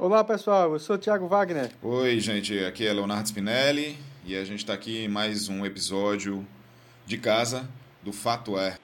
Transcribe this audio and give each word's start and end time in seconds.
Olá 0.00 0.22
pessoal, 0.22 0.74
eu 0.74 0.78
sou 0.78 0.94
o 0.94 0.98
Thiago 0.98 1.26
Wagner. 1.26 1.72
Oi, 1.82 2.20
gente, 2.20 2.56
aqui 2.64 2.86
é 2.86 2.92
Leonardo 2.92 3.26
Spinelli 3.26 3.98
e 4.24 4.36
a 4.36 4.44
gente 4.44 4.60
está 4.60 4.72
aqui 4.72 5.04
em 5.04 5.08
mais 5.08 5.48
um 5.48 5.66
episódio 5.66 6.46
de 7.04 7.18
casa 7.18 7.68
do 8.00 8.12
Fato 8.12 8.56
É. 8.56 8.76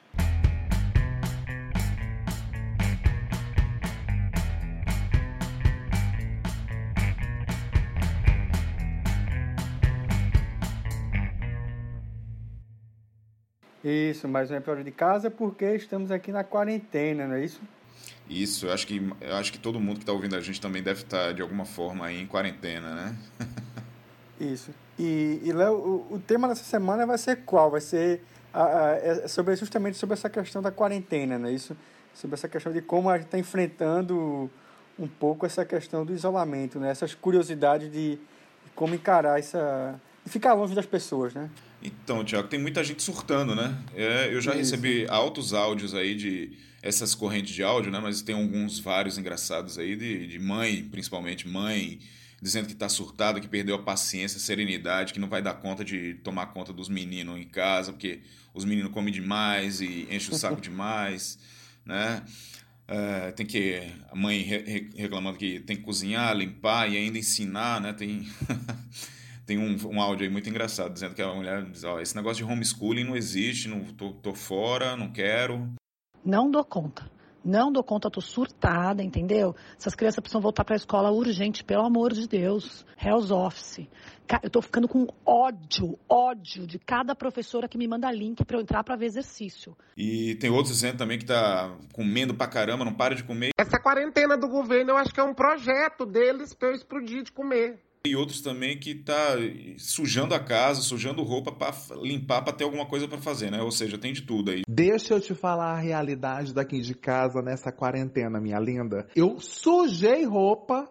Isso, 13.84 14.26
mais 14.26 14.50
um 14.50 14.56
episódio 14.56 14.82
de 14.82 14.90
casa 14.90 15.30
porque 15.30 15.76
estamos 15.76 16.10
aqui 16.10 16.32
na 16.32 16.42
quarentena, 16.42 17.28
não 17.28 17.36
é 17.36 17.44
isso? 17.44 17.60
Isso, 18.28 18.66
eu 18.66 18.72
acho 18.72 18.86
que, 18.86 19.06
eu 19.20 19.36
acho 19.36 19.52
que 19.52 19.58
todo 19.58 19.78
mundo 19.78 19.96
que 19.96 20.02
está 20.02 20.12
ouvindo 20.12 20.34
a 20.34 20.40
gente 20.40 20.60
também 20.60 20.82
deve 20.82 21.02
estar, 21.02 21.26
tá, 21.26 21.32
de 21.32 21.42
alguma 21.42 21.64
forma, 21.64 22.06
aí 22.06 22.20
em 22.20 22.26
quarentena, 22.26 22.94
né? 22.94 23.16
Isso. 24.40 24.70
E, 24.98 25.40
e 25.42 25.52
Léo, 25.52 25.74
o, 25.74 26.14
o, 26.14 26.18
tema 26.18 26.48
dessa 26.48 26.64
semana 26.64 27.06
vai 27.06 27.18
ser 27.18 27.42
qual? 27.44 27.70
Vai 27.70 27.80
ser 27.80 28.22
a, 28.52 28.64
a, 28.64 28.90
é 28.96 29.28
sobre, 29.28 29.54
justamente 29.56 29.96
sobre 29.96 30.14
essa 30.14 30.30
questão 30.30 30.62
da 30.62 30.70
quarentena, 30.70 31.38
não 31.38 31.48
é 31.48 31.52
isso? 31.52 31.76
Sobre 32.14 32.34
essa 32.34 32.48
questão 32.48 32.72
de 32.72 32.80
como 32.80 33.10
a 33.10 33.16
gente 33.16 33.26
está 33.26 33.38
enfrentando 33.38 34.50
um 34.98 35.08
pouco 35.08 35.44
essa 35.44 35.64
questão 35.64 36.04
do 36.04 36.12
isolamento, 36.12 36.78
né? 36.78 36.90
Essas 36.90 37.14
curiosidades 37.14 37.90
de, 37.90 38.16
de 38.16 38.70
como 38.74 38.94
encarar 38.94 39.38
essa... 39.38 40.00
ficar 40.26 40.54
longe 40.54 40.74
das 40.74 40.86
pessoas, 40.86 41.34
né? 41.34 41.50
Então, 41.82 42.24
Tiago, 42.24 42.48
tem 42.48 42.58
muita 42.58 42.82
gente 42.82 43.02
surtando, 43.02 43.54
né? 43.54 43.76
É, 43.94 44.32
eu 44.32 44.40
já 44.40 44.52
Isso. 44.52 44.58
recebi 44.60 45.06
altos 45.08 45.52
áudios 45.52 45.94
aí 45.94 46.14
de 46.14 46.52
essas 46.82 47.14
correntes 47.14 47.54
de 47.54 47.62
áudio, 47.62 47.90
né? 47.90 48.00
Mas 48.00 48.22
tem 48.22 48.34
alguns 48.34 48.78
vários 48.78 49.18
engraçados 49.18 49.78
aí 49.78 49.96
de, 49.96 50.26
de 50.26 50.38
mãe, 50.38 50.82
principalmente 50.84 51.46
mãe, 51.48 51.98
dizendo 52.40 52.66
que 52.66 52.72
está 52.72 52.88
surtada, 52.88 53.40
que 53.40 53.48
perdeu 53.48 53.74
a 53.74 53.82
paciência, 53.82 54.36
a 54.36 54.40
serenidade, 54.40 55.12
que 55.12 55.18
não 55.18 55.28
vai 55.28 55.40
dar 55.40 55.54
conta 55.54 55.84
de 55.84 56.14
tomar 56.22 56.46
conta 56.46 56.72
dos 56.72 56.88
meninos 56.88 57.38
em 57.38 57.44
casa, 57.44 57.92
porque 57.92 58.20
os 58.52 58.64
meninos 58.64 58.92
comem 58.92 59.12
demais 59.12 59.80
e 59.80 60.06
enchem 60.10 60.34
o 60.34 60.38
saco 60.38 60.60
demais, 60.62 61.38
né? 61.84 62.22
É, 62.86 63.30
tem 63.32 63.46
que 63.46 63.80
a 64.10 64.14
mãe 64.14 64.42
re, 64.42 64.90
reclamando 64.94 65.38
que 65.38 65.60
tem 65.60 65.74
que 65.74 65.82
cozinhar, 65.82 66.36
limpar 66.36 66.90
e 66.90 66.98
ainda 66.98 67.18
ensinar, 67.18 67.80
né? 67.80 67.94
Tem 67.94 68.28
Tem 69.46 69.58
um, 69.58 69.76
um 69.88 70.00
áudio 70.00 70.26
aí 70.26 70.32
muito 70.32 70.48
engraçado, 70.48 70.92
dizendo 70.92 71.14
que 71.14 71.22
a 71.22 71.34
mulher 71.34 71.64
diz, 71.64 71.84
ó, 71.84 72.00
esse 72.00 72.16
negócio 72.16 72.44
de 72.44 72.50
homeschooling 72.50 73.04
não 73.04 73.16
existe, 73.16 73.68
não, 73.68 73.84
tô, 73.84 74.12
tô 74.12 74.34
fora, 74.34 74.96
não 74.96 75.12
quero. 75.12 75.72
Não 76.24 76.50
dou 76.50 76.64
conta. 76.64 77.10
Não 77.44 77.70
dou 77.70 77.84
conta, 77.84 78.10
tô 78.10 78.22
surtada, 78.22 79.02
entendeu? 79.02 79.54
Essas 79.78 79.94
crianças 79.94 80.18
precisam 80.20 80.40
voltar 80.40 80.64
para 80.64 80.74
a 80.74 80.78
escola 80.78 81.10
urgente, 81.10 81.62
pelo 81.62 81.84
amor 81.84 82.14
de 82.14 82.26
Deus. 82.26 82.86
Hell's 82.96 83.30
Office. 83.30 83.86
Eu 84.42 84.48
tô 84.48 84.62
ficando 84.62 84.88
com 84.88 85.06
ódio, 85.26 85.98
ódio 86.08 86.66
de 86.66 86.78
cada 86.78 87.14
professora 87.14 87.68
que 87.68 87.76
me 87.76 87.86
manda 87.86 88.10
link 88.10 88.42
para 88.46 88.56
eu 88.56 88.62
entrar 88.62 88.82
para 88.82 88.96
ver 88.96 89.04
exercício. 89.04 89.76
E 89.94 90.36
tem 90.36 90.48
outros 90.48 90.70
dizendo 90.70 90.96
também 90.96 91.18
que 91.18 91.26
tá 91.26 91.76
comendo 91.92 92.34
pra 92.34 92.46
caramba, 92.46 92.82
não 92.82 92.94
para 92.94 93.14
de 93.14 93.22
comer. 93.22 93.50
Essa 93.58 93.78
quarentena 93.78 94.38
do 94.38 94.48
governo, 94.48 94.92
eu 94.92 94.96
acho 94.96 95.12
que 95.12 95.20
é 95.20 95.24
um 95.24 95.34
projeto 95.34 96.06
deles 96.06 96.54
para 96.54 96.68
eu 96.68 96.74
explodir 96.74 97.24
de 97.24 97.30
comer. 97.30 97.78
E 98.06 98.14
outros 98.14 98.42
também 98.42 98.78
que 98.78 98.94
tá 98.94 99.34
sujando 99.78 100.34
a 100.34 100.38
casa, 100.38 100.82
sujando 100.82 101.22
roupa 101.22 101.50
para 101.50 101.74
limpar, 102.02 102.42
para 102.42 102.52
ter 102.52 102.64
alguma 102.64 102.84
coisa 102.84 103.08
para 103.08 103.16
fazer, 103.16 103.50
né? 103.50 103.62
Ou 103.62 103.70
seja, 103.70 103.96
tem 103.96 104.12
de 104.12 104.20
tudo 104.20 104.50
aí. 104.50 104.60
Deixa 104.68 105.14
eu 105.14 105.20
te 105.22 105.34
falar 105.34 105.72
a 105.72 105.78
realidade 105.78 106.52
daqui 106.52 106.82
de 106.82 106.94
casa 106.94 107.40
nessa 107.40 107.72
quarentena, 107.72 108.38
minha 108.38 108.58
linda. 108.58 109.06
Eu 109.16 109.40
sujei 109.40 110.22
roupa 110.26 110.86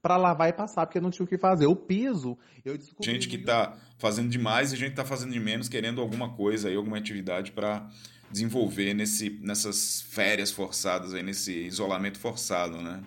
para 0.00 0.16
lavar 0.16 0.48
e 0.48 0.52
passar, 0.54 0.86
porque 0.86 0.98
não 0.98 1.10
tinha 1.10 1.26
o 1.26 1.28
que 1.28 1.36
fazer. 1.36 1.66
O 1.66 1.76
piso, 1.76 2.38
eu 2.64 2.78
descobri. 2.78 3.12
Gente 3.12 3.28
que 3.28 3.36
tá 3.36 3.76
fazendo 3.98 4.30
demais 4.30 4.72
e 4.72 4.76
gente 4.76 4.90
que 4.90 4.96
tá 4.96 5.04
fazendo 5.04 5.32
de 5.32 5.40
menos, 5.40 5.68
querendo 5.68 6.00
alguma 6.00 6.30
coisa 6.30 6.68
aí, 6.70 6.74
alguma 6.74 6.96
atividade 6.96 7.52
para 7.52 7.86
desenvolver 8.30 8.94
nesse, 8.94 9.28
nessas 9.42 10.00
férias 10.00 10.50
forçadas 10.50 11.12
aí, 11.12 11.22
nesse 11.22 11.52
isolamento 11.52 12.18
forçado, 12.18 12.80
né? 12.80 13.02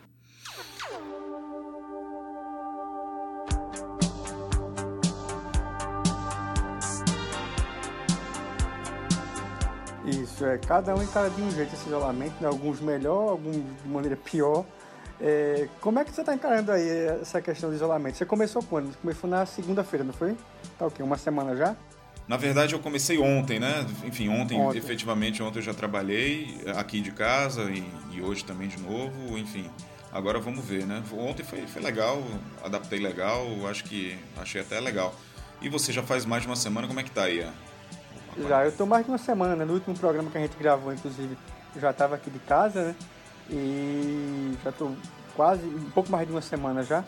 Isso, 10.39 10.45
é. 10.45 10.57
Cada 10.57 10.95
um 10.95 11.03
encara 11.03 11.29
de 11.29 11.41
um 11.41 11.51
jeito 11.51 11.73
esse 11.73 11.85
isolamento, 11.87 12.33
né? 12.39 12.47
alguns 12.47 12.79
melhor, 12.79 13.31
alguns 13.31 13.57
de 13.57 13.89
maneira 13.89 14.15
pior. 14.15 14.65
É, 15.19 15.67
como 15.81 15.99
é 15.99 16.05
que 16.05 16.11
você 16.11 16.21
está 16.21 16.33
encarando 16.33 16.71
aí 16.71 16.87
essa 17.21 17.41
questão 17.41 17.69
do 17.69 17.75
isolamento? 17.75 18.17
Você 18.17 18.25
começou 18.25 18.63
quando? 18.63 18.95
Começou 19.01 19.29
na 19.29 19.45
segunda-feira, 19.45 20.05
não 20.05 20.13
foi? 20.13 20.37
Tá 20.77 20.87
o 20.87 20.91
quê? 20.91 21.03
Uma 21.03 21.17
semana 21.17 21.57
já? 21.57 21.75
Na 22.25 22.37
verdade, 22.37 22.73
eu 22.73 22.79
comecei 22.79 23.17
ontem, 23.17 23.59
né? 23.59 23.85
Enfim, 24.05 24.29
ontem, 24.29 24.57
ontem. 24.57 24.77
efetivamente, 24.77 25.43
ontem 25.43 25.59
eu 25.59 25.63
já 25.63 25.73
trabalhei 25.73 26.61
aqui 26.77 27.01
de 27.01 27.11
casa 27.11 27.63
e, 27.63 27.83
e, 28.13 28.21
hoje 28.21 28.45
também 28.45 28.69
de 28.69 28.79
novo, 28.79 29.37
enfim. 29.37 29.69
Agora 30.09 30.39
vamos 30.39 30.63
ver, 30.63 30.85
né? 30.85 31.03
Ontem 31.11 31.43
foi, 31.43 31.67
foi 31.67 31.81
legal, 31.81 32.23
adaptei 32.63 32.99
legal, 32.99 33.45
acho 33.67 33.83
que 33.83 34.17
achei 34.37 34.61
até 34.61 34.79
legal. 34.79 35.13
E 35.61 35.67
você 35.67 35.91
já 35.91 36.01
faz 36.01 36.25
mais 36.25 36.43
de 36.43 36.47
uma 36.47 36.55
semana, 36.55 36.87
como 36.87 36.99
é 36.99 37.03
que 37.03 37.11
tá 37.11 37.23
aí? 37.23 37.45
Já, 38.47 38.65
eu 38.65 38.71
tô 38.71 38.85
mais 38.85 39.05
de 39.05 39.11
uma 39.11 39.17
semana, 39.17 39.55
né? 39.55 39.65
No 39.65 39.73
último 39.73 39.97
programa 39.97 40.29
que 40.29 40.37
a 40.37 40.41
gente 40.41 40.57
gravou, 40.57 40.93
inclusive, 40.93 41.37
eu 41.75 41.81
já 41.81 41.91
estava 41.91 42.15
aqui 42.15 42.29
de 42.29 42.39
casa, 42.39 42.83
né? 42.83 42.95
E 43.49 44.57
já 44.63 44.71
tô 44.71 44.91
quase, 45.35 45.65
um 45.65 45.89
pouco 45.91 46.11
mais 46.11 46.27
de 46.27 46.33
uma 46.33 46.41
semana 46.41 46.83
já. 46.83 47.03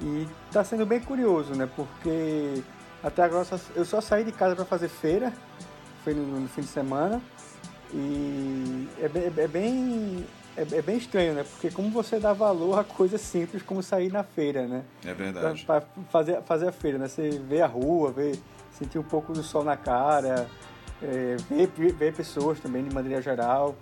E 0.00 0.26
tá 0.50 0.64
sendo 0.64 0.86
bem 0.86 1.00
curioso, 1.00 1.54
né? 1.54 1.68
Porque 1.76 2.62
até 3.02 3.22
agora 3.22 3.46
eu 3.74 3.84
só 3.84 4.00
saí 4.00 4.24
de 4.24 4.32
casa 4.32 4.56
para 4.56 4.64
fazer 4.64 4.88
feira, 4.88 5.32
foi 6.02 6.14
no, 6.14 6.40
no, 6.40 6.48
fim 6.48 6.62
de 6.62 6.68
semana. 6.68 7.20
E 7.92 8.88
é, 9.00 9.04
é, 9.04 9.44
é 9.44 9.48
bem 9.48 10.26
é, 10.56 10.62
é, 10.62 10.82
bem 10.82 10.96
estranho, 10.96 11.34
né? 11.34 11.44
Porque 11.44 11.70
como 11.70 11.90
você 11.90 12.18
dá 12.18 12.32
valor 12.32 12.78
a 12.78 12.84
coisas 12.84 13.20
simples 13.20 13.62
como 13.62 13.82
sair 13.82 14.10
na 14.12 14.22
feira, 14.22 14.66
né? 14.66 14.82
É 15.04 15.12
verdade. 15.14 15.64
Para 15.64 15.82
fazer, 16.10 16.42
fazer 16.42 16.68
a 16.68 16.72
feira, 16.72 16.98
né? 16.98 17.08
Você 17.08 17.30
vê 17.30 17.60
a 17.60 17.66
rua, 17.66 18.12
vê, 18.12 18.32
sentir 18.82 18.98
um 18.98 19.02
pouco 19.04 19.32
do 19.32 19.42
sol 19.42 19.62
na 19.62 19.76
cara, 19.76 20.48
é, 21.02 21.36
ver, 21.48 21.92
ver 21.92 22.14
pessoas 22.14 22.58
também 22.58 22.84
de 22.84 22.94
maneira 22.94 23.22
geral. 23.22 23.74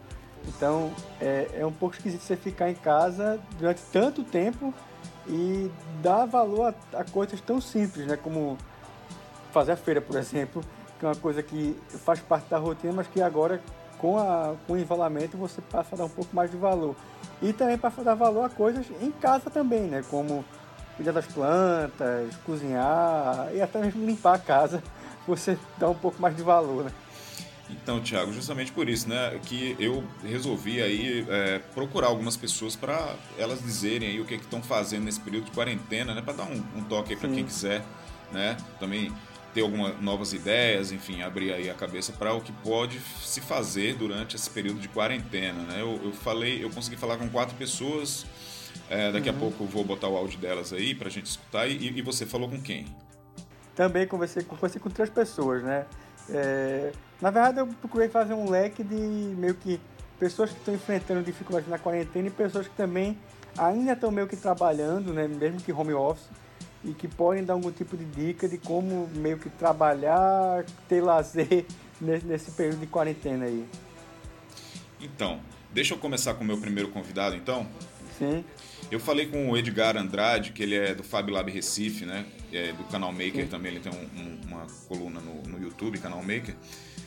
Então 0.48 0.90
é, 1.20 1.48
é 1.54 1.66
um 1.66 1.72
pouco 1.72 1.94
esquisito 1.94 2.22
você 2.22 2.36
ficar 2.36 2.70
em 2.70 2.74
casa 2.74 3.40
durante 3.58 3.82
tanto 3.92 4.22
tempo 4.24 4.72
e 5.26 5.70
dar 6.02 6.24
valor 6.26 6.74
a, 6.92 7.00
a, 7.00 7.04
coisas 7.04 7.40
tão 7.40 7.60
simples, 7.60 8.06
né? 8.06 8.16
Como 8.16 8.56
fazer 9.52 9.72
a 9.72 9.76
feira, 9.76 10.00
por 10.00 10.16
exemplo, 10.16 10.62
que 10.98 11.04
é 11.04 11.08
uma 11.08 11.16
coisa 11.16 11.42
que 11.42 11.76
faz 12.04 12.20
parte 12.20 12.48
da 12.48 12.58
rotina, 12.58 12.92
mas 12.92 13.06
que 13.06 13.20
agora 13.20 13.60
com, 13.98 14.18
a, 14.18 14.54
com 14.66 14.74
o 14.74 14.78
envalamento 14.78 15.36
você 15.36 15.60
passa 15.60 15.94
a 15.94 15.98
dar 15.98 16.04
um 16.04 16.10
pouco 16.10 16.34
mais 16.34 16.50
de 16.50 16.56
valor. 16.56 16.96
E 17.42 17.52
também 17.52 17.76
passa 17.76 18.00
a 18.00 18.04
dar 18.04 18.14
valor 18.14 18.44
a 18.44 18.48
coisas 18.48 18.86
em 19.00 19.10
casa 19.10 19.50
também, 19.50 19.82
né? 19.82 20.02
Como 20.10 20.44
cuidar 21.00 21.12
das 21.12 21.26
plantas, 21.26 22.36
cozinhar 22.44 23.48
e 23.54 23.62
até 23.62 23.80
mesmo 23.80 24.04
limpar 24.04 24.34
a 24.34 24.38
casa, 24.38 24.82
você 25.26 25.56
dá 25.78 25.88
um 25.88 25.94
pouco 25.94 26.20
mais 26.20 26.36
de 26.36 26.42
valor, 26.42 26.84
né? 26.84 26.92
Então, 27.70 28.00
Thiago, 28.00 28.32
justamente 28.32 28.72
por 28.72 28.88
isso, 28.88 29.08
né, 29.08 29.38
que 29.44 29.76
eu 29.78 30.04
resolvi 30.24 30.82
aí 30.82 31.24
é, 31.28 31.60
procurar 31.72 32.08
algumas 32.08 32.36
pessoas 32.36 32.74
para 32.74 33.14
elas 33.38 33.62
dizerem 33.62 34.08
aí 34.08 34.20
o 34.20 34.24
que 34.24 34.34
estão 34.34 34.60
fazendo 34.60 35.04
nesse 35.04 35.20
período 35.20 35.44
de 35.44 35.52
quarentena, 35.52 36.12
né, 36.12 36.20
para 36.20 36.34
dar 36.34 36.42
um, 36.42 36.62
um 36.76 36.82
toque 36.82 37.14
para 37.14 37.28
quem 37.28 37.44
quiser, 37.44 37.82
né, 38.32 38.56
também 38.80 39.12
ter 39.54 39.62
algumas 39.62 40.00
novas 40.00 40.32
ideias, 40.32 40.90
enfim, 40.90 41.22
abrir 41.22 41.52
aí 41.52 41.70
a 41.70 41.74
cabeça 41.74 42.12
para 42.12 42.34
o 42.34 42.40
que 42.40 42.52
pode 42.52 43.00
se 43.22 43.40
fazer 43.40 43.94
durante 43.94 44.34
esse 44.34 44.50
período 44.50 44.80
de 44.80 44.88
quarentena, 44.88 45.62
né. 45.62 45.80
Eu, 45.80 46.00
eu 46.02 46.12
falei, 46.12 46.62
eu 46.62 46.70
consegui 46.70 46.96
falar 46.96 47.18
com 47.18 47.28
quatro 47.28 47.54
pessoas, 47.56 48.26
é, 48.90 49.12
daqui 49.12 49.30
uhum. 49.30 49.36
a 49.36 49.38
pouco 49.38 49.62
eu 49.62 49.68
vou 49.68 49.84
botar 49.84 50.08
o 50.08 50.16
áudio 50.16 50.40
delas 50.40 50.72
aí 50.72 50.96
para 50.96 51.06
a 51.06 51.10
gente 51.10 51.26
escutar. 51.26 51.68
E, 51.68 51.96
e, 51.96 52.02
você 52.02 52.26
falou 52.26 52.48
com 52.48 52.60
quem? 52.60 52.84
Também 53.76 54.04
conversei, 54.06 54.42
conversei 54.42 54.80
com 54.80 54.90
três 54.90 55.08
pessoas, 55.08 55.62
né? 55.62 55.86
É, 56.28 56.92
na 57.20 57.30
verdade, 57.30 57.60
eu 57.60 57.68
procurei 57.68 58.08
fazer 58.08 58.34
um 58.34 58.50
leque 58.50 58.82
de 58.82 58.94
meio 58.94 59.54
que 59.54 59.80
pessoas 60.18 60.50
que 60.50 60.58
estão 60.58 60.74
enfrentando 60.74 61.22
dificuldades 61.22 61.68
na 61.68 61.78
quarentena 61.78 62.26
e 62.26 62.30
pessoas 62.30 62.66
que 62.66 62.74
também 62.74 63.16
ainda 63.56 63.92
estão 63.92 64.10
meio 64.10 64.26
que 64.26 64.36
trabalhando, 64.36 65.12
né, 65.12 65.28
mesmo 65.28 65.60
que 65.60 65.72
home 65.72 65.94
office, 65.94 66.28
e 66.84 66.92
que 66.92 67.06
podem 67.06 67.44
dar 67.44 67.54
algum 67.54 67.70
tipo 67.70 67.96
de 67.96 68.04
dica 68.04 68.48
de 68.48 68.58
como 68.58 69.08
meio 69.14 69.38
que 69.38 69.48
trabalhar, 69.50 70.64
ter 70.88 71.00
lazer 71.00 71.64
nesse, 72.00 72.26
nesse 72.26 72.50
período 72.52 72.80
de 72.80 72.86
quarentena 72.86 73.44
aí. 73.44 73.66
Então, 75.00 75.40
deixa 75.72 75.94
eu 75.94 75.98
começar 75.98 76.34
com 76.34 76.42
o 76.42 76.46
meu 76.46 76.58
primeiro 76.58 76.90
convidado, 76.90 77.36
então. 77.36 77.66
Sim. 78.18 78.44
Eu 78.90 78.98
falei 78.98 79.26
com 79.26 79.50
o 79.50 79.56
Edgar 79.56 79.96
Andrade, 79.96 80.52
que 80.52 80.62
ele 80.62 80.74
é 80.74 80.94
do 80.94 81.04
Fab 81.04 81.30
Lab 81.30 81.50
Recife, 81.50 82.04
né? 82.04 82.24
É 82.52 82.72
do 82.72 82.82
Canal 82.84 83.12
Maker 83.12 83.44
Sim. 83.44 83.46
também, 83.46 83.72
ele 83.72 83.80
tem 83.80 83.92
um, 83.92 84.20
um, 84.20 84.40
uma 84.48 84.66
coluna 84.88 85.20
no, 85.20 85.42
no 85.42 85.62
YouTube, 85.62 85.98
Canal 85.98 86.20
Maker. 86.22 86.56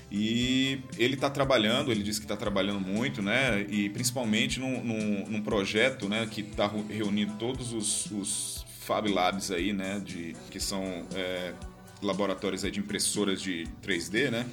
E 0.10 0.80
ele 0.98 1.16
está 1.16 1.30
trabalhando, 1.30 1.92
ele 1.92 2.04
disse 2.04 2.20
que 2.20 2.26
está 2.26 2.38
trabalhando 2.38 2.80
muito, 2.80 3.22
né? 3.22 3.66
E 3.68 3.90
principalmente 3.90 4.60
num, 4.60 4.84
num, 4.84 5.26
num 5.28 5.42
projeto 5.42 6.08
né, 6.08 6.28
que 6.30 6.42
está 6.42 6.72
reunindo 6.88 7.34
todos 7.34 7.74
os, 7.74 8.06
os 8.12 8.66
Fab 8.82 9.10
Labs 9.10 9.52
aí, 9.52 9.74
né? 9.74 10.00
De, 10.06 10.36
que 10.52 10.60
são 10.60 11.06
é, 11.16 11.54
laboratórios 12.02 12.64
aí 12.64 12.72
de 12.72 12.80
impressoras 12.80 13.42
de 13.42 13.68
3D, 13.82 14.30
né? 14.30 14.46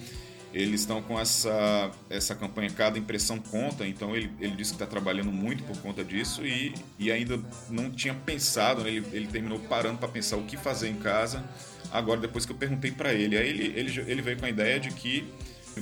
Eles 0.52 0.80
estão 0.80 1.00
com 1.00 1.18
essa, 1.18 1.90
essa 2.08 2.34
campanha 2.34 2.70
Cada 2.70 2.98
Impressão 2.98 3.38
Conta, 3.38 3.86
então 3.86 4.16
ele, 4.16 4.30
ele 4.40 4.56
disse 4.56 4.72
que 4.72 4.76
está 4.76 4.86
trabalhando 4.86 5.30
muito 5.30 5.62
por 5.62 5.76
conta 5.78 6.04
disso 6.04 6.44
e, 6.44 6.74
e 6.98 7.12
ainda 7.12 7.40
não 7.68 7.90
tinha 7.90 8.14
pensado, 8.14 8.82
né? 8.82 8.90
ele, 8.90 9.06
ele 9.12 9.26
terminou 9.28 9.60
parando 9.60 9.98
para 9.98 10.08
pensar 10.08 10.36
o 10.36 10.42
que 10.42 10.56
fazer 10.56 10.88
em 10.88 10.96
casa. 10.96 11.44
Agora, 11.92 12.20
depois 12.20 12.44
que 12.44 12.52
eu 12.52 12.56
perguntei 12.56 12.90
para 12.90 13.12
ele, 13.14 13.36
aí 13.36 13.48
ele, 13.48 13.78
ele, 13.78 14.00
ele 14.10 14.22
veio 14.22 14.38
com 14.38 14.46
a 14.46 14.50
ideia 14.50 14.80
de 14.80 14.90
que 14.90 15.24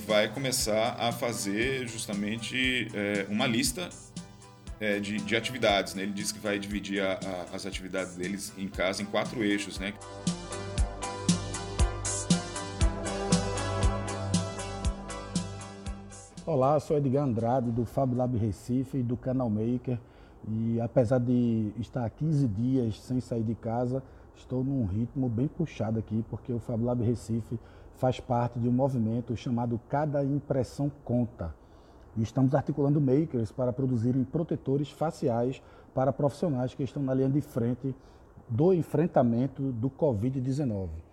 vai 0.06 0.29
começar 0.29 0.97
a 0.99 1.12
fazer 1.12 1.88
justamente 1.88 2.88
é, 2.94 3.26
uma 3.31 3.47
lista 3.47 3.88
é, 4.81 5.00
de, 5.00 5.17
de, 5.19 5.37
atividades. 5.37 5.94
Né? 5.94 6.03
Ele 6.03 6.12
disse 6.12 6.35
que 6.35 6.41
vai 6.41 6.59
dividir 6.59 7.03
a, 7.03 7.19
a, 7.25 7.56
as 7.56 7.67
atividades 7.67 8.14
deles 8.14 8.53
em 8.56 8.69
casa 8.69 9.03
em 9.03 9.06
quatro 9.06 9.43
eixos. 9.43 9.79
Né? 9.79 9.94
Olá, 16.50 16.81
sou 16.81 16.97
Edgar 16.97 17.25
Andrade 17.25 17.71
do 17.71 17.85
Fab 17.85 18.15
Lab 18.15 18.35
Recife 18.39 19.03
do 19.03 19.19
Canal 19.19 19.50
Maker. 19.50 20.00
E 20.49 20.81
apesar 20.81 21.19
de 21.19 21.75
estar 21.79 22.09
15 22.09 22.49
dias 22.49 22.99
sem 23.03 23.21
sair 23.21 23.43
de 23.43 23.55
casa, 23.55 24.03
estou 24.35 24.65
num 24.65 24.87
ritmo 24.87 25.29
bem 25.29 25.47
puxado 25.47 25.99
aqui, 25.99 26.25
porque 26.31 26.50
o 26.50 26.59
Fab 26.59 26.83
Lab 26.83 27.05
Recife 27.05 27.61
faz 27.97 28.19
parte 28.19 28.59
de 28.59 28.67
um 28.67 28.73
movimento 28.73 29.37
chamado 29.37 29.79
Cada 29.91 30.25
Impressão 30.25 30.91
Conta. 31.05 31.55
E 32.17 32.23
estamos 32.23 32.55
articulando 32.55 32.99
makers 32.99 33.53
para 33.53 33.71
produzirem 33.71 34.25
protetores 34.25 34.91
faciais 34.91 35.62
para 35.95 36.15
profissionais 36.15 36.73
que 36.73 36.83
estão 36.83 37.03
na 37.03 37.12
linha 37.12 37.29
de 37.29 37.43
frente 37.43 37.95
do 38.49 38.73
enfrentamento 38.73 39.71
do 39.73 39.91
Covid-19. 39.91 41.07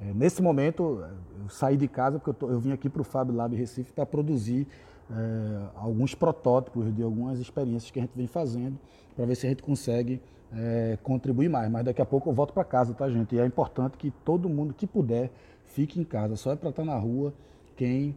É, 0.00 0.12
nesse 0.14 0.40
momento, 0.40 1.04
eu 1.42 1.48
saí 1.48 1.76
de 1.76 1.88
casa 1.88 2.18
porque 2.18 2.30
eu, 2.30 2.34
tô, 2.34 2.50
eu 2.50 2.60
vim 2.60 2.72
aqui 2.72 2.88
para 2.88 3.02
o 3.02 3.04
Fab 3.04 3.30
Lab 3.32 3.54
Recife 3.56 3.92
para 3.92 4.06
produzir 4.06 4.66
é, 5.10 5.66
alguns 5.74 6.14
protótipos 6.14 6.94
de 6.94 7.02
algumas 7.02 7.38
experiências 7.38 7.90
que 7.90 7.98
a 7.98 8.02
gente 8.02 8.12
vem 8.14 8.26
fazendo 8.26 8.78
para 9.16 9.24
ver 9.24 9.34
se 9.34 9.46
a 9.46 9.48
gente 9.48 9.62
consegue 9.62 10.20
é, 10.52 10.98
contribuir 11.02 11.48
mais. 11.48 11.70
Mas 11.70 11.84
daqui 11.84 12.00
a 12.00 12.06
pouco 12.06 12.30
eu 12.30 12.32
volto 12.32 12.52
para 12.52 12.64
casa, 12.64 12.94
tá, 12.94 13.08
gente? 13.10 13.34
E 13.34 13.40
é 13.40 13.46
importante 13.46 13.96
que 13.96 14.10
todo 14.24 14.48
mundo 14.48 14.72
que 14.72 14.86
puder 14.86 15.30
fique 15.66 16.00
em 16.00 16.04
casa. 16.04 16.36
Só 16.36 16.52
é 16.52 16.56
para 16.56 16.70
estar 16.70 16.82
tá 16.82 16.86
na 16.86 16.96
rua 16.96 17.34
quem 17.76 18.16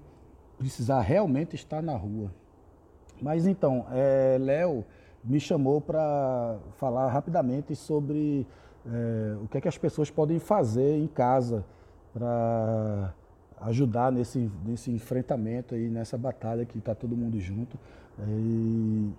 precisar 0.57 1.01
realmente 1.01 1.55
estar 1.55 1.81
na 1.81 1.95
rua. 1.95 2.31
Mas 3.21 3.47
então, 3.47 3.85
é, 3.91 4.37
Léo 4.39 4.85
me 5.23 5.39
chamou 5.39 5.79
para 5.79 6.57
falar 6.77 7.07
rapidamente 7.09 7.75
sobre 7.75 8.45
é, 8.85 9.37
o 9.43 9.47
que 9.47 9.57
é 9.57 9.61
que 9.61 9.67
as 9.67 9.77
pessoas 9.77 10.09
podem 10.09 10.39
fazer 10.39 10.97
em 10.97 11.07
casa 11.07 11.65
para 12.13 13.13
ajudar 13.61 14.11
nesse, 14.11 14.49
nesse 14.65 14.91
enfrentamento 14.91 15.75
aí, 15.75 15.87
nessa 15.87 16.17
batalha 16.17 16.65
que 16.65 16.77
está 16.77 16.95
todo 16.95 17.15
mundo 17.15 17.39
junto. 17.39 17.77
E 18.27 19.11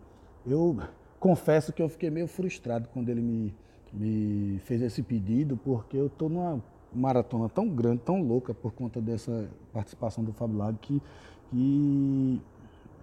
eu 0.46 0.76
confesso 1.18 1.72
que 1.72 1.80
eu 1.82 1.88
fiquei 1.88 2.10
meio 2.10 2.26
frustrado 2.26 2.88
quando 2.92 3.08
ele 3.08 3.20
me, 3.20 3.54
me 3.92 4.58
fez 4.60 4.82
esse 4.82 5.02
pedido, 5.02 5.56
porque 5.56 5.96
eu 5.96 6.06
estou 6.06 6.28
numa 6.28 6.60
maratona 6.92 7.48
tão 7.48 7.68
grande, 7.68 8.02
tão 8.04 8.22
louca 8.22 8.52
por 8.52 8.72
conta 8.72 9.00
dessa 9.00 9.48
participação 9.72 10.22
do 10.22 10.34
Lab 10.56 10.76
que, 10.80 11.00
que 11.50 12.42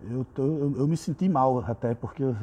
eu, 0.10 0.26
tô, 0.36 0.44
eu, 0.44 0.76
eu, 0.78 0.88
me 0.88 0.96
senti 0.96 1.28
mal 1.28 1.60
até, 1.60 1.96
porque 1.96 2.24
eu 2.24 2.36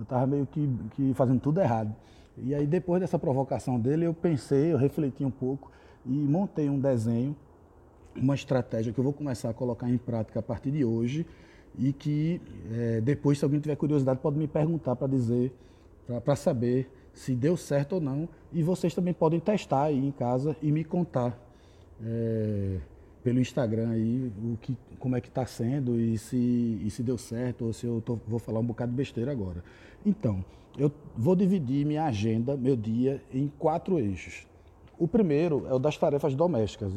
estava 0.00 0.26
meio 0.26 0.46
que, 0.46 0.68
que 0.90 1.14
fazendo 1.14 1.40
tudo 1.40 1.60
errado. 1.60 1.94
E 2.38 2.54
aí 2.54 2.66
depois 2.66 3.00
dessa 3.00 3.18
provocação 3.18 3.78
dele, 3.78 4.06
eu 4.06 4.14
pensei, 4.14 4.72
eu 4.72 4.76
refleti 4.76 5.24
um 5.24 5.30
pouco 5.30 5.70
e 6.04 6.10
montei 6.10 6.68
um 6.68 6.78
desenho, 6.78 7.36
uma 8.16 8.34
estratégia 8.34 8.92
que 8.92 8.98
eu 8.98 9.04
vou 9.04 9.12
começar 9.12 9.50
a 9.50 9.54
colocar 9.54 9.88
em 9.88 9.98
prática 9.98 10.40
a 10.40 10.42
partir 10.42 10.70
de 10.70 10.84
hoje 10.84 11.26
e 11.78 11.92
que 11.92 12.40
é, 12.72 13.00
depois, 13.00 13.38
se 13.38 13.44
alguém 13.44 13.60
tiver 13.60 13.76
curiosidade, 13.76 14.20
pode 14.20 14.38
me 14.38 14.46
perguntar 14.46 14.94
para 14.96 15.08
dizer, 15.08 15.52
para 16.24 16.36
saber 16.36 16.90
se 17.12 17.34
deu 17.34 17.56
certo 17.56 17.94
ou 17.94 18.00
não. 18.00 18.28
E 18.52 18.62
vocês 18.62 18.94
também 18.94 19.14
podem 19.14 19.40
testar 19.40 19.84
aí 19.84 20.06
em 20.06 20.10
casa 20.10 20.56
e 20.60 20.70
me 20.70 20.84
contar 20.84 21.38
é, 22.04 22.78
pelo 23.22 23.40
Instagram 23.40 23.90
aí 23.90 24.32
o 24.42 24.56
que, 24.60 24.76
como 24.98 25.16
é 25.16 25.20
que 25.20 25.28
está 25.28 25.46
sendo 25.46 25.98
e 25.98 26.18
se, 26.18 26.80
e 26.84 26.90
se 26.90 27.02
deu 27.02 27.16
certo 27.16 27.66
ou 27.66 27.72
se 27.72 27.86
eu 27.86 28.02
tô, 28.04 28.18
vou 28.28 28.38
falar 28.38 28.60
um 28.60 28.64
bocado 28.64 28.90
de 28.90 28.96
besteira 28.96 29.32
agora. 29.32 29.64
Então, 30.04 30.44
eu 30.76 30.90
vou 31.16 31.36
dividir 31.36 31.86
minha 31.86 32.04
agenda, 32.04 32.56
meu 32.56 32.76
dia, 32.76 33.22
em 33.32 33.50
quatro 33.58 33.98
eixos. 33.98 34.46
O 34.96 35.08
primeiro 35.08 35.66
é 35.66 35.74
o 35.74 35.78
das 35.78 35.98
tarefas 35.98 36.36
domésticas, 36.36 36.92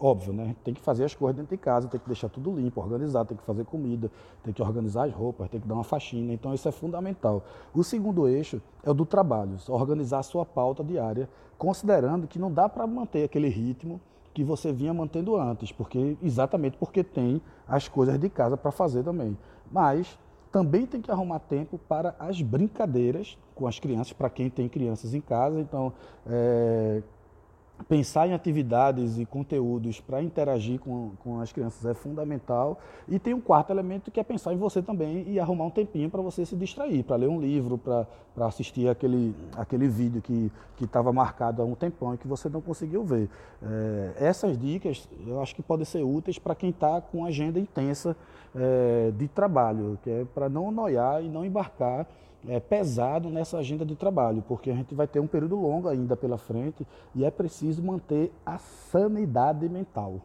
óbvio, 0.00 0.32
né? 0.32 0.56
Tem 0.64 0.72
que 0.72 0.80
fazer 0.80 1.04
as 1.04 1.14
coisas 1.14 1.36
dentro 1.36 1.54
de 1.54 1.62
casa, 1.62 1.86
tem 1.86 2.00
que 2.00 2.06
deixar 2.06 2.30
tudo 2.30 2.50
limpo, 2.50 2.80
organizar, 2.80 3.26
tem 3.26 3.36
que 3.36 3.44
fazer 3.44 3.64
comida, 3.66 4.10
tem 4.42 4.54
que 4.54 4.62
organizar 4.62 5.04
as 5.04 5.12
roupas, 5.12 5.50
tem 5.50 5.60
que 5.60 5.68
dar 5.68 5.74
uma 5.74 5.84
faxina, 5.84 6.32
então 6.32 6.54
isso 6.54 6.66
é 6.66 6.72
fundamental. 6.72 7.44
O 7.74 7.84
segundo 7.84 8.26
eixo 8.26 8.60
é 8.82 8.90
o 8.90 8.94
do 8.94 9.04
trabalho, 9.04 9.56
organizar 9.68 10.20
a 10.20 10.22
sua 10.22 10.46
pauta 10.46 10.82
diária, 10.82 11.28
considerando 11.58 12.26
que 12.26 12.38
não 12.38 12.50
dá 12.50 12.70
para 12.70 12.86
manter 12.86 13.24
aquele 13.24 13.48
ritmo 13.48 14.00
que 14.32 14.42
você 14.42 14.72
vinha 14.72 14.94
mantendo 14.94 15.36
antes, 15.36 15.70
porque 15.72 16.16
exatamente 16.22 16.78
porque 16.78 17.04
tem 17.04 17.42
as 17.68 17.86
coisas 17.86 18.18
de 18.18 18.30
casa 18.30 18.56
para 18.56 18.70
fazer 18.70 19.02
também. 19.02 19.36
Mas 19.70 20.18
também 20.50 20.86
tem 20.86 21.00
que 21.00 21.10
arrumar 21.10 21.38
tempo 21.40 21.78
para 21.88 22.14
as 22.18 22.42
brincadeiras 22.42 23.38
com 23.54 23.66
as 23.66 23.78
crianças, 23.78 24.12
para 24.12 24.28
quem 24.28 24.50
tem 24.50 24.68
crianças 24.68 25.14
em 25.14 25.20
casa. 25.20 25.60
Então, 25.60 25.92
é, 26.26 27.02
pensar 27.88 28.28
em 28.28 28.32
atividades 28.32 29.18
e 29.18 29.24
conteúdos 29.24 30.00
para 30.00 30.22
interagir 30.22 30.78
com, 30.78 31.12
com 31.22 31.40
as 31.40 31.52
crianças 31.52 31.84
é 31.84 31.94
fundamental. 31.94 32.78
E 33.08 33.18
tem 33.18 33.34
um 33.34 33.40
quarto 33.40 33.70
elemento 33.70 34.10
que 34.10 34.20
é 34.20 34.22
pensar 34.22 34.52
em 34.52 34.56
você 34.56 34.82
também 34.82 35.24
e 35.28 35.40
arrumar 35.40 35.64
um 35.64 35.70
tempinho 35.70 36.10
para 36.10 36.20
você 36.20 36.44
se 36.44 36.56
distrair, 36.56 37.02
para 37.02 37.16
ler 37.16 37.28
um 37.28 37.40
livro, 37.40 37.78
para 37.78 38.06
assistir 38.46 38.88
aquele, 38.88 39.34
aquele 39.56 39.88
vídeo 39.88 40.22
que 40.22 40.50
estava 40.80 41.12
marcado 41.12 41.62
há 41.62 41.64
um 41.64 41.74
tempão 41.74 42.14
e 42.14 42.18
que 42.18 42.26
você 42.26 42.48
não 42.48 42.60
conseguiu 42.60 43.04
ver. 43.04 43.28
É, 43.62 44.12
essas 44.18 44.56
dicas 44.58 45.08
eu 45.26 45.40
acho 45.40 45.54
que 45.54 45.62
podem 45.62 45.84
ser 45.84 46.02
úteis 46.02 46.38
para 46.38 46.54
quem 46.54 46.70
está 46.70 47.00
com 47.00 47.24
agenda 47.24 47.58
intensa 47.58 48.16
é, 48.54 49.12
de 49.16 49.28
trabalho, 49.28 49.98
que 50.02 50.10
é 50.10 50.24
para 50.34 50.48
não 50.48 50.70
noiar 50.70 51.22
e 51.22 51.28
não 51.28 51.44
embarcar 51.44 52.06
é, 52.48 52.58
pesado 52.58 53.28
nessa 53.28 53.58
agenda 53.58 53.84
de 53.84 53.94
trabalho, 53.94 54.42
porque 54.46 54.70
a 54.70 54.74
gente 54.74 54.94
vai 54.94 55.06
ter 55.06 55.20
um 55.20 55.26
período 55.26 55.56
longo 55.56 55.88
ainda 55.88 56.16
pela 56.16 56.38
frente 56.38 56.86
e 57.14 57.24
é 57.24 57.30
preciso 57.30 57.82
manter 57.82 58.32
a 58.44 58.58
sanidade 58.58 59.68
mental. 59.68 60.20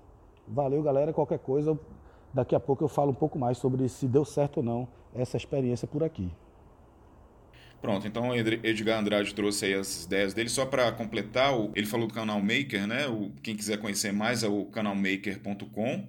Valeu, 0.47 0.81
galera. 0.83 1.11
Qualquer 1.11 1.39
coisa, 1.39 1.77
daqui 2.33 2.55
a 2.55 2.59
pouco 2.59 2.83
eu 2.83 2.87
falo 2.87 3.11
um 3.11 3.15
pouco 3.15 3.37
mais 3.37 3.57
sobre 3.57 3.87
se 3.89 4.07
deu 4.07 4.23
certo 4.23 4.57
ou 4.57 4.63
não 4.63 4.87
essa 5.13 5.37
experiência 5.37 5.87
por 5.87 6.03
aqui. 6.03 6.29
Pronto, 7.81 8.07
então 8.07 8.35
Edgar 8.35 8.99
Andrade 8.99 9.35
trouxe 9.35 9.65
aí 9.65 9.73
as 9.75 10.05
ideias 10.05 10.33
dele. 10.33 10.49
Só 10.49 10.65
para 10.65 10.91
completar, 10.91 11.53
ele 11.75 11.85
falou 11.85 12.07
do 12.07 12.13
canal 12.13 12.41
Maker, 12.41 12.87
né? 12.87 13.03
Quem 13.43 13.55
quiser 13.55 13.77
conhecer 13.77 14.11
mais 14.11 14.43
é 14.43 14.47
o 14.47 14.65
canalmaker.com. 14.65 16.07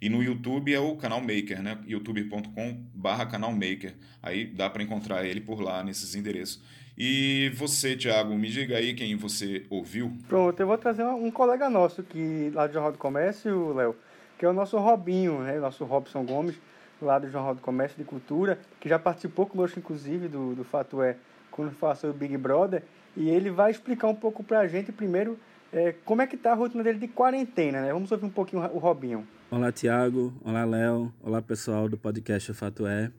E 0.00 0.08
no 0.08 0.22
YouTube 0.22 0.74
é 0.74 0.80
o 0.80 0.96
canal 0.96 1.20
Maker, 1.20 1.62
né? 1.62 1.78
youtube.com/barra 1.86 3.26
canal 3.26 3.52
Maker. 3.52 3.94
Aí 4.22 4.46
dá 4.46 4.68
para 4.68 4.82
encontrar 4.82 5.24
ele 5.24 5.40
por 5.40 5.60
lá 5.60 5.82
nesses 5.82 6.14
endereços. 6.14 6.62
E 6.98 7.50
você, 7.54 7.94
Thiago, 7.94 8.34
me 8.34 8.48
diga 8.48 8.78
aí 8.78 8.94
quem 8.94 9.14
você 9.16 9.66
ouviu. 9.68 10.12
Pronto, 10.28 10.58
eu 10.58 10.66
vou 10.66 10.78
trazer 10.78 11.04
um 11.04 11.30
colega 11.30 11.68
nosso 11.68 12.02
que 12.02 12.50
lá 12.54 12.66
do 12.66 12.72
Jornal 12.72 12.92
do 12.92 12.98
Comércio, 12.98 13.74
Léo, 13.74 13.94
que 14.38 14.46
é 14.46 14.48
o 14.48 14.52
nosso 14.52 14.78
Robinho, 14.78 15.40
né? 15.40 15.58
Nosso 15.58 15.84
Robson 15.84 16.24
Gomes, 16.24 16.54
lá 17.00 17.18
do 17.18 17.30
Jornal 17.30 17.54
do 17.54 17.60
Comércio 17.60 17.98
de 17.98 18.04
Cultura, 18.04 18.58
que 18.80 18.88
já 18.88 18.98
participou 18.98 19.44
conosco, 19.46 19.78
inclusive, 19.78 20.26
do, 20.26 20.54
do 20.54 20.64
Fato 20.64 21.02
É, 21.02 21.16
quando 21.50 21.70
fala 21.72 21.94
sobre 21.94 22.16
o 22.16 22.18
Big 22.18 22.36
Brother. 22.38 22.82
E 23.14 23.28
ele 23.28 23.50
vai 23.50 23.70
explicar 23.70 24.08
um 24.08 24.14
pouco 24.14 24.42
pra 24.42 24.66
gente, 24.66 24.90
primeiro, 24.90 25.38
é, 25.76 25.92
como 26.04 26.22
é 26.22 26.26
que 26.26 26.36
tá 26.36 26.52
a 26.52 26.54
rotina 26.54 26.82
dele 26.82 26.98
de 26.98 27.08
quarentena, 27.08 27.82
né? 27.82 27.92
Vamos 27.92 28.10
ouvir 28.10 28.24
um 28.24 28.30
pouquinho 28.30 28.62
o 28.62 28.78
Robinho. 28.78 29.26
Olá, 29.50 29.70
Tiago. 29.70 30.32
Olá, 30.42 30.64
Léo. 30.64 31.12
Olá, 31.22 31.42
pessoal 31.42 31.88
do 31.88 31.98
podcast 31.98 32.50
O 32.50 32.54
Fato 32.54 32.86
É. 32.86 33.12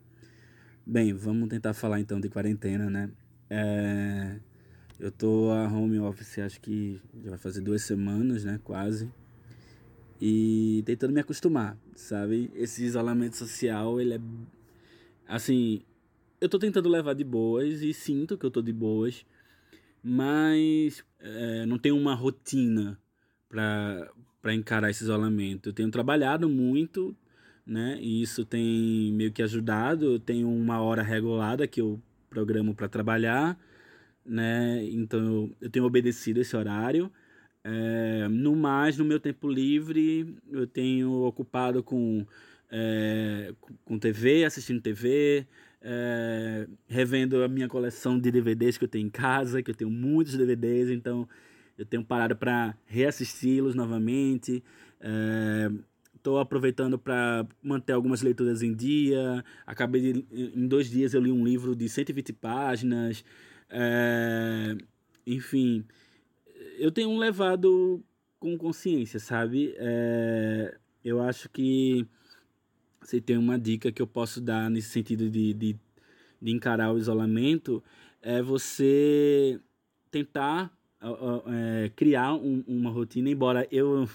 Bem, 0.84 1.12
vamos 1.12 1.48
tentar 1.48 1.72
falar 1.72 2.00
então 2.00 2.20
de 2.20 2.28
quarentena, 2.28 2.90
né? 2.90 3.10
É... 3.48 4.36
Eu 4.98 5.12
tô 5.12 5.50
a 5.52 5.68
home 5.68 6.00
office 6.00 6.40
acho 6.40 6.60
que 6.60 7.00
já 7.22 7.30
vai 7.30 7.38
fazer 7.38 7.60
duas 7.60 7.82
semanas, 7.82 8.44
né? 8.44 8.58
Quase. 8.64 9.08
E 10.20 10.82
tentando 10.84 11.12
me 11.12 11.20
acostumar, 11.20 11.76
sabe? 11.94 12.50
Esse 12.56 12.84
isolamento 12.84 13.36
social, 13.36 14.00
ele 14.00 14.14
é. 14.14 14.20
Assim, 15.28 15.82
eu 16.40 16.48
tô 16.48 16.58
tentando 16.58 16.88
levar 16.88 17.14
de 17.14 17.22
boas 17.22 17.82
e 17.82 17.94
sinto 17.94 18.36
que 18.36 18.44
eu 18.44 18.50
tô 18.50 18.60
de 18.60 18.72
boas, 18.72 19.24
mas 20.02 21.04
é, 21.20 21.66
não 21.66 21.78
tenho 21.78 21.96
uma 21.96 22.14
rotina 22.14 22.98
para 23.48 24.54
encarar 24.54 24.90
esse 24.90 25.04
isolamento. 25.04 25.68
Eu 25.68 25.72
tenho 25.72 25.90
trabalhado 25.90 26.48
muito, 26.48 27.16
né? 27.66 27.98
E 28.00 28.22
isso 28.22 28.44
tem 28.44 29.12
meio 29.12 29.32
que 29.32 29.42
ajudado. 29.42 30.14
Eu 30.14 30.18
tenho 30.20 30.48
uma 30.48 30.80
hora 30.80 31.02
regulada 31.02 31.66
que 31.66 31.80
eu 31.80 32.00
programo 32.30 32.74
para 32.74 32.88
trabalhar, 32.88 33.58
né? 34.24 34.84
Então 34.84 35.20
eu, 35.20 35.56
eu 35.62 35.70
tenho 35.70 35.84
obedecido 35.84 36.40
esse 36.40 36.56
horário. 36.56 37.10
É, 37.64 38.28
no 38.28 38.56
mais, 38.56 38.96
no 38.96 39.04
meu 39.04 39.20
tempo 39.20 39.48
livre, 39.48 40.36
eu 40.50 40.66
tenho 40.66 41.22
ocupado 41.24 41.82
com, 41.82 42.26
é, 42.70 43.52
com 43.84 43.98
TV, 43.98 44.44
assistindo 44.44 44.80
TV, 44.80 45.46
é, 45.82 46.66
revendo 46.86 47.42
a 47.42 47.48
minha 47.48 47.68
coleção 47.68 48.18
de 48.18 48.30
DVDs 48.30 48.76
que 48.76 48.84
eu 48.84 48.88
tenho 48.88 49.06
em 49.06 49.10
casa, 49.10 49.62
que 49.62 49.70
eu 49.70 49.74
tenho 49.74 49.90
muitos 49.90 50.36
DVDs, 50.36 50.90
então 50.90 51.28
eu 51.76 51.86
tenho 51.86 52.04
parado 52.04 52.36
para 52.36 52.76
reassisti-los 52.86 53.74
novamente. 53.74 54.62
Estou 56.14 56.40
aproveitando 56.40 56.98
para 56.98 57.46
manter 57.62 57.92
algumas 57.92 58.20
leituras 58.20 58.62
em 58.62 58.74
dia. 58.74 59.44
Acabei 59.64 60.12
de, 60.12 60.26
em 60.32 60.66
dois 60.66 60.90
dias 60.90 61.14
eu 61.14 61.20
li 61.20 61.30
um 61.30 61.44
livro 61.44 61.76
de 61.76 61.88
120 61.88 62.32
páginas. 62.32 63.24
enfim, 65.24 65.84
eu 66.78 66.90
tenho 66.90 67.16
levado 67.16 68.02
com 68.38 68.56
consciência, 68.56 69.18
sabe? 69.18 69.74
É, 69.78 70.76
eu 71.04 71.20
acho 71.20 71.48
que 71.48 72.06
se 73.02 73.20
tem 73.20 73.36
uma 73.36 73.58
dica 73.58 73.92
que 73.92 74.02
eu 74.02 74.06
posso 74.06 74.40
dar 74.40 74.70
nesse 74.70 74.88
sentido 74.88 75.30
de, 75.30 75.54
de, 75.54 75.76
de 76.40 76.50
encarar 76.50 76.92
o 76.92 76.98
isolamento, 76.98 77.82
é 78.20 78.42
você 78.42 79.60
tentar 80.10 80.72
é, 81.46 81.90
criar 81.94 82.34
um, 82.34 82.64
uma 82.66 82.90
rotina, 82.90 83.30
embora 83.30 83.66
eu, 83.70 84.08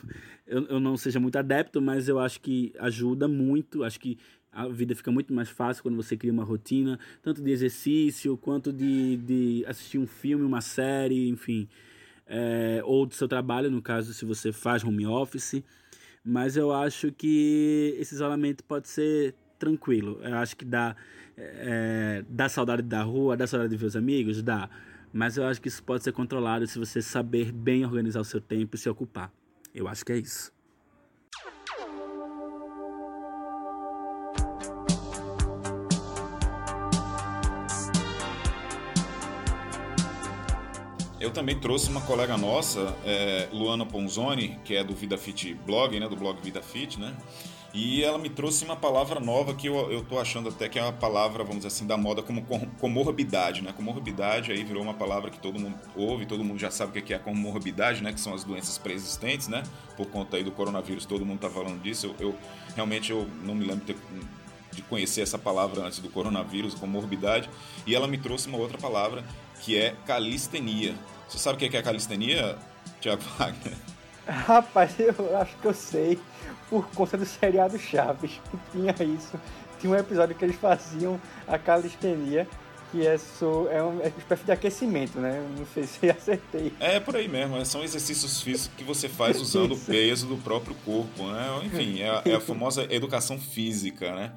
eu, 0.45 0.65
eu 0.67 0.79
não 0.79 0.97
seja 0.97 1.19
muito 1.19 1.37
adepto, 1.37 1.81
mas 1.81 2.07
eu 2.07 2.19
acho 2.19 2.41
que 2.41 2.73
ajuda 2.79 3.27
muito, 3.27 3.83
acho 3.83 3.99
que 3.99 4.17
a 4.51 4.67
vida 4.67 4.95
fica 4.95 5.11
muito 5.11 5.33
mais 5.33 5.49
fácil 5.49 5.81
quando 5.81 5.95
você 5.95 6.15
cria 6.15 6.31
uma 6.31 6.43
rotina, 6.43 6.99
tanto 7.21 7.41
de 7.41 7.49
exercício, 7.49 8.37
quanto 8.37 8.71
de, 8.71 9.17
de 9.17 9.65
assistir 9.65 9.97
um 9.97 10.05
filme, 10.05 10.45
uma 10.45 10.61
série, 10.61 11.27
enfim 11.29 11.67
é, 12.27 12.81
ou 12.83 13.05
do 13.05 13.13
seu 13.13 13.27
trabalho, 13.27 13.69
no 13.69 13.81
caso, 13.81 14.13
se 14.13 14.25
você 14.25 14.51
faz 14.51 14.83
home 14.83 15.05
office. 15.05 15.63
Mas 16.23 16.55
eu 16.55 16.71
acho 16.71 17.11
que 17.11 17.95
esse 17.99 18.15
isolamento 18.15 18.63
pode 18.63 18.87
ser 18.87 19.35
tranquilo. 19.59 20.19
Eu 20.23 20.35
acho 20.37 20.55
que 20.55 20.63
dá, 20.63 20.95
é, 21.37 22.23
dá 22.29 22.47
saudade 22.47 22.81
da 22.81 23.01
rua, 23.01 23.35
dá 23.35 23.45
saudade 23.45 23.71
de 23.71 23.77
ver 23.77 23.85
os 23.87 23.95
amigos, 23.95 24.41
dá. 24.41 24.69
Mas 25.11 25.37
eu 25.37 25.45
acho 25.45 25.61
que 25.61 25.67
isso 25.67 25.83
pode 25.83 26.03
ser 26.03 26.11
controlado 26.11 26.65
se 26.65 26.79
você 26.79 27.01
saber 27.01 27.51
bem 27.51 27.85
organizar 27.85 28.21
o 28.21 28.25
seu 28.25 28.41
tempo 28.41 28.75
e 28.75 28.79
se 28.79 28.89
ocupar. 28.89 29.31
Eu 29.73 29.87
acho 29.87 30.05
que 30.05 30.11
é 30.11 30.17
isso. 30.17 30.51
Eu 41.23 41.31
também 41.31 41.57
trouxe 41.57 41.89
uma 41.89 42.01
colega 42.01 42.35
nossa, 42.35 42.93
é, 43.05 43.47
Luana 43.53 43.85
Ponzoni, 43.85 44.59
que 44.65 44.75
é 44.75 44.83
do 44.83 44.93
Vida 44.93 45.17
Fit 45.17 45.53
Blog, 45.53 45.97
né, 45.97 46.09
do 46.09 46.17
blog 46.17 46.37
Vida 46.41 46.61
Fit, 46.61 46.99
né? 46.99 47.15
E 47.73 48.03
ela 48.03 48.17
me 48.17 48.29
trouxe 48.29 48.65
uma 48.65 48.75
palavra 48.75 49.21
nova 49.21 49.53
que 49.53 49.67
eu, 49.67 49.89
eu 49.89 50.03
tô 50.03 50.19
achando 50.19 50.49
até 50.49 50.67
que 50.67 50.77
é 50.77 50.83
uma 50.83 50.91
palavra, 50.91 51.41
vamos 51.45 51.63
dizer 51.63 51.69
assim, 51.69 51.87
da 51.87 51.95
moda 51.95 52.21
como 52.21 52.45
comorbidade, 52.77 53.61
né? 53.61 53.71
Comorbidade 53.71 54.51
aí 54.51 54.65
virou 54.65 54.83
uma 54.83 54.93
palavra 54.93 55.31
que 55.31 55.39
todo 55.39 55.57
mundo 55.57 55.79
ouve, 55.95 56.25
todo 56.25 56.43
mundo 56.43 56.59
já 56.59 56.69
sabe 56.69 56.99
o 56.99 57.01
que 57.01 57.13
é 57.13 57.17
comorbidade, 57.17 58.03
né? 58.03 58.11
Que 58.11 58.19
são 58.19 58.33
as 58.33 58.43
doenças 58.43 58.77
preexistentes, 58.77 59.47
né? 59.47 59.63
Por 59.95 60.07
conta 60.07 60.35
aí 60.35 60.43
do 60.43 60.51
coronavírus, 60.51 61.05
todo 61.05 61.25
mundo 61.25 61.39
tá 61.39 61.49
falando 61.49 61.81
disso. 61.81 62.13
Eu, 62.19 62.27
eu 62.27 62.35
realmente 62.75 63.13
eu 63.13 63.25
não 63.43 63.55
me 63.55 63.65
lembro 63.65 63.85
de, 63.85 63.95
de 64.73 64.81
conhecer 64.81 65.21
essa 65.21 65.39
palavra 65.39 65.83
antes 65.83 65.99
do 65.99 66.09
coronavírus, 66.09 66.75
comorbidade. 66.75 67.49
E 67.87 67.95
ela 67.95 68.09
me 68.09 68.17
trouxe 68.17 68.49
uma 68.49 68.57
outra 68.57 68.77
palavra 68.77 69.23
que 69.63 69.77
é 69.77 69.95
calistenia. 70.05 70.93
Você 71.27 71.37
sabe 71.37 71.55
o 71.55 71.69
que 71.69 71.75
é 71.75 71.81
calistenia, 71.81 72.57
Tiago 72.99 73.23
Wagner? 73.37 73.73
Rapaz, 74.27 74.93
eu 74.99 75.37
acho 75.37 75.55
que 75.57 75.65
eu 75.65 75.73
sei, 75.73 76.19
por 76.69 76.87
conta 76.91 77.17
do 77.17 77.25
seriado 77.25 77.77
Chaves, 77.77 78.39
tinha 78.71 78.91
isso. 78.91 79.39
Tinha 79.79 79.91
um 79.91 79.95
episódio 79.95 80.35
que 80.35 80.45
eles 80.45 80.55
faziam 80.55 81.19
a 81.47 81.57
calistenia, 81.57 82.47
que 82.91 83.05
é, 83.05 83.17
so, 83.17 83.67
é 83.69 83.81
uma 83.81 84.05
espécie 84.05 84.45
de 84.45 84.51
aquecimento, 84.51 85.19
né? 85.19 85.45
Não 85.57 85.65
sei 85.73 85.83
se 85.87 86.09
acertei. 86.09 86.73
É 86.79 86.99
por 86.99 87.15
aí 87.15 87.27
mesmo, 87.27 87.65
são 87.65 87.83
exercícios 87.83 88.41
físicos 88.41 88.77
que 88.77 88.83
você 88.83 89.09
faz 89.09 89.41
usando 89.41 89.73
o 89.73 89.79
peso 89.79 90.27
do 90.27 90.37
próprio 90.37 90.75
corpo, 90.85 91.25
né? 91.27 91.61
Enfim, 91.65 92.01
é, 92.01 92.31
é 92.31 92.35
a 92.35 92.39
famosa 92.39 92.85
educação 92.89 93.37
física, 93.39 94.13
né? 94.13 94.31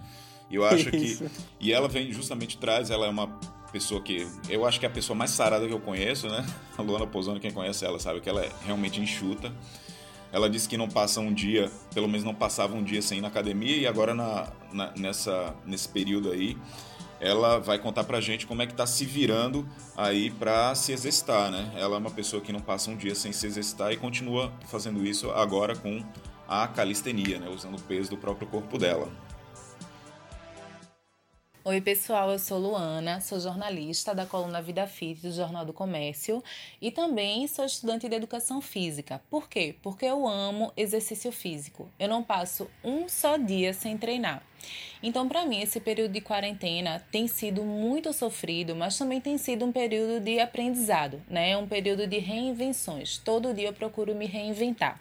E 0.48 0.54
eu 0.54 0.64
acho 0.64 0.90
que. 0.90 1.28
E 1.60 1.72
ela 1.72 1.88
vem 1.88 2.12
justamente 2.12 2.56
traz, 2.58 2.90
ela 2.90 3.06
é 3.06 3.10
uma 3.10 3.28
pessoa 3.72 4.00
que. 4.00 4.26
Eu 4.48 4.66
acho 4.66 4.78
que 4.78 4.86
é 4.86 4.88
a 4.88 4.92
pessoa 4.92 5.16
mais 5.16 5.30
sarada 5.30 5.66
que 5.66 5.72
eu 5.72 5.80
conheço, 5.80 6.28
né? 6.28 6.44
A 6.76 6.82
Luana 6.82 7.06
Pozano, 7.06 7.40
quem 7.40 7.50
conhece 7.50 7.84
ela 7.84 7.98
sabe 7.98 8.20
que 8.20 8.28
ela 8.28 8.44
é 8.44 8.50
realmente 8.64 9.00
enxuta. 9.00 9.52
Ela 10.32 10.50
disse 10.50 10.68
que 10.68 10.76
não 10.76 10.88
passa 10.88 11.20
um 11.20 11.32
dia, 11.32 11.70
pelo 11.94 12.08
menos 12.08 12.24
não 12.24 12.34
passava 12.34 12.74
um 12.74 12.82
dia 12.82 13.00
sem 13.00 13.18
ir 13.18 13.20
na 13.20 13.28
academia, 13.28 13.76
e 13.76 13.86
agora 13.86 14.14
na, 14.14 14.48
na, 14.72 14.92
nessa, 14.96 15.54
nesse 15.64 15.88
período 15.88 16.30
aí, 16.30 16.58
ela 17.20 17.58
vai 17.58 17.78
contar 17.78 18.04
pra 18.04 18.20
gente 18.20 18.46
como 18.46 18.60
é 18.60 18.66
que 18.66 18.74
tá 18.74 18.86
se 18.86 19.04
virando 19.04 19.66
aí 19.96 20.30
pra 20.30 20.74
se 20.74 20.92
exercitar, 20.92 21.50
né? 21.50 21.72
Ela 21.76 21.96
é 21.96 21.98
uma 21.98 22.10
pessoa 22.10 22.42
que 22.42 22.52
não 22.52 22.60
passa 22.60 22.90
um 22.90 22.96
dia 22.96 23.14
sem 23.14 23.32
se 23.32 23.46
exercitar 23.46 23.92
e 23.92 23.96
continua 23.96 24.52
fazendo 24.66 25.06
isso 25.06 25.30
agora 25.30 25.74
com 25.74 26.04
a 26.48 26.68
calistenia, 26.68 27.38
né? 27.38 27.48
Usando 27.48 27.76
o 27.76 27.82
peso 27.82 28.10
do 28.10 28.16
próprio 28.16 28.46
corpo 28.46 28.78
dela. 28.78 29.08
Oi, 31.68 31.80
pessoal, 31.80 32.30
eu 32.30 32.38
sou 32.38 32.60
Luana, 32.60 33.20
sou 33.20 33.40
jornalista 33.40 34.14
da 34.14 34.24
coluna 34.24 34.62
Vida 34.62 34.86
Fit 34.86 35.20
do 35.20 35.32
Jornal 35.32 35.64
do 35.64 35.72
Comércio 35.72 36.40
e 36.80 36.92
também 36.92 37.48
sou 37.48 37.64
estudante 37.64 38.08
de 38.08 38.14
educação 38.14 38.60
física. 38.60 39.20
Por 39.28 39.48
quê? 39.48 39.74
Porque 39.82 40.04
eu 40.04 40.28
amo 40.28 40.72
exercício 40.76 41.32
físico. 41.32 41.90
Eu 41.98 42.08
não 42.08 42.22
passo 42.22 42.70
um 42.84 43.08
só 43.08 43.36
dia 43.36 43.72
sem 43.72 43.98
treinar. 43.98 44.44
Então, 45.02 45.28
para 45.28 45.44
mim, 45.44 45.60
esse 45.60 45.80
período 45.80 46.12
de 46.12 46.20
quarentena 46.20 47.04
tem 47.10 47.26
sido 47.26 47.64
muito 47.64 48.12
sofrido, 48.12 48.76
mas 48.76 48.96
também 48.96 49.20
tem 49.20 49.36
sido 49.36 49.64
um 49.64 49.72
período 49.72 50.22
de 50.22 50.38
aprendizado, 50.38 51.20
né? 51.28 51.56
Um 51.56 51.66
período 51.66 52.06
de 52.06 52.18
reinvenções. 52.18 53.18
Todo 53.18 53.52
dia 53.52 53.70
eu 53.70 53.72
procuro 53.72 54.14
me 54.14 54.26
reinventar. 54.26 55.00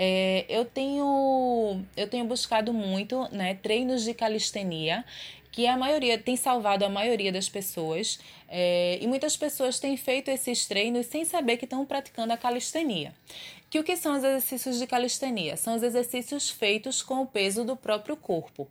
É, 0.00 0.46
eu 0.48 0.64
tenho 0.64 1.82
eu 1.96 2.08
tenho 2.08 2.24
buscado 2.24 2.72
muito 2.72 3.26
né, 3.32 3.54
treinos 3.54 4.04
de 4.04 4.14
calistenia 4.14 5.04
que 5.58 5.66
a 5.66 5.76
maioria 5.76 6.16
tem 6.16 6.36
salvado 6.36 6.84
a 6.84 6.88
maioria 6.88 7.32
das 7.32 7.48
pessoas 7.48 8.20
é, 8.48 8.96
e 9.00 9.08
muitas 9.08 9.36
pessoas 9.36 9.80
têm 9.80 9.96
feito 9.96 10.30
esses 10.30 10.66
treinos 10.66 11.06
sem 11.06 11.24
saber 11.24 11.56
que 11.56 11.64
estão 11.64 11.84
praticando 11.84 12.32
a 12.32 12.36
calistenia. 12.36 13.12
Que 13.68 13.80
o 13.80 13.82
que 13.82 13.96
são 13.96 14.16
os 14.16 14.22
exercícios 14.22 14.78
de 14.78 14.86
calistenia? 14.86 15.56
São 15.56 15.74
os 15.74 15.82
exercícios 15.82 16.48
feitos 16.48 17.02
com 17.02 17.22
o 17.22 17.26
peso 17.26 17.64
do 17.64 17.74
próprio 17.76 18.16
corpo. 18.16 18.68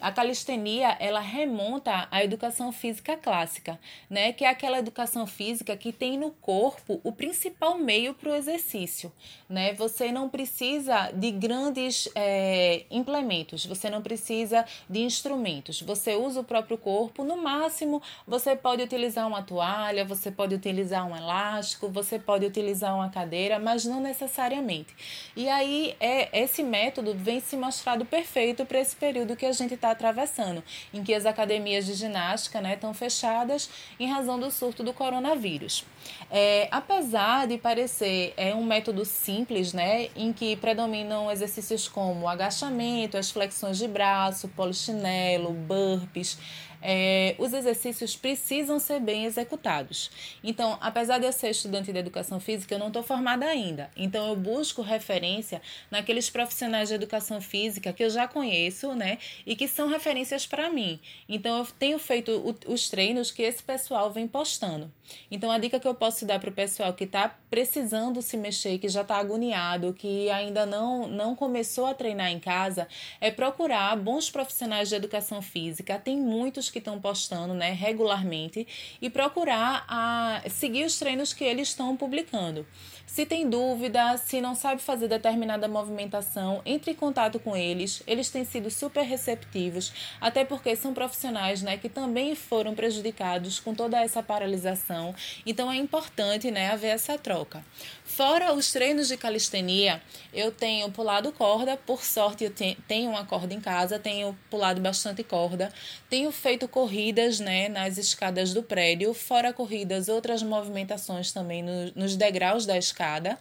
A 0.00 0.12
calistenia, 0.12 0.96
ela 1.00 1.20
remonta 1.20 2.06
à 2.10 2.22
educação 2.22 2.70
física 2.70 3.16
clássica, 3.16 3.78
né? 4.08 4.32
Que 4.32 4.44
é 4.44 4.48
aquela 4.48 4.78
educação 4.78 5.26
física 5.26 5.76
que 5.76 5.92
tem 5.92 6.16
no 6.16 6.30
corpo 6.30 7.00
o 7.02 7.12
principal 7.12 7.76
meio 7.76 8.14
para 8.14 8.30
o 8.30 8.34
exercício, 8.34 9.12
né? 9.48 9.74
Você 9.74 10.12
não 10.12 10.28
precisa 10.28 11.10
de 11.12 11.30
grandes 11.30 12.08
é, 12.14 12.84
implementos, 12.90 13.66
você 13.66 13.90
não 13.90 14.02
precisa 14.02 14.64
de 14.88 15.00
instrumentos. 15.00 15.82
Você 15.82 16.14
usa 16.14 16.40
o 16.40 16.44
próprio 16.44 16.78
corpo, 16.78 17.24
no 17.24 17.36
máximo 17.36 18.00
você 18.26 18.54
pode 18.54 18.82
utilizar 18.82 19.26
uma 19.26 19.42
toalha, 19.42 20.04
você 20.04 20.30
pode 20.30 20.54
utilizar 20.54 21.06
um 21.06 21.16
elástico, 21.16 21.88
você 21.88 22.18
pode 22.18 22.46
utilizar 22.46 22.94
uma 22.94 23.08
cadeira, 23.10 23.58
mas 23.58 23.84
não 23.84 24.00
necessariamente. 24.00 24.94
E 25.34 25.48
aí 25.48 25.96
é 25.98 26.28
esse 26.40 26.62
método 26.62 27.14
vem 27.14 27.40
se 27.40 27.56
mostrado 27.56 28.04
perfeito 28.04 28.64
para 28.64 28.80
esse 28.80 28.94
período 28.94 29.36
que 29.36 29.46
a 29.46 29.52
gente 29.52 29.74
está 29.74 29.87
está 29.88 29.92
atravessando, 29.92 30.62
em 30.92 31.02
que 31.02 31.14
as 31.14 31.26
academias 31.26 31.86
de 31.86 31.94
ginástica 31.94 32.60
né, 32.60 32.74
estão 32.74 32.92
fechadas 32.92 33.70
em 33.98 34.06
razão 34.06 34.38
do 34.38 34.50
surto 34.50 34.82
do 34.82 34.92
coronavírus. 34.92 35.84
É, 36.30 36.68
apesar 36.70 37.46
de 37.46 37.58
parecer 37.58 38.34
é 38.36 38.54
um 38.54 38.64
método 38.64 39.04
simples, 39.04 39.72
né, 39.72 40.08
em 40.14 40.32
que 40.32 40.56
predominam 40.56 41.30
exercícios 41.30 41.88
como 41.88 42.28
agachamento, 42.28 43.16
as 43.16 43.30
flexões 43.30 43.78
de 43.78 43.88
braço, 43.88 44.48
polichinelo, 44.48 45.52
burpees, 45.52 46.38
é, 46.82 47.34
os 47.38 47.52
exercícios 47.52 48.16
precisam 48.16 48.78
ser 48.78 49.00
bem 49.00 49.24
executados. 49.24 50.10
Então, 50.42 50.78
apesar 50.80 51.18
de 51.18 51.26
eu 51.26 51.32
ser 51.32 51.50
estudante 51.50 51.92
de 51.92 51.98
educação 51.98 52.40
física, 52.40 52.74
eu 52.74 52.78
não 52.78 52.88
estou 52.88 53.02
formada 53.02 53.46
ainda. 53.46 53.90
Então, 53.96 54.28
eu 54.28 54.36
busco 54.36 54.82
referência 54.82 55.60
naqueles 55.90 56.30
profissionais 56.30 56.88
de 56.88 56.94
educação 56.94 57.40
física 57.40 57.92
que 57.92 58.04
eu 58.04 58.10
já 58.10 58.28
conheço, 58.28 58.94
né? 58.94 59.18
E 59.46 59.56
que 59.56 59.66
são 59.66 59.88
referências 59.88 60.46
para 60.46 60.70
mim. 60.70 61.00
Então, 61.28 61.58
eu 61.58 61.66
tenho 61.78 61.98
feito 61.98 62.56
os 62.66 62.88
treinos 62.88 63.30
que 63.30 63.42
esse 63.42 63.62
pessoal 63.62 64.12
vem 64.12 64.26
postando. 64.26 64.92
Então, 65.30 65.50
a 65.50 65.58
dica 65.58 65.80
que 65.80 65.88
eu 65.88 65.94
posso 65.94 66.24
dar 66.26 66.38
para 66.38 66.50
o 66.50 66.52
pessoal 66.52 66.92
que 66.92 67.04
está 67.04 67.34
precisando 67.50 68.20
se 68.22 68.36
mexer, 68.36 68.78
que 68.78 68.88
já 68.88 69.02
está 69.02 69.16
agoniado, 69.16 69.92
que 69.94 70.30
ainda 70.30 70.66
não, 70.66 71.08
não 71.08 71.34
começou 71.34 71.86
a 71.86 71.94
treinar 71.94 72.30
em 72.30 72.38
casa, 72.38 72.86
é 73.20 73.30
procurar 73.30 73.96
bons 73.96 74.30
profissionais 74.30 74.88
de 74.88 74.94
educação 74.94 75.40
física. 75.40 75.98
Tem 75.98 76.16
muitos 76.16 76.67
que 76.70 76.78
estão 76.78 77.00
postando 77.00 77.54
né, 77.54 77.72
regularmente 77.72 78.66
e 79.00 79.10
procurar 79.10 79.84
a, 79.88 80.42
seguir 80.48 80.84
os 80.84 80.98
treinos 80.98 81.32
que 81.32 81.44
eles 81.44 81.68
estão 81.68 81.96
publicando. 81.96 82.66
Se 83.08 83.24
tem 83.24 83.48
dúvida, 83.48 84.18
se 84.18 84.38
não 84.38 84.54
sabe 84.54 84.82
fazer 84.82 85.08
determinada 85.08 85.66
movimentação, 85.66 86.60
entre 86.66 86.90
em 86.90 86.94
contato 86.94 87.40
com 87.40 87.56
eles. 87.56 88.02
Eles 88.06 88.28
têm 88.28 88.44
sido 88.44 88.70
super 88.70 89.02
receptivos, 89.02 89.92
até 90.20 90.44
porque 90.44 90.76
são 90.76 90.92
profissionais 90.92 91.62
né, 91.62 91.78
que 91.78 91.88
também 91.88 92.34
foram 92.34 92.74
prejudicados 92.74 93.58
com 93.60 93.74
toda 93.74 93.98
essa 93.98 94.22
paralisação. 94.22 95.14
Então 95.46 95.72
é 95.72 95.76
importante 95.76 96.50
né, 96.50 96.70
haver 96.70 96.88
essa 96.88 97.16
troca. 97.16 97.64
Fora 98.08 98.54
os 98.54 98.72
treinos 98.72 99.08
de 99.08 99.18
calistenia, 99.18 100.02
eu 100.32 100.50
tenho 100.50 100.90
pulado 100.90 101.30
corda, 101.30 101.76
por 101.76 102.02
sorte 102.02 102.42
eu 102.42 102.50
tenho 102.88 103.10
uma 103.10 103.24
corda 103.24 103.52
em 103.52 103.60
casa, 103.60 103.98
tenho 103.98 104.36
pulado 104.50 104.80
bastante 104.80 105.22
corda, 105.22 105.70
tenho 106.08 106.32
feito 106.32 106.66
corridas 106.66 107.38
né, 107.38 107.68
nas 107.68 107.98
escadas 107.98 108.54
do 108.54 108.62
prédio, 108.62 109.12
fora 109.12 109.52
corridas, 109.52 110.08
outras 110.08 110.42
movimentações 110.42 111.32
também 111.32 111.62
no, 111.62 111.92
nos 111.94 112.16
degraus 112.16 112.64
da 112.64 112.78
escada. 112.78 113.38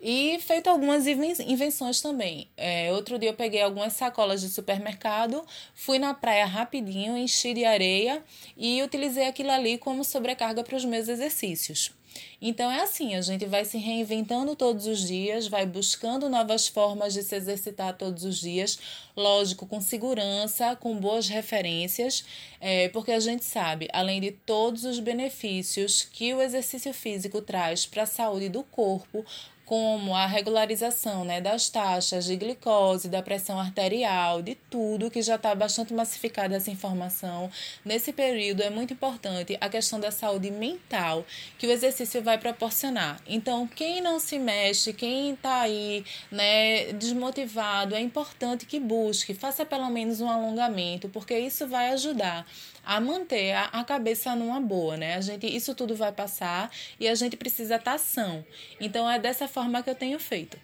E 0.00 0.38
feito 0.40 0.68
algumas 0.68 1.06
invenções 1.06 2.00
também. 2.00 2.48
É, 2.56 2.92
outro 2.92 3.18
dia 3.18 3.30
eu 3.30 3.34
peguei 3.34 3.62
algumas 3.62 3.92
sacolas 3.92 4.40
de 4.40 4.48
supermercado, 4.48 5.44
fui 5.74 5.98
na 5.98 6.14
praia 6.14 6.46
rapidinho, 6.46 7.16
enchi 7.16 7.52
de 7.52 7.64
areia 7.64 8.24
e 8.56 8.82
utilizei 8.82 9.26
aquilo 9.26 9.50
ali 9.50 9.78
como 9.78 10.02
sobrecarga 10.02 10.64
para 10.64 10.76
os 10.76 10.84
meus 10.84 11.06
exercícios. 11.06 11.92
Então 12.40 12.70
é 12.70 12.82
assim, 12.82 13.14
a 13.14 13.20
gente 13.20 13.46
vai 13.46 13.64
se 13.64 13.78
reinventando 13.78 14.54
todos 14.54 14.86
os 14.86 15.06
dias, 15.06 15.48
vai 15.48 15.66
buscando 15.66 16.28
novas 16.28 16.68
formas 16.68 17.14
de 17.14 17.22
se 17.22 17.34
exercitar 17.34 17.96
todos 17.96 18.24
os 18.24 18.38
dias, 18.38 18.78
lógico, 19.16 19.66
com 19.66 19.80
segurança, 19.80 20.76
com 20.76 20.96
boas 20.96 21.28
referências, 21.28 22.24
é, 22.60 22.88
porque 22.90 23.12
a 23.12 23.20
gente 23.20 23.44
sabe, 23.44 23.88
além 23.92 24.20
de 24.20 24.30
todos 24.30 24.84
os 24.84 24.98
benefícios 24.98 26.08
que 26.12 26.34
o 26.34 26.42
exercício 26.42 26.92
físico 26.92 27.40
traz 27.40 27.86
para 27.86 28.02
a 28.02 28.06
saúde 28.06 28.48
do 28.48 28.62
corpo, 28.62 29.24
como 29.66 30.14
a 30.14 30.26
regularização 30.26 31.24
né, 31.24 31.40
das 31.40 31.68
taxas 31.68 32.24
de 32.24 32.36
glicose, 32.36 33.08
da 33.08 33.20
pressão 33.20 33.58
arterial, 33.58 34.40
de 34.40 34.54
tudo 34.70 35.10
que 35.10 35.20
já 35.20 35.34
está 35.34 35.52
bastante 35.56 35.92
massificada 35.92 36.54
essa 36.54 36.70
informação. 36.70 37.50
Nesse 37.84 38.12
período 38.12 38.62
é 38.62 38.70
muito 38.70 38.94
importante 38.94 39.58
a 39.60 39.68
questão 39.68 39.98
da 39.98 40.12
saúde 40.12 40.52
mental 40.52 41.26
que 41.58 41.66
o 41.66 41.70
exercício 41.70 42.22
vai 42.22 42.38
proporcionar. 42.38 43.20
Então, 43.26 43.66
quem 43.66 44.00
não 44.00 44.20
se 44.20 44.38
mexe, 44.38 44.92
quem 44.92 45.32
está 45.32 45.62
aí 45.62 46.04
né, 46.30 46.92
desmotivado, 46.92 47.96
é 47.96 48.00
importante 48.00 48.66
que 48.66 48.78
busque, 48.78 49.34
faça 49.34 49.66
pelo 49.66 49.90
menos 49.90 50.20
um 50.20 50.30
alongamento, 50.30 51.08
porque 51.08 51.36
isso 51.36 51.66
vai 51.66 51.90
ajudar 51.90 52.46
a 52.86 53.00
manter 53.00 53.52
a, 53.52 53.64
a 53.64 53.84
cabeça 53.84 54.34
numa 54.36 54.60
boa, 54.60 54.96
né? 54.96 55.16
A 55.16 55.20
gente, 55.20 55.44
isso 55.44 55.74
tudo 55.74 55.96
vai 55.96 56.12
passar 56.12 56.70
e 57.00 57.08
a 57.08 57.14
gente 57.16 57.36
precisa 57.36 57.74
estar 57.74 57.92
tá 57.92 57.98
são. 57.98 58.46
Então 58.80 59.10
é 59.10 59.18
dessa 59.18 59.48
forma 59.48 59.82
que 59.82 59.90
eu 59.90 59.94
tenho 59.94 60.18
feito. 60.20 60.56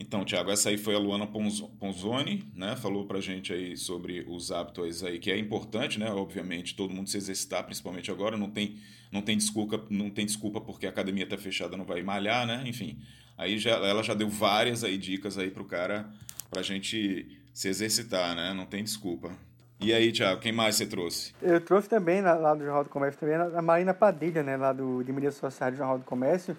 Então, 0.00 0.24
Tiago, 0.24 0.52
essa 0.52 0.68
aí 0.68 0.78
foi 0.78 0.94
a 0.94 0.98
Luana 0.98 1.26
Ponzoni, 1.26 2.44
né? 2.54 2.76
Falou 2.76 3.04
pra 3.04 3.20
gente 3.20 3.52
aí 3.52 3.76
sobre 3.76 4.24
os 4.28 4.52
hábitos 4.52 5.02
aí, 5.02 5.18
que 5.18 5.28
é 5.28 5.36
importante, 5.36 5.98
né? 5.98 6.08
Obviamente, 6.12 6.76
todo 6.76 6.94
mundo 6.94 7.10
se 7.10 7.16
exercitar, 7.16 7.64
principalmente 7.64 8.08
agora, 8.08 8.36
não 8.36 8.48
tem, 8.48 8.78
não 9.10 9.20
tem 9.20 9.36
desculpa, 9.36 9.84
não 9.90 10.08
tem 10.08 10.24
desculpa 10.24 10.60
porque 10.60 10.86
a 10.86 10.90
academia 10.90 11.26
tá 11.26 11.36
fechada, 11.36 11.76
não 11.76 11.84
vai 11.84 12.00
malhar, 12.00 12.46
né? 12.46 12.62
Enfim, 12.64 13.00
aí 13.36 13.58
já, 13.58 13.72
ela 13.72 14.04
já 14.04 14.14
deu 14.14 14.28
várias 14.28 14.84
aí 14.84 14.96
dicas 14.96 15.36
aí 15.36 15.50
pro 15.50 15.64
cara 15.64 16.08
pra 16.48 16.62
gente 16.62 17.36
se 17.52 17.66
exercitar, 17.66 18.36
né? 18.36 18.54
Não 18.54 18.66
tem 18.66 18.84
desculpa. 18.84 19.36
E 19.80 19.92
aí, 19.92 20.10
Thiago, 20.10 20.40
quem 20.40 20.50
mais 20.50 20.74
você 20.74 20.86
trouxe? 20.86 21.32
Eu 21.40 21.60
trouxe 21.60 21.88
também, 21.88 22.20
lá 22.20 22.52
do 22.52 22.64
Jornal 22.64 22.82
do 22.82 22.90
Comércio, 22.90 23.20
também 23.20 23.36
a 23.36 23.62
Marina 23.62 23.94
Padilha, 23.94 24.42
né, 24.42 24.56
lá 24.56 24.72
do, 24.72 25.04
de 25.04 25.12
mídias 25.12 25.34
sociais 25.36 25.72
do 25.72 25.78
Jornal 25.78 25.98
do 25.98 26.04
Comércio. 26.04 26.56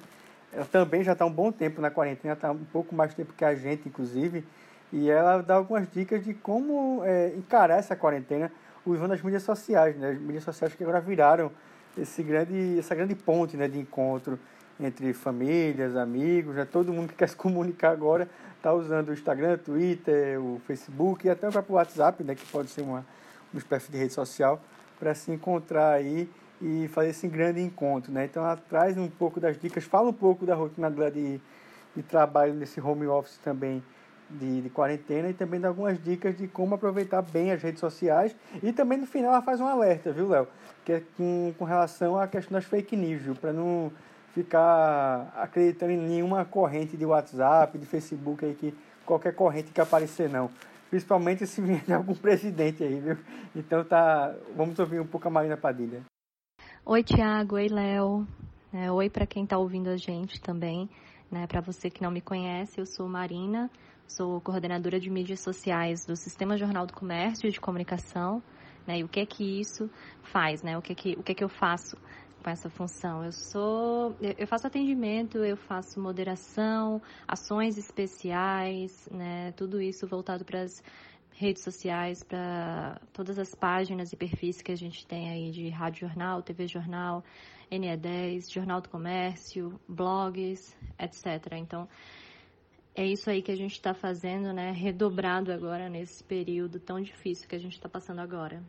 Ela 0.54 0.66
também 0.66 1.04
já 1.04 1.12
está 1.12 1.26
um 1.26 1.32
bom 1.32 1.52
tempo 1.52 1.82
na 1.82 1.92
quarentena, 1.92 2.34
está 2.34 2.50
um 2.52 2.64
pouco 2.64 2.96
mais 2.96 3.14
tempo 3.14 3.34
que 3.34 3.44
a 3.44 3.54
gente, 3.54 3.90
inclusive. 3.90 4.46
E 4.92 5.10
ela 5.10 5.42
dá 5.42 5.56
algumas 5.56 5.92
dicas 5.92 6.24
de 6.24 6.34
como 6.34 7.04
é, 7.04 7.34
encarar 7.36 7.78
essa 7.78 7.96
quarentena 7.96 8.50
usando 8.86 9.12
as 9.12 9.22
mídias 9.22 9.44
sociais, 9.44 9.98
né? 9.98 10.12
As 10.12 10.20
mídias 10.20 10.44
sociais 10.46 10.74
que 10.74 10.82
agora 10.82 11.02
viraram 11.02 11.52
esse 11.98 12.24
grande, 12.24 12.80
essa 12.80 12.96
grande 12.96 13.16
ponte 13.16 13.58
né, 13.58 13.68
de 13.68 13.78
encontro 13.78 14.40
entre 14.80 15.14
famílias, 15.14 15.96
amigos, 15.96 16.56
né? 16.56 16.66
todo 16.66 16.94
mundo 16.94 17.10
que 17.10 17.16
quer 17.16 17.30
se 17.30 17.36
comunicar 17.36 17.92
agora 17.92 18.30
está 18.56 18.74
usando 18.74 19.10
o 19.10 19.14
Instagram, 19.14 19.54
o 19.54 19.58
Twitter, 19.58 20.40
o 20.42 20.62
Facebook 20.66 21.26
e 21.26 21.30
até 21.30 21.48
o 21.48 21.52
próprio 21.52 21.76
WhatsApp, 21.76 22.24
né, 22.24 22.36
que 22.36 22.46
pode 22.46 22.70
ser 22.70 22.82
uma, 22.82 23.06
uma 23.54 23.58
espécie 23.58 23.92
de 23.92 23.98
rede 23.98 24.14
social, 24.14 24.62
para 25.00 25.16
se 25.16 25.32
encontrar 25.32 25.94
aí 25.94 26.30
e 26.62 26.90
fazer 26.90 27.10
esse 27.10 27.28
grande 27.28 27.62
encontro. 27.62 28.12
Né? 28.12 28.26
Então 28.26 28.44
ela 28.44 28.58
traz 28.58 28.98
um 28.98 29.08
pouco 29.08 29.40
das 29.40 29.58
dicas, 29.58 29.84
fala 29.86 30.10
um 30.10 30.14
pouco 30.14 30.46
da 30.46 30.56
rotina 30.56 30.90
dela 30.90 31.10
de, 31.10 31.40
de 31.96 32.04
trabalho 32.04 32.54
nesse 32.54 32.82
home 32.82 33.08
office 33.08 33.38
também 33.38 33.82
de, 34.30 34.62
de 34.62 34.70
quarentena 34.70 35.30
e 35.30 35.34
também 35.34 35.60
dá 35.60 35.70
algumas 35.70 36.02
dicas 36.02 36.38
de 36.38 36.48
como 36.48 36.76
aproveitar 36.76 37.22
bem 37.22 37.52
as 37.52 37.62
redes 37.62 37.80
sociais. 37.80 38.36
E 38.62 38.74
também 38.74 38.98
no 38.98 39.08
final 39.08 39.32
ela 39.32 39.42
faz 39.42 39.60
um 39.62 39.66
alerta, 39.66 40.12
viu, 40.12 40.28
Léo? 40.28 40.48
Que 40.84 40.94
é 40.94 41.04
com, 41.16 41.54
com 41.58 41.66
relação 41.66 42.20
à 42.20 42.28
questão 42.28 42.54
das 42.54 42.66
fake 42.66 42.96
news, 42.96 43.38
para 43.40 43.54
não 43.54 43.92
ficar 44.34 45.32
acreditando 45.36 45.92
em 45.92 45.98
nenhuma 45.98 46.46
corrente 46.46 46.96
de 46.96 47.06
WhatsApp, 47.06 47.78
de 47.78 47.86
Facebook 47.86 48.46
aí, 48.46 48.54
que 48.54 48.74
qualquer 49.06 49.34
corrente 49.34 49.72
que 49.72 49.82
aparecer 49.82 50.30
não. 50.30 50.50
Principalmente 50.90 51.46
se 51.46 51.62
vier 51.62 51.84
de 51.84 51.94
algum 51.94 52.14
presidente 52.16 52.84
aí, 52.84 53.00
viu? 53.00 53.18
Então 53.56 53.84
tá. 53.84 54.36
Vamos 54.56 54.78
ouvir 54.80 55.00
um 55.00 55.08
pouco 55.08 55.28
a 55.28 55.32
Marina 55.32 55.58
Padilha. 55.58 56.04
Oi, 56.86 57.04
Tiago. 57.04 57.56
Oi, 57.56 57.68
Léo. 57.68 58.28
É, 58.72 58.92
oi 58.92 59.10
para 59.10 59.26
quem 59.26 59.44
está 59.44 59.58
ouvindo 59.58 59.90
a 59.90 59.98
gente 59.98 60.40
também. 60.42 60.90
Né? 61.32 61.46
Para 61.48 61.62
você 61.62 61.90
que 61.90 62.02
não 62.02 62.12
me 62.12 62.22
conhece, 62.22 62.80
eu 62.80 62.86
sou 62.86 63.08
Marina, 63.08 63.70
sou 64.08 64.40
coordenadora 64.42 65.00
de 65.00 65.10
mídias 65.10 65.40
sociais 65.40 66.06
do 66.06 66.16
Sistema 66.16 66.58
Jornal 66.58 66.86
do 66.86 66.94
Comércio 66.94 67.48
e 67.48 67.52
de 67.52 67.60
Comunicação. 67.60 68.42
Né? 68.86 69.00
E 69.00 69.04
o 69.04 69.08
que 69.08 69.20
é 69.20 69.26
que 69.26 69.60
isso 69.60 69.90
faz? 70.24 70.64
Né? 70.64 70.78
O, 70.78 70.82
que 70.82 70.94
é 70.94 70.96
que, 70.96 71.12
o 71.14 71.24
que 71.24 71.32
é 71.32 71.36
que 71.36 71.44
eu 71.44 71.50
faço 71.50 71.98
com 72.44 72.50
essa 72.50 72.70
função. 72.70 73.24
Eu 73.24 73.32
sou, 73.32 74.16
eu 74.38 74.48
faço 74.48 74.68
atendimento, 74.68 75.40
eu 75.40 75.58
faço 75.58 76.00
moderação, 76.00 77.02
ações 77.28 77.78
especiais, 77.78 79.08
né? 79.12 79.52
Tudo 79.54 79.82
isso 79.82 80.08
voltado 80.08 80.46
para 80.46 80.62
as 80.62 80.82
redes 81.32 81.64
sociais, 81.64 82.24
para 82.24 83.00
todas 83.14 83.40
as 83.40 83.56
páginas 83.56 84.12
e 84.12 84.18
perfis 84.18 84.62
que 84.62 84.72
a 84.72 84.76
gente 84.76 85.06
tem 85.06 85.30
aí 85.30 85.52
de 85.52 85.70
rádio 85.70 86.08
jornal, 86.08 86.42
TV 86.42 86.68
jornal, 86.68 87.24
NE10, 87.72 88.52
Jornal 88.52 88.82
do 88.82 88.90
Comércio, 88.90 89.80
blogs, 89.88 90.76
etc. 90.98 91.54
Então, 91.54 91.88
é 92.96 93.06
isso 93.06 93.30
aí 93.30 93.42
que 93.42 93.52
a 93.52 93.56
gente 93.56 93.74
está 93.74 93.94
fazendo, 93.94 94.52
né? 94.52 94.72
Redobrado 94.72 95.52
agora 95.52 95.90
nesse 95.90 96.24
período 96.24 96.80
tão 96.80 97.00
difícil 97.00 97.48
que 97.48 97.56
a 97.56 97.60
gente 97.60 97.74
está 97.74 97.88
passando 97.88 98.20
agora. 98.20 98.62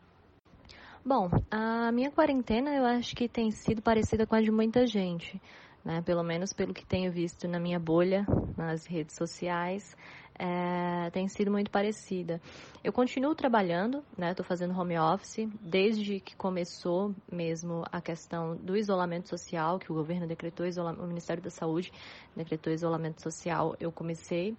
Bom, 1.02 1.30
a 1.50 1.90
minha 1.92 2.10
quarentena 2.10 2.74
eu 2.74 2.84
acho 2.84 3.16
que 3.16 3.26
tem 3.26 3.50
sido 3.50 3.80
parecida 3.80 4.26
com 4.26 4.34
a 4.34 4.42
de 4.42 4.50
muita 4.50 4.86
gente, 4.86 5.40
né? 5.82 6.02
Pelo 6.02 6.22
menos 6.22 6.52
pelo 6.52 6.74
que 6.74 6.84
tenho 6.84 7.10
visto 7.10 7.48
na 7.48 7.58
minha 7.58 7.80
bolha, 7.80 8.26
nas 8.54 8.84
redes 8.84 9.16
sociais, 9.16 9.96
é, 10.38 11.08
tem 11.10 11.26
sido 11.26 11.50
muito 11.50 11.70
parecida. 11.70 12.38
Eu 12.84 12.92
continuo 12.92 13.34
trabalhando, 13.34 14.04
né? 14.16 14.32
Estou 14.32 14.44
fazendo 14.44 14.78
home 14.78 14.98
office 14.98 15.48
desde 15.58 16.20
que 16.20 16.36
começou 16.36 17.14
mesmo 17.32 17.82
a 17.90 18.02
questão 18.02 18.54
do 18.56 18.76
isolamento 18.76 19.26
social, 19.26 19.78
que 19.78 19.90
o 19.90 19.94
governo 19.94 20.26
decretou, 20.26 20.66
o 20.66 21.06
Ministério 21.06 21.42
da 21.42 21.50
Saúde 21.50 21.90
decretou 22.36 22.70
isolamento 22.70 23.22
social. 23.22 23.74
Eu 23.80 23.90
comecei 23.90 24.54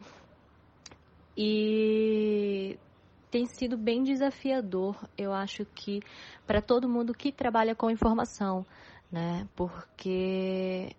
e 1.37 2.79
tem 3.31 3.45
sido 3.45 3.77
bem 3.77 4.03
desafiador, 4.03 4.95
eu 5.17 5.31
acho 5.31 5.65
que 5.65 6.01
para 6.45 6.61
todo 6.61 6.89
mundo 6.89 7.13
que 7.13 7.31
trabalha 7.31 7.73
com 7.73 7.89
informação, 7.89 8.65
né? 9.09 9.47
Porque 9.55 10.93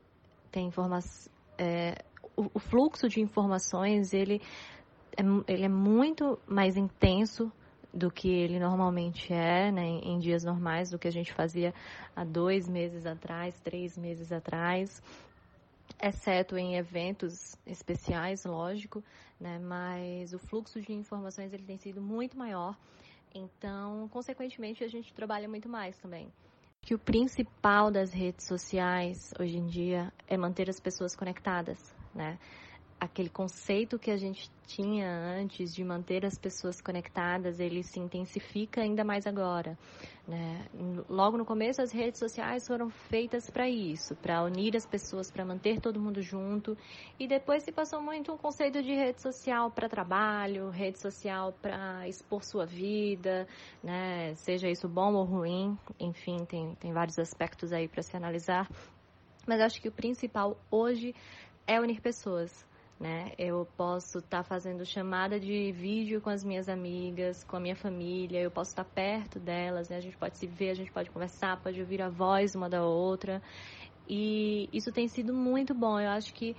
tem 0.51 0.67
informação, 0.67 1.31
é, 1.59 2.03
o, 2.35 2.51
o, 2.55 2.59
fluxo 2.59 3.07
de 3.07 3.21
informações 3.21 4.15
ele 4.15 4.41
é, 5.17 5.23
ele 5.47 5.65
é 5.65 5.69
muito 5.69 6.39
mais 6.47 6.77
intenso 6.77 7.53
do 7.93 8.11
que 8.11 8.29
ele 8.29 8.59
normalmente 8.59 9.31
é, 9.31 9.71
né, 9.71 9.83
em 9.83 10.19
dias 10.19 10.43
normais, 10.43 10.91
do 10.91 10.99
que 10.99 11.07
a 11.07 11.13
gente 11.13 11.35
fazia 11.35 11.75
há 12.17 12.25
dois 12.25 12.67
meses 12.67 13.05
atrás, 13.05 13.61
três 13.61 13.99
meses 13.99 14.33
atrás, 14.33 15.03
exceto 16.03 16.57
em 16.57 16.77
eventos 16.77 17.55
especiais, 17.67 18.47
lógico, 18.47 19.05
né, 19.43 19.59
mas 19.59 20.33
o 20.33 20.39
fluxo 20.39 20.81
de 20.81 20.93
informações 20.93 21.53
ele 21.53 21.65
tem 21.65 21.77
sido 21.77 22.01
muito 22.01 22.39
maior, 22.39 22.77
então, 23.35 24.09
consequentemente, 24.09 24.85
a 24.85 24.89
gente 24.89 25.13
trabalha 25.13 25.49
muito 25.49 25.69
mais 25.69 25.99
também. 25.99 26.33
Que 26.81 26.95
o 26.95 26.99
principal 26.99 27.91
das 27.91 28.13
redes 28.13 28.47
sociais 28.47 29.33
hoje 29.39 29.57
em 29.57 29.67
dia 29.67 30.13
é 30.29 30.37
manter 30.37 30.71
as 30.71 30.81
pessoas 30.81 31.17
conectadas, 31.17 31.79
né? 32.15 32.39
Aquele 33.03 33.29
conceito 33.29 33.99
que 33.99 34.13
a 34.13 34.17
gente 34.17 34.49
tinha 34.65 35.09
antes 35.11 35.75
de 35.75 35.83
manter 35.83 36.25
as 36.25 36.39
pessoas 36.39 36.81
conectadas, 36.81 37.59
ele 37.59 37.83
se 37.83 37.99
intensifica 37.99 38.81
ainda 38.81 39.03
mais 39.03 39.27
agora. 39.27 39.77
Né? 40.27 40.65
Logo 41.09 41.37
no 41.37 41.45
começo, 41.45 41.83
as 41.83 41.91
redes 41.91 42.21
sociais 42.21 42.65
foram 42.65 42.91
feitas 42.91 43.51
para 43.51 43.69
isso, 43.69 44.15
para 44.15 44.45
unir 44.45 44.77
as 44.77 44.87
pessoas, 44.87 45.33
para 45.33 45.45
manter 45.45 45.81
todo 45.81 45.99
mundo 45.99 46.23
junto. 46.23 46.79
E 47.19 47.27
depois 47.27 47.65
se 47.65 47.73
passou 47.73 48.01
muito 48.01 48.33
um 48.33 48.39
conceito 48.39 48.81
de 48.81 48.95
rede 48.95 49.21
social 49.21 49.69
para 49.69 49.89
trabalho, 49.89 50.71
rede 50.71 51.01
social 51.01 51.53
para 51.61 52.07
expor 52.07 52.45
sua 52.45 52.65
vida, 52.65 53.49
né? 53.83 54.33
seja 54.37 54.69
isso 54.69 54.89
bom 54.89 55.13
ou 55.15 55.25
ruim. 55.25 55.77
Enfim, 55.99 56.45
tem, 56.45 56.77
tem 56.77 56.93
vários 56.93 57.19
aspectos 57.19 57.73
aí 57.73 57.89
para 57.89 58.03
se 58.05 58.17
analisar. 58.17 58.71
Mas 59.45 59.61
acho 59.61 59.83
que 59.83 59.89
o 59.89 59.93
principal 59.93 60.57
hoje 60.71 61.13
é 61.67 61.81
unir 61.81 62.01
pessoas 62.01 62.65
né? 63.03 63.33
Eu 63.37 63.67
posso 63.77 64.19
estar 64.19 64.39
tá 64.39 64.45
fazendo 64.45 64.87
chamada 64.87 65.41
de 65.41 65.73
vídeo 65.73 66.21
com 66.21 66.31
as 66.31 66.45
minhas 66.45 66.69
amigas, 66.69 67.43
com 67.43 67.57
a 67.57 67.61
minha 67.61 67.75
família, 67.75 68.41
eu 68.41 68.51
posso 68.51 68.71
estar 68.71 68.85
tá 68.85 68.91
perto 68.95 69.41
delas, 69.41 69.89
né? 69.89 69.97
A 69.97 70.01
gente 70.01 70.17
pode 70.17 70.39
se 70.39 70.47
ver, 70.47 70.71
a 70.71 70.75
gente 70.75 70.93
pode 70.93 71.11
conversar, 71.11 71.61
pode 71.61 71.81
ouvir 71.81 72.01
a 72.01 72.09
voz 72.09 72.55
uma 72.55 72.71
da 72.71 72.85
outra. 72.85 73.43
E 74.09 74.69
isso 74.73 74.93
tem 74.93 75.09
sido 75.09 75.35
muito 75.35 75.75
bom. 75.75 75.99
Eu 75.99 76.11
acho 76.11 76.33
que 76.33 76.55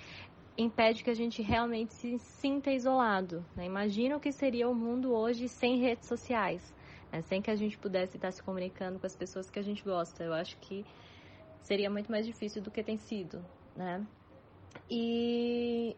impede 0.57 1.01
que 1.01 1.09
a 1.09 1.13
gente 1.13 1.41
realmente 1.41 1.93
se 1.93 2.19
sinta 2.19 2.71
isolado. 2.71 3.45
Né? 3.55 3.65
Imagina 3.65 4.17
o 4.17 4.19
que 4.19 4.33
seria 4.33 4.67
o 4.67 4.75
mundo 4.75 5.13
hoje 5.13 5.47
sem 5.47 5.79
redes 5.79 6.09
sociais, 6.09 6.75
né? 7.09 7.21
sem 7.21 7.41
que 7.41 7.51
a 7.51 7.55
gente 7.55 7.77
pudesse 7.77 8.17
estar 8.17 8.31
se 8.31 8.43
comunicando 8.43 8.99
com 8.99 9.05
as 9.05 9.15
pessoas 9.15 9.49
que 9.49 9.59
a 9.59 9.63
gente 9.63 9.81
gosta. 9.81 10.25
Eu 10.25 10.33
acho 10.33 10.57
que 10.57 10.85
seria 11.61 11.89
muito 11.89 12.11
mais 12.11 12.25
difícil 12.25 12.61
do 12.61 12.69
que 12.69 12.83
tem 12.83 12.97
sido, 12.97 13.41
né? 13.77 14.05
E 14.89 15.95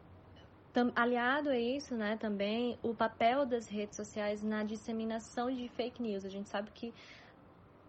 aliado 0.95 1.49
a 1.49 1.57
isso, 1.57 1.95
né, 1.95 2.17
também 2.17 2.77
o 2.83 2.93
papel 2.93 3.45
das 3.45 3.67
redes 3.67 3.95
sociais 3.95 4.43
na 4.43 4.63
disseminação 4.63 5.51
de 5.51 5.67
fake 5.69 6.01
news. 6.01 6.25
A 6.25 6.29
gente 6.29 6.49
sabe 6.49 6.71
que 6.71 6.93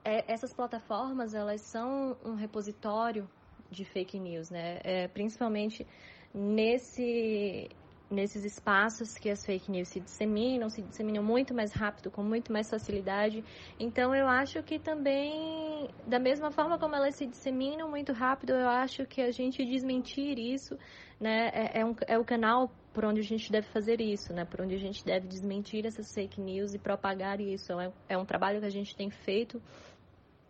é, 0.05 0.25
essas 0.33 0.53
plataformas 0.53 1.35
elas 1.35 1.61
são 1.62 2.16
um 2.25 2.35
repositório 2.35 3.29
de 3.70 3.85
fake 3.85 4.18
news, 4.20 4.51
né? 4.51 4.79
É, 4.85 5.09
principalmente 5.09 5.87
nesse 6.33 7.68
nesses 8.11 8.45
espaços 8.45 9.14
que 9.14 9.29
as 9.29 9.45
fake 9.45 9.71
news 9.71 9.88
se 9.88 10.01
disseminam, 10.01 10.69
se 10.69 10.83
disseminam 10.83 11.23
muito 11.23 11.53
mais 11.53 11.73
rápido, 11.73 12.11
com 12.11 12.23
muito 12.23 12.53
mais 12.53 12.71
facilidade. 12.71 13.45
Então, 13.79 14.14
eu 14.14 14.29
acho 14.29 14.62
que 14.62 14.79
também, 14.79 15.88
da 16.07 16.19
mesma 16.19 16.51
forma 16.51 16.79
como 16.79 16.95
elas 16.95 17.16
se 17.16 17.27
disseminam 17.27 17.90
muito 17.90 18.12
rápido, 18.12 18.53
eu 18.53 18.69
acho 18.69 19.05
que 19.07 19.21
a 19.21 19.31
gente 19.31 19.64
desmentir 19.64 20.38
isso, 20.38 20.79
né, 21.19 21.51
é, 21.53 21.81
é, 21.81 21.85
um, 21.85 21.95
é 22.07 22.19
o 22.19 22.25
canal 22.25 22.71
por 22.92 23.05
onde 23.05 23.21
a 23.21 23.25
gente 23.25 23.51
deve 23.51 23.66
fazer 23.69 24.01
isso, 24.01 24.33
né, 24.33 24.45
por 24.45 24.61
onde 24.61 24.75
a 24.75 24.79
gente 24.79 25.05
deve 25.05 25.27
desmentir 25.27 25.85
essas 25.85 26.12
fake 26.14 26.40
news 26.40 26.75
e 26.75 26.79
propagar 26.79 27.40
isso. 27.40 27.79
É, 27.79 27.92
é 28.11 28.19
um 28.19 28.25
trabalho 28.25 28.61
que 28.61 28.66
a 28.66 28.71
gente 28.71 28.97
tem 28.97 29.11
feito 29.11 29.61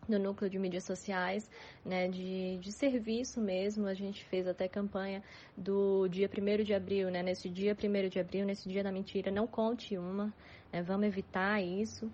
no 0.08 0.18
núcleo 0.18 0.50
de 0.50 0.58
mídias 0.58 0.84
sociais, 0.84 1.50
né, 1.84 2.08
de, 2.08 2.58
de 2.58 2.72
serviço 2.72 3.40
mesmo. 3.40 3.86
A 3.86 3.94
gente 3.94 4.24
fez 4.24 4.46
até 4.46 4.68
campanha 4.68 5.22
do 5.56 6.08
dia 6.08 6.28
1 6.28 6.64
de 6.64 6.74
abril, 6.74 7.10
né, 7.10 7.22
nesse 7.22 7.48
dia 7.48 7.74
1 7.74 8.08
de 8.08 8.18
abril, 8.18 8.44
nesse 8.44 8.68
dia 8.68 8.82
da 8.82 8.92
mentira, 8.92 9.30
não 9.30 9.46
conte 9.46 9.96
uma, 9.96 10.32
né, 10.72 10.82
vamos 10.82 11.06
evitar 11.06 11.62
isso. 11.62 12.10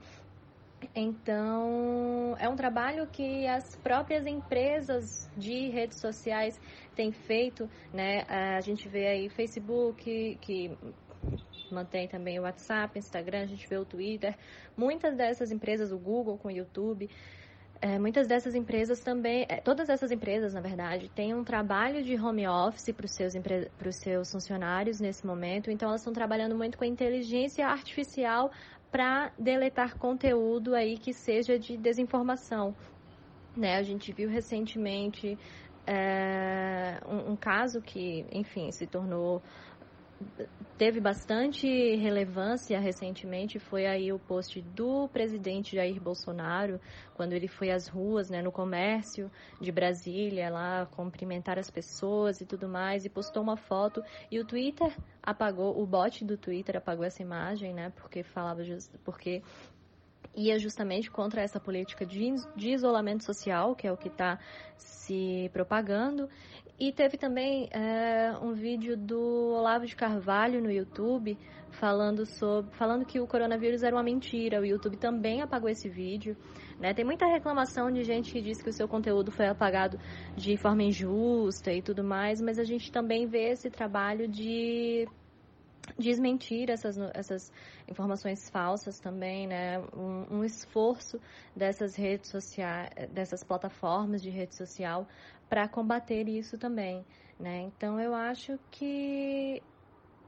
Então, 0.94 2.36
é 2.38 2.48
um 2.48 2.56
trabalho 2.56 3.06
que 3.06 3.46
as 3.46 3.76
próprias 3.76 4.26
empresas 4.26 5.30
de 5.36 5.68
redes 5.68 6.00
sociais 6.00 6.60
têm 6.96 7.12
feito, 7.12 7.70
né? 7.92 8.24
A 8.28 8.60
gente 8.60 8.88
vê 8.88 9.06
aí 9.06 9.28
Facebook, 9.28 10.36
que 10.40 10.76
mantém 11.70 12.08
também 12.08 12.38
o 12.38 12.42
WhatsApp, 12.42 12.98
Instagram, 12.98 13.42
a 13.42 13.46
gente 13.46 13.66
vê 13.66 13.76
o 13.76 13.84
Twitter. 13.84 14.36
Muitas 14.76 15.16
dessas 15.16 15.50
empresas, 15.50 15.92
o 15.92 15.98
Google 15.98 16.36
com 16.36 16.48
o 16.48 16.50
YouTube, 16.50 17.08
é, 17.82 17.98
muitas 17.98 18.28
dessas 18.28 18.54
empresas 18.54 19.00
também, 19.00 19.44
é, 19.48 19.56
todas 19.56 19.88
essas 19.88 20.12
empresas, 20.12 20.54
na 20.54 20.60
verdade, 20.60 21.08
têm 21.08 21.34
um 21.34 21.42
trabalho 21.42 22.00
de 22.04 22.14
home 22.14 22.46
office 22.46 22.94
para 22.94 23.04
os 23.04 23.10
seus, 23.10 23.34
seus 23.96 24.30
funcionários 24.30 25.00
nesse 25.00 25.26
momento, 25.26 25.68
então 25.68 25.88
elas 25.88 26.00
estão 26.00 26.12
trabalhando 26.12 26.54
muito 26.56 26.78
com 26.78 26.84
a 26.84 26.86
inteligência 26.86 27.66
artificial 27.66 28.52
para 28.92 29.32
deletar 29.36 29.98
conteúdo 29.98 30.76
aí 30.76 30.96
que 30.96 31.12
seja 31.12 31.58
de 31.58 31.76
desinformação. 31.76 32.72
Né? 33.56 33.76
A 33.76 33.82
gente 33.82 34.12
viu 34.12 34.30
recentemente 34.30 35.36
é, 35.84 37.00
um, 37.04 37.32
um 37.32 37.36
caso 37.36 37.82
que, 37.82 38.24
enfim, 38.30 38.70
se 38.70 38.86
tornou 38.86 39.42
teve 40.76 41.00
bastante 41.00 41.66
relevância 41.96 42.78
recentemente 42.80 43.58
foi 43.58 43.86
aí 43.86 44.12
o 44.12 44.18
post 44.18 44.60
do 44.60 45.08
presidente 45.08 45.76
Jair 45.76 46.00
Bolsonaro, 46.00 46.80
quando 47.14 47.32
ele 47.34 47.46
foi 47.46 47.70
às 47.70 47.86
ruas, 47.86 48.28
né, 48.30 48.42
no 48.42 48.50
comércio 48.50 49.30
de 49.60 49.70
Brasília, 49.70 50.50
lá 50.50 50.86
cumprimentar 50.86 51.58
as 51.58 51.70
pessoas 51.70 52.40
e 52.40 52.46
tudo 52.46 52.68
mais, 52.68 53.04
e 53.04 53.08
postou 53.08 53.42
uma 53.42 53.56
foto 53.56 54.02
e 54.30 54.40
o 54.40 54.44
Twitter 54.44 54.96
apagou, 55.22 55.80
o 55.80 55.86
bot 55.86 56.24
do 56.24 56.36
Twitter 56.36 56.76
apagou 56.76 57.04
essa 57.04 57.22
imagem, 57.22 57.72
né, 57.72 57.92
porque 57.96 58.22
falava 58.22 58.62
porque 59.04 59.42
ia 60.34 60.58
justamente 60.58 61.10
contra 61.10 61.42
essa 61.42 61.60
política 61.60 62.06
de 62.06 62.70
isolamento 62.70 63.24
social, 63.24 63.74
que 63.74 63.86
é 63.86 63.92
o 63.92 63.96
que 63.96 64.08
está 64.08 64.38
se 64.76 65.50
propagando. 65.52 66.28
E 66.78 66.92
teve 66.92 67.16
também 67.16 67.68
é, 67.70 68.32
um 68.42 68.52
vídeo 68.52 68.96
do 68.96 69.52
Olavo 69.54 69.86
de 69.86 69.94
Carvalho 69.94 70.60
no 70.60 70.70
YouTube 70.70 71.38
falando 71.70 72.26
sobre, 72.26 72.72
falando 72.72 73.04
que 73.04 73.20
o 73.20 73.26
coronavírus 73.26 73.82
era 73.82 73.94
uma 73.94 74.02
mentira. 74.02 74.60
O 74.60 74.64
YouTube 74.64 74.96
também 74.96 75.42
apagou 75.42 75.68
esse 75.68 75.88
vídeo. 75.88 76.36
Né? 76.78 76.92
Tem 76.92 77.04
muita 77.04 77.26
reclamação 77.26 77.90
de 77.90 78.02
gente 78.02 78.32
que 78.32 78.40
diz 78.40 78.60
que 78.60 78.68
o 78.68 78.72
seu 78.72 78.88
conteúdo 78.88 79.30
foi 79.30 79.46
apagado 79.46 79.98
de 80.36 80.56
forma 80.56 80.82
injusta 80.82 81.72
e 81.72 81.80
tudo 81.80 82.02
mais, 82.02 82.40
mas 82.40 82.58
a 82.58 82.64
gente 82.64 82.90
também 82.90 83.26
vê 83.26 83.50
esse 83.50 83.70
trabalho 83.70 84.26
de 84.26 85.06
desmentir 85.98 86.70
essas, 86.70 86.96
essas 87.14 87.52
informações 87.88 88.48
falsas 88.48 88.98
também, 89.00 89.46
né? 89.46 89.80
Um, 89.94 90.38
um, 90.38 90.44
esforço 90.44 91.20
dessas 91.54 91.96
redes 91.96 92.30
sociais, 92.30 92.90
dessas 93.10 93.42
plataformas 93.42 94.22
de 94.22 94.30
rede 94.30 94.54
social 94.56 95.06
para 95.52 95.68
combater 95.68 96.26
isso 96.30 96.56
também, 96.56 97.04
né? 97.38 97.60
Então 97.60 98.00
eu 98.00 98.14
acho 98.14 98.58
que 98.70 99.62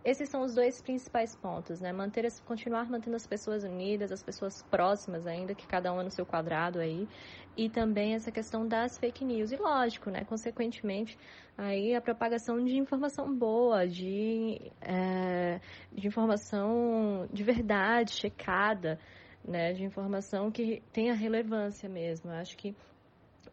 esses 0.04 0.28
são 0.28 0.42
os 0.42 0.54
dois 0.54 0.82
principais 0.82 1.34
pontos, 1.34 1.80
né? 1.80 1.94
Manter, 1.94 2.28
continuar 2.44 2.90
mantendo 2.90 3.16
as 3.16 3.26
pessoas 3.26 3.64
unidas, 3.64 4.12
as 4.12 4.22
pessoas 4.22 4.62
próximas 4.64 5.26
ainda, 5.26 5.54
que 5.54 5.66
cada 5.66 5.90
um 5.94 5.98
é 5.98 6.04
no 6.04 6.10
seu 6.10 6.26
quadrado 6.26 6.78
aí, 6.78 7.08
e 7.56 7.70
também 7.70 8.12
essa 8.12 8.30
questão 8.30 8.68
das 8.68 8.98
fake 8.98 9.24
news. 9.24 9.50
E 9.50 9.56
lógico, 9.56 10.10
né? 10.10 10.26
Consequentemente, 10.26 11.16
aí 11.56 11.94
a 11.94 12.02
propagação 12.02 12.62
de 12.62 12.76
informação 12.76 13.34
boa, 13.34 13.88
de, 13.88 14.70
é, 14.82 15.58
de 15.90 16.06
informação 16.06 17.26
de 17.32 17.42
verdade, 17.42 18.12
checada, 18.12 18.98
né? 19.42 19.72
De 19.72 19.84
informação 19.84 20.50
que 20.50 20.82
tenha 20.92 21.14
relevância 21.14 21.88
mesmo. 21.88 22.30
Eu 22.30 22.36
acho 22.36 22.58
que 22.58 22.76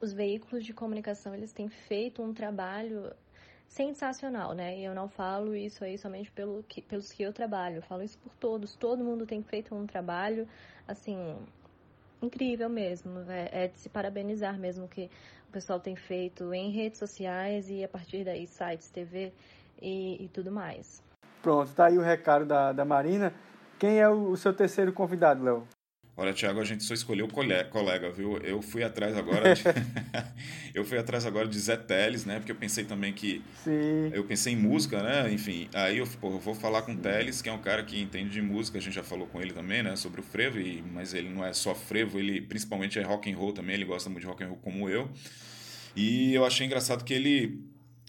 os 0.02 0.12
veículos 0.12 0.66
de 0.66 0.74
comunicação, 0.74 1.34
eles 1.34 1.54
têm 1.54 1.70
feito 1.70 2.22
um 2.24 2.34
trabalho 2.34 3.14
sensacional, 3.68 4.54
né? 4.54 4.78
E 4.78 4.84
eu 4.84 4.94
não 4.94 5.08
falo 5.08 5.56
isso 5.56 5.84
aí 5.84 5.98
somente 5.98 6.30
pelo 6.32 6.64
que, 6.68 6.82
pelos 6.82 7.12
que 7.12 7.24
eu 7.24 7.32
trabalho, 7.32 7.78
eu 7.78 7.82
falo 7.82 8.04
isso 8.04 8.18
por 8.18 8.34
todos. 8.36 8.76
Todo 8.76 9.04
mundo 9.04 9.26
tem 9.26 9.42
feito 9.44 9.74
um 9.74 9.86
trabalho, 9.86 10.48
assim, 10.88 11.38
incrível 12.22 12.68
mesmo. 12.68 13.20
É, 13.30 13.66
é 13.66 13.68
de 13.68 13.80
se 13.80 13.88
parabenizar 13.88 14.58
mesmo 14.58 14.88
que 14.88 15.10
o 15.48 15.52
pessoal 15.52 15.80
tem 15.80 15.96
feito 15.96 16.54
em 16.54 16.72
redes 16.72 17.00
sociais 17.00 17.70
e 17.70 17.84
a 17.84 17.88
partir 17.88 18.26
daí 18.26 18.48
sites, 18.48 18.90
TV 18.90 19.32
e, 19.82 20.26
e 20.26 20.28
tudo 20.30 20.52
mais. 20.52 21.02
Pronto, 21.42 21.74
tá 21.74 21.86
aí 21.86 21.98
o 21.98 22.02
recado 22.02 22.46
da, 22.46 22.74
da 22.74 22.84
Marina. 22.84 23.34
Quem 23.80 24.00
é 24.00 24.10
o, 24.10 24.32
o 24.32 24.38
seu 24.38 24.54
terceiro 24.54 24.92
convidado, 24.92 25.44
Léo? 25.44 25.68
Olha, 26.16 26.34
Thiago, 26.34 26.60
a 26.60 26.66
gente 26.66 26.84
só 26.84 26.94
escolheu 26.94 27.28
colega, 27.28 28.12
viu? 28.12 28.38
Eu 28.40 28.62
fui 28.62 28.84
atrás 28.84 29.16
agora 29.16 29.56
de... 29.56 29.64
eu 30.76 30.84
fui 30.84 30.98
atrás 30.98 31.26
agora 31.26 31.48
de 31.48 31.58
Zé 31.58 31.78
Teles, 31.78 32.26
né? 32.26 32.38
Porque 32.38 32.52
eu 32.52 32.56
pensei 32.56 32.84
também 32.84 33.14
que 33.14 33.42
Sim. 33.64 34.12
eu 34.14 34.24
pensei 34.26 34.54
em 34.54 34.58
música, 34.58 35.02
né? 35.02 35.32
Enfim, 35.32 35.70
aí 35.74 36.00
eu, 36.00 36.08
pô, 36.20 36.32
eu 36.32 36.40
vou 36.40 36.54
falar 36.54 36.82
com 36.82 36.94
o 36.94 36.98
Teles, 36.98 37.42
que 37.42 37.50
é 37.50 37.54
um 37.54 37.62
cara 37.62 37.84
que 37.84 38.00
entende 38.00 38.30
de 38.30 38.42
música, 38.42 38.78
a 38.78 38.82
gente 38.82 38.94
já 38.94 39.04
falou 39.04 39.26
com 39.28 39.42
ele 39.42 39.54
também, 39.54 39.82
né, 39.82 39.96
sobre 39.96 40.20
o 40.20 40.24
frevo, 40.24 40.60
e... 40.60 40.84
mas 40.94 41.14
ele 41.14 41.30
não 41.30 41.46
é 41.46 41.54
só 41.54 41.74
frevo, 41.74 42.20
ele 42.20 42.42
principalmente 42.42 43.00
é 43.00 43.04
rock 43.04 43.32
and 43.32 43.38
roll 43.38 43.54
também, 43.54 43.76
ele 43.76 43.86
gosta 43.86 44.10
muito 44.10 44.22
de 44.22 44.28
rock 44.28 44.44
and 44.44 44.48
roll 44.48 44.58
como 44.58 44.90
eu. 44.90 45.10
E 45.96 46.34
eu 46.34 46.46
achei 46.46 46.66
engraçado 46.66 47.04
que 47.04 47.14
ele 47.14 47.62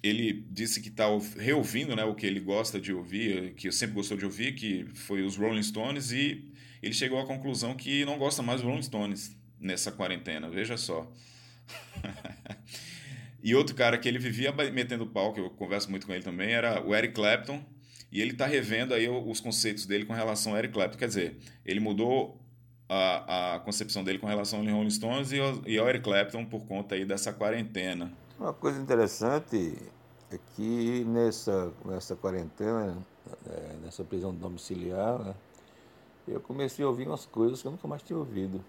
ele 0.03 0.45
disse 0.51 0.81
que 0.81 0.89
está 0.89 1.07
reouvindo 1.39 1.95
né, 1.95 2.05
o 2.05 2.13
que 2.13 2.27
ele 2.27 2.41
gosta 2.41 2.81
de 2.81 2.93
ouvir, 2.93 3.55
que 3.55 3.69
eu 3.69 3.73
sempre 3.73 3.95
gostou 3.95 4.17
de 4.17 4.25
ouvir, 4.25 4.53
que 4.57 4.85
foi 4.95 5.23
os 5.23 5.37
Rolling 5.37 5.63
Stones, 5.63 6.11
e 6.11 6.45
ele 6.83 6.93
chegou 6.93 7.21
à 7.21 7.27
conclusão 7.27 7.75
que 7.75 8.05
não 8.05 8.19
gosta 8.19 8.43
mais 8.43 8.61
dos 8.61 8.69
Rolling 8.69 8.83
Stones 8.83 9.37
nessa 9.61 9.93
quarentena, 9.93 10.51
veja 10.51 10.77
só. 10.77 11.11
e 13.43 13.55
outro 13.55 13.75
cara 13.75 13.97
que 13.97 14.09
ele 14.09 14.19
vivia 14.19 14.53
metendo 14.53 15.07
pau, 15.07 15.33
que 15.33 15.41
eu 15.41 15.49
converso 15.51 15.91
muito 15.91 16.07
com 16.07 16.13
ele 16.13 16.25
também, 16.25 16.51
era 16.51 16.85
o 16.85 16.95
Eric 16.95 17.15
Clapton, 17.15 17.65
e 18.11 18.21
ele 18.21 18.33
está 18.33 18.47
revendo 18.47 18.93
aí 18.93 19.09
os 19.09 19.41
conceitos 19.41 19.87
dele 19.87 20.05
com 20.05 20.13
relação 20.13 20.53
ao 20.53 20.59
Eric 20.59 20.75
Clapton, 20.75 20.99
quer 20.99 21.09
dizer, 21.09 21.39
ele 21.65 21.81
mudou 21.81 22.43
a, 22.89 23.55
a 23.55 23.61
concepção 23.61 24.05
dele 24.05 24.19
com 24.19 24.27
relação 24.27 24.59
aos 24.59 24.69
Rolling 24.69 24.91
Stones 24.91 25.33
e 25.33 25.41
ao, 25.41 25.63
e 25.67 25.79
ao 25.79 25.89
Eric 25.89 26.05
Clapton 26.05 26.45
por 26.45 26.67
conta 26.67 26.95
aí 26.95 27.05
dessa 27.05 27.33
quarentena. 27.33 28.13
Uma 28.39 28.53
coisa 28.53 28.81
interessante 28.81 29.79
é 30.31 30.39
que 30.55 31.05
nessa, 31.05 31.73
nessa 31.85 32.17
quarentena, 32.17 32.99
é, 33.47 33.77
nessa 33.83 34.05
prisão 34.05 34.35
domiciliar, 34.35 35.19
né, 35.21 35.35
eu 36.27 36.41
comecei 36.41 36.85
a 36.85 36.89
ouvir 36.89 37.07
umas 37.07 37.27
coisas 37.27 37.61
que 37.61 37.69
eu 37.69 37.73
nunca 37.73 37.89
mais 37.89 38.03
tinha 38.03 38.19
ouvido. 38.19 38.61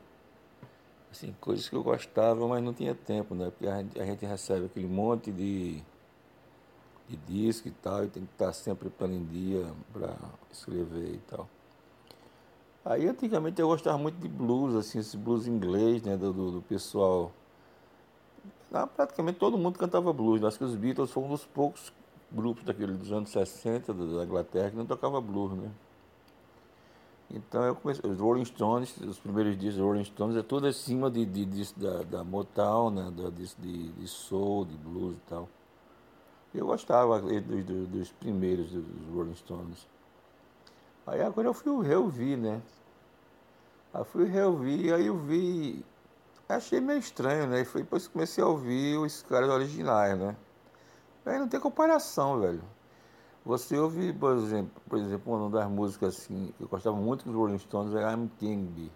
Assim, 1.12 1.36
coisas 1.40 1.70
que 1.70 1.76
eu 1.76 1.84
gostava, 1.84 2.48
mas 2.48 2.64
não 2.64 2.74
tinha 2.74 2.96
tempo, 2.96 3.36
né? 3.36 3.52
Porque 3.52 3.68
a 3.68 3.82
gente, 3.82 4.00
a 4.00 4.06
gente 4.06 4.26
recebe 4.26 4.66
aquele 4.66 4.88
monte 4.88 5.32
de, 5.32 5.84
de 7.08 7.16
disco 7.28 7.68
e 7.68 7.72
tal, 7.72 8.04
e 8.04 8.08
tem 8.08 8.26
que 8.26 8.32
estar 8.32 8.52
sempre 8.54 8.90
plano 8.90 9.14
em 9.14 9.26
dia 9.26 9.72
para 9.92 10.16
escrever 10.52 11.14
e 11.14 11.22
tal. 11.30 11.48
Aí 12.84 13.08
antigamente 13.08 13.62
eu 13.62 13.68
gostava 13.68 13.98
muito 13.98 14.18
de 14.18 14.28
blues, 14.28 14.76
assim, 14.76 15.00
esse 15.00 15.16
blues 15.16 15.48
inglês, 15.48 16.02
né? 16.02 16.18
do, 16.18 16.34
do, 16.34 16.62
pessoal 16.64 17.32
ah, 18.74 18.88
praticamente 18.88 19.38
todo 19.38 19.56
mundo 19.56 19.78
cantava 19.78 20.12
blues. 20.12 20.44
Acho 20.44 20.58
que 20.58 20.64
os 20.64 20.76
Beatles 20.76 21.12
foram 21.12 21.28
um 21.28 21.32
dos 21.32 21.46
poucos 21.46 21.94
grupos 22.32 22.64
daquele 22.64 22.94
dos 22.94 23.12
anos 23.12 23.30
60 23.30 23.94
da 23.94 24.24
Inglaterra 24.24 24.72
que 24.72 24.76
não 24.76 24.86
tocava 24.86 25.22
blues, 25.22 25.54
né? 25.56 25.72
Então 27.30 27.64
eu 27.64 27.76
comecei, 27.76 28.10
os 28.10 28.20
Rolling 28.20 28.46
Stones, 28.46 28.96
os 28.98 29.20
primeiros 29.20 29.58
dias 29.58 29.76
dos 29.76 29.84
Rolling 29.84 30.04
Stones, 30.04 30.38
é 30.38 30.44
tudo 30.44 30.68
acima 30.68 31.10
de, 31.10 31.26
de, 31.26 31.46
de 31.46 31.74
da, 31.76 32.04
da, 32.04 32.24
Motown, 32.24 32.92
né? 32.92 33.12
Da, 33.16 33.30
de, 33.30 33.92
de 33.92 34.08
soul, 34.08 34.66
de 34.66 34.78
blues 34.78 35.16
e 35.16 35.30
tal. 35.30 35.50
Eu 36.54 36.68
gostava 36.68 37.20
dos, 37.20 37.44
dos, 37.44 37.88
dos 37.88 38.12
primeiros 38.12 38.72
dos 38.72 39.08
Rolling 39.14 39.36
Stones. 39.36 39.88
Aí 41.08 41.22
agora 41.22 41.48
eu 41.48 41.54
fui 41.54 41.86
reouvir, 41.86 42.38
né? 42.38 42.62
Aí 43.94 44.04
fui 44.04 44.26
reouvir, 44.26 44.94
aí 44.94 45.08
eu 45.08 45.18
vi 45.18 45.84
Achei 46.48 46.82
meio 46.82 47.00
estranho, 47.00 47.48
né? 47.48 47.62
E 47.62 47.66
foi 47.66 47.82
depois 47.82 48.06
que 48.06 48.14
comecei 48.14 48.44
a 48.44 48.48
ouvir 48.48 48.98
os 48.98 49.24
caras 49.24 49.50
originais, 49.50 50.18
né? 50.18 50.36
Aí 51.26 51.40
não 51.40 51.48
tem 51.48 51.60
comparação, 51.60 52.40
velho. 52.40 52.62
Você 53.46 53.78
ouve, 53.78 54.14
por 54.14 54.38
exemplo, 54.38 54.82
por 54.88 54.98
exemplo, 54.98 55.34
uma 55.36 55.50
das 55.50 55.70
músicas 55.70 56.16
assim, 56.18 56.54
que 56.58 56.64
eu 56.64 56.68
gostava 56.68 56.96
muito 56.96 57.26
dos 57.26 57.36
Rolling 57.36 57.60
Stones 57.60 57.94
era 57.94 58.14
I'm 58.14 58.30
King. 58.40 58.90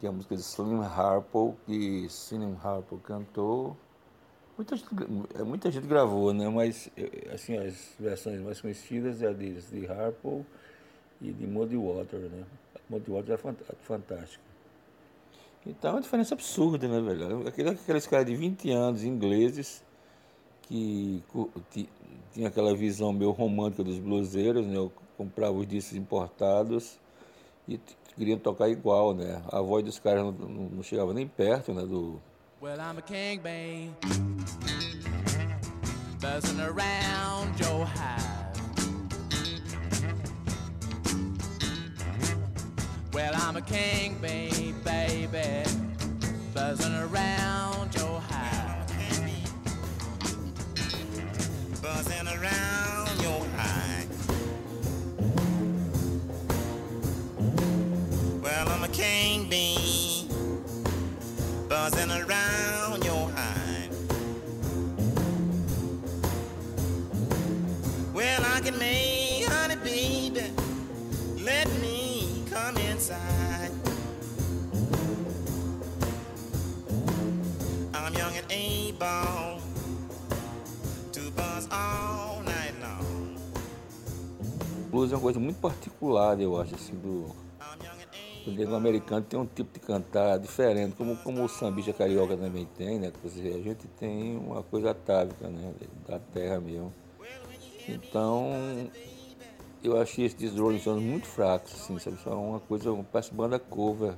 Que 0.00 0.06
é 0.06 0.08
a 0.08 0.12
música 0.12 0.34
de 0.34 0.42
Slim 0.42 0.82
Harpo, 0.82 1.56
que 1.64 2.06
Slim 2.06 2.56
Harpo 2.62 2.98
cantou. 2.98 3.76
Muita 4.56 4.76
gente, 4.76 4.88
é, 5.34 5.42
muita 5.44 5.70
gente 5.70 5.86
gravou, 5.86 6.34
né? 6.34 6.48
Mas 6.48 6.90
assim, 7.32 7.56
as 7.56 7.94
versões 8.00 8.40
mais 8.40 8.60
conhecidas 8.60 9.22
é 9.22 9.28
a 9.28 9.32
de, 9.32 9.60
de 9.62 9.86
Harpo 9.86 10.44
e 11.20 11.32
de 11.32 11.46
Muddy 11.46 11.76
Water, 11.76 12.18
né? 12.18 12.44
Muddy 12.90 13.12
Water 13.12 13.34
é 13.34 13.74
fantástica. 13.76 14.44
Então 15.64 15.90
é 15.90 15.94
uma 15.94 16.00
diferença 16.00 16.34
absurda, 16.34 16.88
né, 16.88 17.00
velho? 17.00 17.46
Aqueles 17.46 18.06
caras 18.08 18.26
de 18.26 18.34
20 18.34 18.70
anos, 18.72 19.04
ingleses, 19.04 19.84
que 20.72 21.88
tinha 22.32 22.48
aquela 22.48 22.74
visão 22.74 23.12
meio 23.12 23.30
romântica 23.30 23.84
dos 23.84 23.98
bluseiros, 23.98 24.66
né? 24.66 24.76
Eu 24.76 24.90
comprava 25.16 25.52
os 25.52 25.66
discos 25.66 25.96
importados 25.96 26.98
e 27.68 27.78
queriam 28.16 28.38
tocar 28.38 28.68
igual, 28.68 29.12
né? 29.14 29.42
A 29.50 29.60
voz 29.60 29.84
dos 29.84 29.98
caras 29.98 30.22
não, 30.22 30.32
não 30.32 30.82
chegava 30.82 31.12
nem 31.12 31.26
perto, 31.26 31.74
né? 31.74 31.82
Do... 31.82 32.20
Well, 32.60 32.78
I'm 32.78 32.98
a 32.98 33.02
king, 33.02 33.40
babe. 33.42 33.90
Buzzing 36.20 36.60
around 36.60 37.58
your 37.60 37.84
hive. 37.84 38.32
Well, 43.12 43.34
I'm 43.34 43.56
a 43.56 43.62
king, 43.62 44.14
babe, 44.22 44.74
baby, 44.84 45.68
buzzing 46.54 46.94
around 46.94 47.94
your 47.94 48.20
hive. 48.20 48.61
Buzzing 52.02 52.26
around 52.26 53.22
your 53.22 53.46
hive. 53.56 54.08
Well, 58.42 58.68
I'm 58.68 58.82
a 58.82 58.88
king 58.88 59.48
bee, 59.48 60.26
buzzing 61.68 62.10
around 62.10 62.81
Blues 84.92 85.10
é 85.10 85.14
uma 85.14 85.22
coisa 85.22 85.40
muito 85.40 85.58
particular, 85.58 86.38
eu 86.38 86.60
acho, 86.60 86.74
assim, 86.74 86.94
do. 86.94 87.34
O 88.46 88.50
negro 88.50 88.74
americano 88.74 89.24
tem 89.24 89.40
um 89.40 89.46
tipo 89.46 89.72
de 89.72 89.80
cantar 89.80 90.38
diferente, 90.38 90.94
como, 90.96 91.16
como 91.16 91.42
o 91.42 91.48
sambista 91.48 91.94
carioca 91.94 92.36
também 92.36 92.66
tem, 92.76 92.98
né? 92.98 93.10
Dizer, 93.24 93.54
a 93.54 93.62
gente 93.62 93.86
tem 93.98 94.36
uma 94.36 94.62
coisa 94.62 94.90
atávica, 94.90 95.48
né? 95.48 95.72
Da 96.06 96.18
terra 96.18 96.60
mesmo. 96.60 96.92
Então, 97.88 98.90
eu 99.82 99.98
achei 99.98 100.26
esses 100.26 100.58
Rolling 100.58 100.78
Stones 100.78 101.02
muito 101.02 101.26
fracos, 101.26 101.72
assim, 101.72 101.98
sabe? 101.98 102.20
Só 102.20 102.38
uma 102.38 102.60
coisa, 102.60 102.92
parece 103.10 103.32
banda 103.32 103.58
cover. 103.58 104.14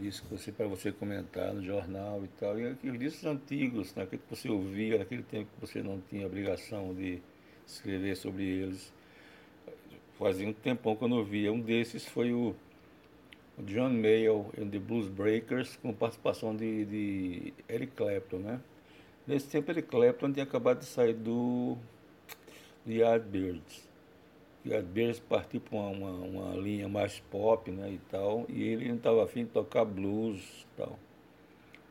Isso 0.00 0.22
que 0.22 0.34
você, 0.34 0.50
para 0.50 0.66
você 0.66 0.90
comentar 0.90 1.52
no 1.52 1.62
jornal 1.62 2.24
e 2.24 2.28
tal. 2.40 2.58
E 2.58 2.68
aqueles 2.68 2.98
discos 2.98 3.26
antigos, 3.26 3.94
naquele 3.94 4.22
que 4.22 4.34
você 4.34 4.48
ouvia, 4.48 4.96
naquele 4.96 5.24
tempo 5.24 5.50
que 5.54 5.60
você 5.60 5.82
não 5.82 6.00
tinha 6.08 6.26
obrigação 6.26 6.94
de 6.94 7.20
escrever 7.66 8.16
sobre 8.16 8.44
eles. 8.44 8.96
Fazia 10.18 10.48
um 10.48 10.52
tempão 10.52 10.96
que 10.96 11.04
eu 11.04 11.08
não 11.08 11.24
via. 11.24 11.52
Um 11.52 11.60
desses 11.60 12.04
foi 12.04 12.32
o 12.32 12.54
John 13.58 13.90
Mayall 13.90 14.50
and 14.58 14.68
the 14.68 14.78
Blues 14.78 15.08
Breakers, 15.08 15.76
com 15.76 15.92
participação 15.92 16.54
de, 16.54 16.84
de 16.84 17.54
Eric 17.68 17.92
Clapton, 17.94 18.38
né? 18.38 18.60
Nesse 19.26 19.48
tempo, 19.48 19.70
Eric 19.70 19.88
Clapton 19.88 20.32
tinha 20.32 20.44
acabado 20.44 20.80
de 20.80 20.86
sair 20.86 21.14
do 21.14 21.76
The 22.86 22.94
Yardbirds 22.94 23.88
que 24.62 24.80
vezes 24.80 25.20
partir 25.20 25.60
para 25.60 25.78
uma, 25.78 25.88
uma, 25.88 26.10
uma, 26.10 26.56
linha 26.56 26.88
mais 26.88 27.20
pop 27.30 27.70
né, 27.70 27.90
e 27.92 27.98
tal, 28.10 28.44
e 28.48 28.62
ele 28.62 28.88
não 28.88 28.96
estava 28.96 29.24
afim 29.24 29.44
de 29.44 29.50
tocar 29.50 29.84
blues 29.84 30.66
tal. 30.76 30.98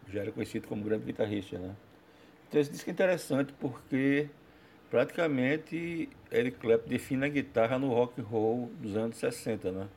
Já 0.10 0.22
era 0.22 0.32
conhecido 0.32 0.68
como 0.68 0.84
grande 0.84 1.06
guitarrista, 1.06 1.58
né? 1.58 1.76
Então 2.48 2.62
esse 2.62 2.72
disco 2.72 2.90
é 2.90 2.94
interessante 2.94 3.54
porque 3.60 4.30
praticamente 4.89 6.10
Eric 6.32 6.60
Clapton 6.60 6.89
define 6.89 7.26
a 7.26 7.30
guitarra 7.30 7.78
no 7.78 7.93
rock 7.93 8.19
and 8.19 8.26
roll 8.26 8.69
dos 8.80 8.95
anos 8.95 9.17
60, 9.17 9.71
né? 9.71 9.88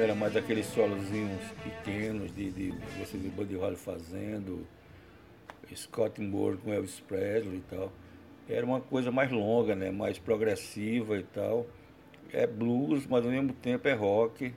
Era 0.00 0.14
mais 0.14 0.36
aqueles 0.36 0.66
solozinhos 0.66 1.42
pequenos 1.62 2.34
de, 2.34 2.50
de 2.50 2.70
você 2.98 3.16
ver 3.16 3.30
Buddy 3.30 3.56
Holly 3.56 3.76
fazendo, 3.76 4.66
Scott 5.74 6.20
Moore 6.20 6.56
com 6.58 6.72
Elvis 6.72 7.00
Presley 7.00 7.58
e 7.58 7.64
tal. 7.70 7.92
Era 8.48 8.66
uma 8.66 8.80
coisa 8.80 9.10
mais 9.10 9.30
longa, 9.30 9.74
né? 9.74 9.90
mais 9.90 10.18
progressiva 10.18 11.16
e 11.16 11.22
tal. 11.22 11.66
É 12.32 12.46
blues, 12.46 13.06
mas 13.06 13.24
ao 13.24 13.30
mesmo 13.30 13.52
tempo 13.52 13.86
é 13.86 13.92
rock. 13.92 14.52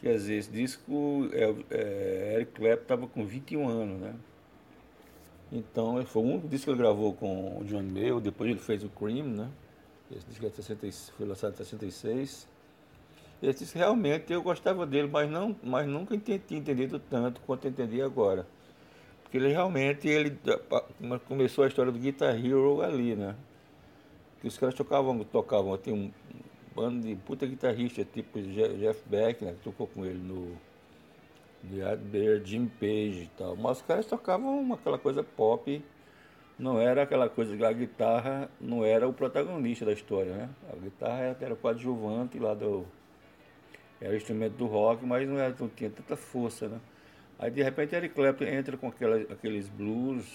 Quer 0.00 0.14
dizer, 0.14 0.34
esse 0.36 0.50
disco, 0.50 1.28
é, 1.32 1.54
é, 1.70 2.34
Eric 2.36 2.52
Clapton 2.52 2.82
estava 2.82 3.06
com 3.06 3.26
21 3.26 3.68
anos, 3.68 4.00
né? 4.00 4.14
Então, 5.52 6.02
foi 6.06 6.22
um 6.22 6.38
disco 6.38 6.66
que 6.66 6.70
ele 6.70 6.78
gravou 6.78 7.12
com 7.12 7.58
o 7.58 7.64
John 7.64 7.82
Mayer, 7.82 8.18
depois 8.20 8.48
ele 8.48 8.60
fez 8.60 8.82
o 8.82 8.88
Cream, 8.88 9.26
né? 9.26 9.50
Esse 10.10 10.26
disco 10.26 10.46
é 10.46 10.50
60, 10.50 10.90
foi 11.16 11.26
lançado 11.26 11.52
em 11.52 11.56
66. 11.56 12.48
Esse 13.42 13.60
disco, 13.60 13.78
realmente 13.78 14.32
eu 14.32 14.42
gostava 14.42 14.86
dele, 14.86 15.08
mas, 15.10 15.30
não, 15.30 15.56
mas 15.62 15.86
nunca 15.86 16.16
tinha 16.18 16.36
entendido 16.36 16.98
tanto 16.98 17.40
quanto 17.42 17.66
entendi 17.66 18.02
agora. 18.02 18.46
Porque 19.22 19.38
ele 19.38 19.48
realmente 19.48 20.08
ele 20.08 20.38
começou 21.26 21.64
a 21.64 21.68
história 21.68 21.92
do 21.92 21.98
Guitar 21.98 22.34
Hero 22.34 22.82
ali, 22.82 23.14
né? 23.14 23.36
Que 24.40 24.48
os 24.48 24.58
caras 24.58 24.74
tocavam, 24.74 25.18
tocavam, 25.24 25.76
tem 25.78 25.94
um 25.94 26.10
bando 26.74 27.06
de 27.06 27.14
puta 27.14 27.46
guitarrista, 27.46 28.04
tipo 28.04 28.40
Jeff 28.40 29.02
Beck, 29.06 29.44
né? 29.44 29.52
Que 29.52 29.60
tocou 29.62 29.86
com 29.86 30.04
ele 30.04 30.18
no 30.18 30.56
Yard 31.72 32.02
Bear, 32.04 32.44
Jim 32.44 32.66
Page 32.66 33.22
e 33.22 33.30
tal. 33.38 33.56
Mas 33.56 33.78
os 33.78 33.82
caras 33.82 34.06
tocavam 34.06 34.72
aquela 34.72 34.98
coisa 34.98 35.22
pop, 35.22 35.82
não 36.58 36.78
era 36.78 37.02
aquela 37.02 37.28
coisa 37.28 37.56
que 37.56 37.64
a 37.64 37.72
guitarra 37.72 38.50
não 38.60 38.84
era 38.84 39.08
o 39.08 39.12
protagonista 39.12 39.84
da 39.84 39.92
história, 39.92 40.32
né? 40.32 40.50
A 40.72 40.76
guitarra 40.76 41.20
era, 41.20 41.38
era 41.40 41.56
coadjuvante 41.56 42.38
lá 42.38 42.54
do. 42.54 42.84
Era 44.00 44.16
instrumento 44.16 44.54
do 44.54 44.66
rock, 44.66 45.04
mas 45.04 45.28
não, 45.28 45.38
era, 45.38 45.54
não 45.58 45.68
tinha 45.68 45.90
tanta 45.90 46.16
força, 46.16 46.68
né? 46.68 46.80
Aí 47.38 47.50
de 47.50 47.62
repente 47.62 47.94
Eric 47.94 48.14
Clapton 48.14 48.44
entra 48.44 48.76
com 48.76 48.88
aquela, 48.88 49.16
aqueles 49.16 49.68
blues, 49.68 50.26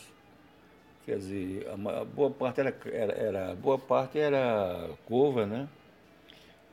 quer 1.05 1.17
dizer, 1.17 1.67
a, 1.67 2.01
a 2.01 2.05
boa 2.05 2.31
parte 2.31 2.59
era, 2.59 2.75
era, 2.91 3.13
era, 3.13 3.55
boa 3.55 3.77
parte 3.77 4.19
era 4.19 4.89
cover, 5.05 5.47
né? 5.47 5.67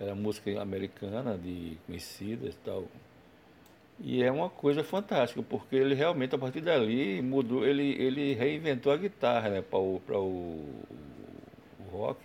Era 0.00 0.14
música 0.14 0.60
americana, 0.60 1.38
de 1.38 1.78
conhecidas 1.86 2.54
e 2.54 2.58
tal. 2.58 2.84
E 4.00 4.22
é 4.22 4.32
uma 4.32 4.50
coisa 4.50 4.82
fantástica, 4.82 5.42
porque 5.42 5.76
ele 5.76 5.94
realmente, 5.94 6.34
a 6.34 6.38
partir 6.38 6.60
dali, 6.60 7.22
mudou, 7.22 7.64
ele, 7.64 7.94
ele 8.02 8.34
reinventou 8.34 8.92
a 8.92 8.96
guitarra 8.96 9.48
né, 9.48 9.62
para 9.62 9.78
o, 9.78 10.02
o, 10.08 10.84
o 11.78 11.90
rock. 11.90 12.20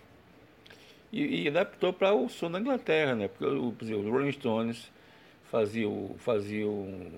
E, 1.12 1.42
e 1.42 1.48
adaptou 1.48 1.92
para 1.92 2.12
o 2.14 2.28
som 2.28 2.50
da 2.50 2.60
Inglaterra, 2.60 3.14
né? 3.14 3.28
Porque 3.28 3.44
o, 3.44 3.68
o 3.68 4.10
Rolling 4.10 4.32
Stones 4.32 4.90
faziam, 5.50 6.14
faziam 6.18 7.10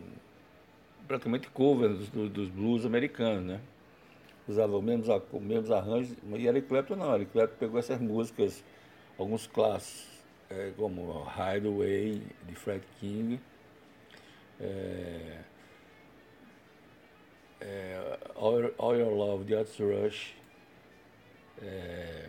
praticamente 1.08 1.48
covers 1.50 2.08
dos, 2.08 2.30
dos, 2.30 2.48
blues 2.48 2.86
americanos, 2.86 3.44
né? 3.44 3.60
Usavam 4.46 4.78
os 4.78 4.84
mesmos, 4.84 5.08
os 5.32 5.42
mesmos 5.42 5.70
arranjos, 5.70 6.16
e 6.36 6.46
Eric 6.46 6.68
Clapton 6.68 6.96
não, 6.96 7.14
Eric 7.14 7.32
Clapton 7.32 7.56
pegou 7.58 7.78
essas 7.78 8.00
músicas, 8.00 8.64
alguns 9.18 9.46
clássicos, 9.46 10.08
é, 10.48 10.72
como 10.76 11.26
Hideaway, 11.36 12.22
de 12.46 12.54
Fred 12.54 12.84
King, 12.98 13.40
é, 14.60 15.38
é, 17.60 18.18
All, 18.34 18.96
Your 18.96 19.12
Love, 19.12 19.44
The 19.44 19.60
Otis 19.60 19.78
Rush, 19.78 20.34
é, 21.62 22.28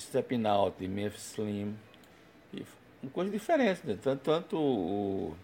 Stepping 0.00 0.46
Out, 0.46 0.78
de 0.78 0.88
Memphis 0.88 1.32
Slim, 1.32 1.76
e 2.52 2.64
uma 3.02 3.10
coisa 3.10 3.30
diferente, 3.30 3.86
né? 3.86 3.98
tanto, 4.00 4.22
tanto 4.22 4.56
o, 4.58 5.36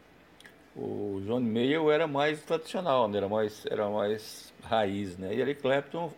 o 0.77 1.21
John 1.25 1.41
Mayer 1.41 1.83
era 1.89 2.07
mais 2.07 2.43
tradicional, 2.43 3.09
né? 3.09 3.19
era, 3.19 3.29
mais, 3.29 3.65
era 3.67 3.89
mais 3.89 4.53
raiz, 4.63 5.17
né? 5.17 5.35
E 5.35 5.41
Eric 5.41 5.63
Clapton 5.63 6.13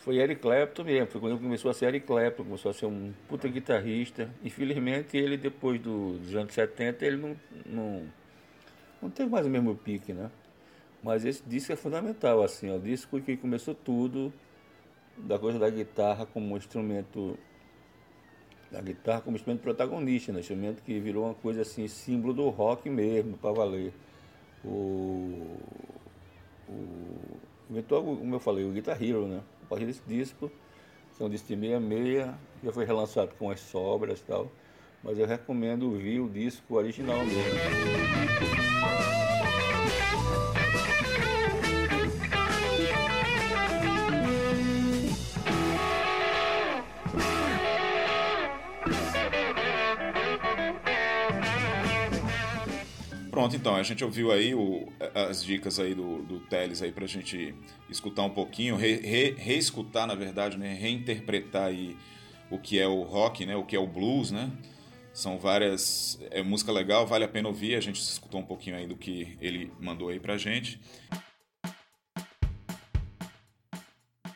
foi 0.00 0.16
Eric 0.16 0.40
Clapton 0.40 0.84
mesmo, 0.84 1.06
foi 1.08 1.20
quando 1.20 1.32
ele 1.32 1.42
começou 1.42 1.70
a 1.70 1.74
ser 1.74 1.86
Eric 1.86 2.06
Clapton, 2.06 2.44
começou 2.44 2.70
a 2.70 2.74
ser 2.74 2.86
um 2.86 3.12
puta 3.28 3.46
guitarrista. 3.46 4.30
Infelizmente, 4.42 5.16
ele 5.16 5.36
depois 5.36 5.78
do, 5.78 6.18
dos 6.18 6.34
anos 6.34 6.54
70, 6.54 7.04
ele 7.04 7.16
não, 7.18 7.36
não, 7.66 8.06
não 9.02 9.10
teve 9.10 9.28
mais 9.28 9.46
o 9.46 9.50
mesmo 9.50 9.74
pique, 9.76 10.14
né? 10.14 10.30
Mas 11.02 11.24
esse 11.26 11.42
disco 11.46 11.72
é 11.72 11.76
fundamental, 11.76 12.42
assim, 12.42 12.74
o 12.74 12.78
disco 12.78 13.20
que 13.20 13.36
começou 13.36 13.74
tudo, 13.74 14.32
da 15.24 15.38
coisa 15.38 15.58
da 15.58 15.70
guitarra 15.70 16.26
como 16.26 16.56
instrumento, 16.56 17.38
da 18.70 18.80
guitarra 18.80 19.20
como 19.20 19.36
instrumento 19.36 19.62
protagonista, 19.62 20.32
né? 20.32 20.40
instrumento 20.40 20.82
que 20.82 20.98
virou 20.98 21.24
uma 21.24 21.34
coisa 21.34 21.62
assim, 21.62 21.86
símbolo 21.88 22.34
do 22.34 22.48
rock 22.48 22.88
mesmo, 22.90 23.36
para 23.36 23.52
valer. 23.52 23.92
O, 24.64 25.56
o, 26.68 27.18
inventou, 27.70 28.02
como 28.02 28.34
eu 28.34 28.40
falei, 28.40 28.64
o 28.64 28.72
Guitar 28.72 29.02
Hero, 29.02 29.26
né? 29.26 29.40
partir 29.70 29.86
desse 29.86 30.02
disco, 30.04 30.50
que 31.16 31.22
é 31.22 31.26
um 31.26 31.30
disco 31.30 31.46
de 31.46 31.54
meia-meia, 31.54 32.34
já 32.62 32.72
foi 32.72 32.84
relançado 32.84 33.30
com 33.38 33.50
as 33.50 33.60
sobras 33.60 34.18
e 34.18 34.24
tal, 34.24 34.50
mas 35.02 35.16
eu 35.16 35.26
recomendo 35.26 35.84
ouvir 35.84 36.18
o 36.18 36.28
disco 36.28 36.74
original 36.74 37.24
mesmo. 37.24 37.40
Pronto, 53.40 53.56
então, 53.56 53.74
a 53.74 53.82
gente 53.82 54.04
ouviu 54.04 54.30
aí 54.30 54.54
o, 54.54 54.86
as 55.14 55.42
dicas 55.42 55.80
aí 55.80 55.94
do, 55.94 56.20
do 56.24 56.40
Teles 56.40 56.82
aí 56.82 56.92
pra 56.92 57.06
gente 57.06 57.54
escutar 57.88 58.22
um 58.22 58.28
pouquinho, 58.28 58.76
re, 58.76 58.96
re, 58.96 59.30
reescutar, 59.30 60.06
na 60.06 60.14
verdade, 60.14 60.58
né? 60.58 60.74
Reinterpretar 60.74 61.68
aí 61.68 61.96
o 62.50 62.58
que 62.58 62.78
é 62.78 62.86
o 62.86 63.00
rock, 63.00 63.46
né? 63.46 63.56
O 63.56 63.64
que 63.64 63.74
é 63.74 63.78
o 63.78 63.86
blues, 63.86 64.30
né? 64.30 64.52
São 65.14 65.38
várias... 65.38 66.20
É 66.30 66.42
música 66.42 66.70
legal, 66.70 67.06
vale 67.06 67.24
a 67.24 67.28
pena 67.28 67.48
ouvir. 67.48 67.76
A 67.76 67.80
gente 67.80 67.98
escutou 67.98 68.38
um 68.38 68.44
pouquinho 68.44 68.76
aí 68.76 68.86
do 68.86 68.94
que 68.94 69.38
ele 69.40 69.72
mandou 69.80 70.10
aí 70.10 70.20
pra 70.20 70.36
gente. 70.36 70.78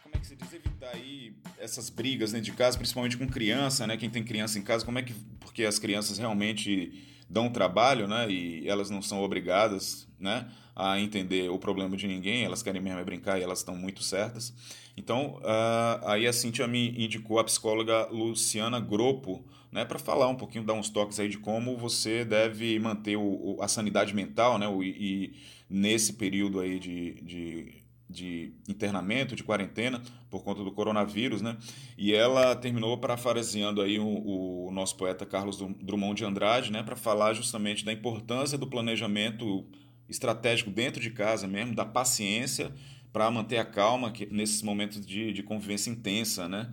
Como 0.03 0.14
é 0.14 0.19
que 0.19 0.27
se 0.27 0.35
diz 0.35 0.51
evitar 0.51 0.93
aí 0.95 1.35
essas 1.59 1.90
brigas 1.90 2.33
dentro 2.33 2.47
de 2.47 2.53
casa, 2.53 2.79
principalmente 2.79 3.19
com 3.19 3.29
criança, 3.29 3.87
né? 3.87 3.99
Quem 3.99 4.09
tem 4.09 4.25
criança 4.25 4.59
em 4.59 4.62
casa, 4.62 4.83
como 4.83 4.99
é 4.99 5.03
que... 5.03 5.12
Porque 5.40 5.62
as 5.64 5.79
crianças 5.79 6.17
realmente 6.17 7.13
dão 7.35 7.51
trabalho, 7.51 8.07
né? 8.07 8.31
E 8.31 8.66
elas 8.68 8.88
não 8.88 9.03
são 9.03 9.20
obrigadas, 9.20 10.09
né? 10.18 10.49
A 10.75 10.99
entender 10.99 11.51
o 11.51 11.59
problema 11.59 11.97
de 11.97 12.07
ninguém, 12.07 12.44
elas 12.44 12.62
querem 12.62 12.81
mesmo 12.81 13.01
é 13.01 13.05
brincar 13.05 13.38
e 13.38 13.42
elas 13.42 13.59
estão 13.59 13.77
muito 13.77 14.03
certas. 14.03 14.55
Então, 14.97 15.40
uh, 15.40 16.07
aí 16.07 16.27
a 16.27 16.33
Cintia 16.33 16.66
me 16.68 16.90
indicou 17.05 17.38
a 17.38 17.44
psicóloga 17.44 18.07
Luciana 18.07 18.79
Gropo, 18.79 19.44
né, 19.70 19.85
para 19.85 19.99
falar 19.99 20.29
um 20.29 20.37
pouquinho, 20.37 20.64
dar 20.64 20.75
uns 20.75 20.88
toques 20.88 21.18
aí 21.18 21.29
de 21.29 21.38
como 21.38 21.77
você 21.77 22.25
deve 22.25 22.79
manter 22.79 23.16
o, 23.16 23.57
o 23.57 23.59
a 23.61 23.66
sanidade 23.66 24.14
mental, 24.14 24.57
né, 24.57 24.68
o, 24.68 24.85
e, 24.85 24.90
e 24.90 25.35
nesse 25.68 26.12
período 26.12 26.61
aí 26.61 26.79
de, 26.79 27.14
de 27.23 27.84
de 28.14 28.55
internamento, 28.68 29.35
de 29.35 29.42
quarentena, 29.42 30.00
por 30.31 30.42
conta 30.42 30.62
do 30.62 30.72
coronavírus, 30.72 31.42
né? 31.42 31.57
E 31.98 32.14
ela 32.14 32.55
terminou 32.55 32.96
parafraseando 32.96 33.83
aí 33.83 33.98
o, 33.98 34.66
o 34.66 34.70
nosso 34.72 34.96
poeta 34.96 35.27
Carlos 35.27 35.59
Drummond 35.83 36.16
de 36.16 36.24
Andrade, 36.24 36.72
né? 36.72 36.83
Para 36.83 36.96
falar 36.96 37.35
justamente 37.35 37.85
da 37.85 37.92
importância 37.92 38.57
do 38.57 38.66
planejamento 38.66 39.66
estratégico 40.09 40.70
dentro 40.70 41.00
de 41.00 41.11
casa 41.11 41.46
mesmo, 41.46 41.74
da 41.74 41.85
paciência 41.85 42.72
para 43.12 43.31
manter 43.31 43.59
a 43.59 43.64
calma 43.64 44.12
nesses 44.31 44.62
momentos 44.62 45.05
de, 45.05 45.33
de 45.33 45.42
convivência 45.42 45.90
intensa, 45.90 46.48
né? 46.48 46.72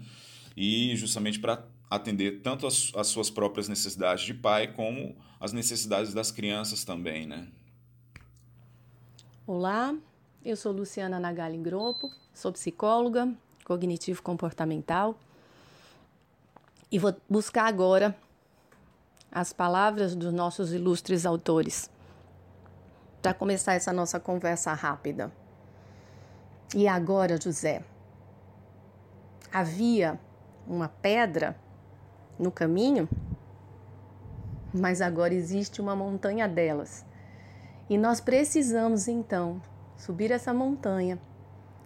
E 0.56 0.96
justamente 0.96 1.40
para 1.40 1.66
atender 1.90 2.42
tanto 2.42 2.66
as, 2.66 2.92
as 2.96 3.08
suas 3.08 3.30
próprias 3.30 3.68
necessidades 3.68 4.24
de 4.24 4.34
pai 4.34 4.74
como 4.74 5.16
as 5.40 5.52
necessidades 5.52 6.14
das 6.14 6.32
crianças 6.32 6.84
também, 6.84 7.26
né? 7.28 7.48
Olá, 9.46 9.96
eu 10.44 10.56
sou 10.56 10.72
Luciana 10.72 11.20
Nagali 11.20 11.58
Gropo, 11.58 12.12
sou 12.34 12.52
psicóloga 12.52 13.32
cognitivo-comportamental 13.64 15.16
e 16.92 16.98
vou 16.98 17.16
buscar 17.30 17.68
agora 17.68 18.16
as 19.32 19.54
palavras 19.54 20.16
dos 20.16 20.34
nossos 20.34 20.74
ilustres 20.74 21.28
autores 21.28 21.90
para 23.22 23.36
começar 23.36 23.76
essa 23.76 23.94
nossa 23.94 24.20
conversa 24.20 24.74
rápida. 24.74 25.32
E 26.76 26.88
agora, 26.88 27.40
José, 27.40 27.84
havia 29.54 30.20
uma 30.68 30.90
pedra 30.90 31.56
no 32.40 32.52
caminho, 32.52 33.08
mas 34.74 35.02
agora 35.02 35.36
existe 35.36 35.80
uma 35.80 35.96
montanha 35.96 36.48
delas. 36.48 37.06
E 37.88 37.98
nós 37.98 38.20
precisamos 38.20 39.08
então 39.08 39.62
subir 40.02 40.32
essa 40.32 40.52
montanha 40.52 41.20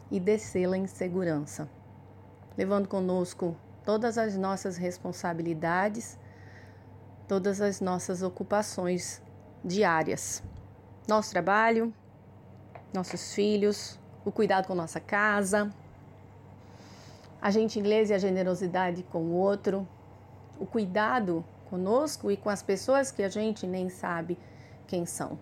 e 0.10 0.22
descê-la 0.22 0.78
em 0.78 0.88
segurança, 0.88 1.70
levando 2.58 2.88
conosco 2.88 3.58
todas 3.84 4.18
as 4.18 4.38
nossas 4.38 4.78
responsabilidades, 4.78 6.18
todas 7.28 7.60
as 7.60 7.82
nossas 7.82 8.24
ocupações 8.24 9.22
diárias. 9.64 10.42
Nosso 11.06 11.32
trabalho, 11.32 11.94
nossos 12.94 13.34
filhos, 13.34 14.00
o 14.24 14.32
cuidado 14.32 14.66
com 14.66 14.74
nossa 14.74 15.02
casa, 15.02 15.70
a 17.42 17.52
gentileza 17.52 18.14
e 18.14 18.16
a 18.16 18.20
generosidade 18.20 19.04
com 19.04 19.24
o 19.24 19.34
outro, 19.34 19.86
o 20.58 20.66
cuidado 20.66 21.44
conosco 21.70 22.32
e 22.32 22.38
com 22.38 22.50
as 22.50 22.64
pessoas 22.64 23.12
que 23.12 23.24
a 23.24 23.30
gente 23.30 23.68
nem 23.68 23.90
sabe 23.90 24.38
quem 24.88 25.06
são. 25.06 25.38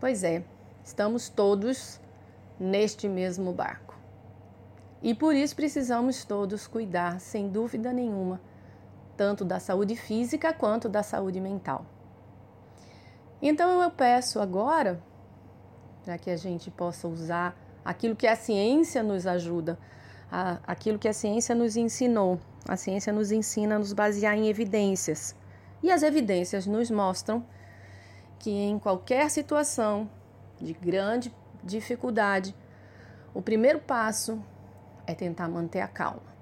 Pois 0.00 0.24
é, 0.24 0.42
estamos 0.84 1.28
todos 1.28 2.00
neste 2.58 3.08
mesmo 3.08 3.52
barco. 3.52 3.96
E 5.02 5.14
por 5.14 5.34
isso 5.34 5.56
precisamos 5.56 6.24
todos 6.24 6.66
cuidar, 6.66 7.20
sem 7.20 7.48
dúvida 7.48 7.92
nenhuma, 7.92 8.40
tanto 9.16 9.44
da 9.44 9.58
saúde 9.58 9.96
física 9.96 10.52
quanto 10.52 10.88
da 10.88 11.02
saúde 11.02 11.40
mental. 11.40 11.84
Então 13.40 13.82
eu 13.82 13.90
peço 13.90 14.40
agora, 14.40 15.02
para 16.04 16.16
que 16.18 16.30
a 16.30 16.36
gente 16.36 16.70
possa 16.70 17.08
usar 17.08 17.56
aquilo 17.84 18.14
que 18.14 18.26
a 18.26 18.36
ciência 18.36 19.02
nos 19.02 19.26
ajuda, 19.26 19.76
aquilo 20.66 20.98
que 20.98 21.08
a 21.08 21.12
ciência 21.12 21.54
nos 21.54 21.76
ensinou. 21.76 22.38
A 22.66 22.76
ciência 22.76 23.12
nos 23.12 23.32
ensina 23.32 23.74
a 23.74 23.78
nos 23.78 23.92
basear 23.92 24.36
em 24.38 24.48
evidências. 24.48 25.34
E 25.82 25.90
as 25.90 26.04
evidências 26.04 26.64
nos 26.64 26.90
mostram 26.90 27.44
que 28.38 28.50
em 28.50 28.78
qualquer 28.78 29.28
situação 29.30 30.08
de 30.62 30.72
grande 30.72 31.34
dificuldade, 31.62 32.54
o 33.34 33.42
primeiro 33.42 33.80
passo 33.80 34.42
é 35.06 35.14
tentar 35.14 35.48
manter 35.48 35.80
a 35.80 35.88
calma. 35.88 36.32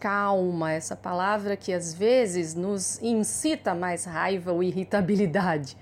Calma, 0.00 0.72
essa 0.72 0.96
palavra 0.96 1.56
que 1.56 1.72
às 1.72 1.94
vezes 1.94 2.54
nos 2.54 3.00
incita 3.02 3.74
mais 3.74 4.04
raiva 4.04 4.52
ou 4.52 4.62
irritabilidade. 4.62 5.76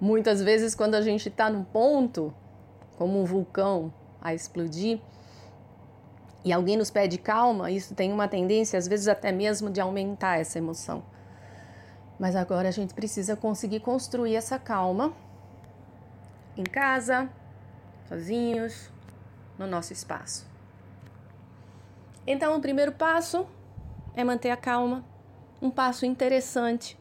Muitas 0.00 0.42
vezes, 0.42 0.74
quando 0.74 0.94
a 0.94 1.02
gente 1.02 1.28
está 1.28 1.50
num 1.50 1.64
ponto, 1.64 2.32
como 2.96 3.20
um 3.20 3.24
vulcão 3.24 3.92
a 4.20 4.32
explodir, 4.32 5.00
e 6.44 6.52
alguém 6.52 6.76
nos 6.76 6.90
pede 6.90 7.18
calma, 7.18 7.70
isso 7.70 7.94
tem 7.94 8.12
uma 8.12 8.26
tendência, 8.26 8.78
às 8.78 8.88
vezes, 8.88 9.06
até 9.06 9.30
mesmo 9.30 9.70
de 9.70 9.80
aumentar 9.80 10.40
essa 10.40 10.58
emoção. 10.58 11.04
Mas 12.18 12.34
agora 12.34 12.68
a 12.68 12.72
gente 12.72 12.94
precisa 12.94 13.36
conseguir 13.36 13.80
construir 13.80 14.34
essa 14.34 14.58
calma 14.58 15.12
em 16.56 16.64
casa, 16.64 17.30
sozinhos, 18.08 18.90
no 19.58 19.66
nosso 19.66 19.92
espaço. 19.92 20.46
Então, 22.26 22.56
o 22.56 22.60
primeiro 22.60 22.92
passo 22.92 23.46
é 24.14 24.22
manter 24.22 24.50
a 24.50 24.56
calma. 24.56 25.04
Um 25.60 25.70
passo 25.70 26.04
interessante 26.04 26.98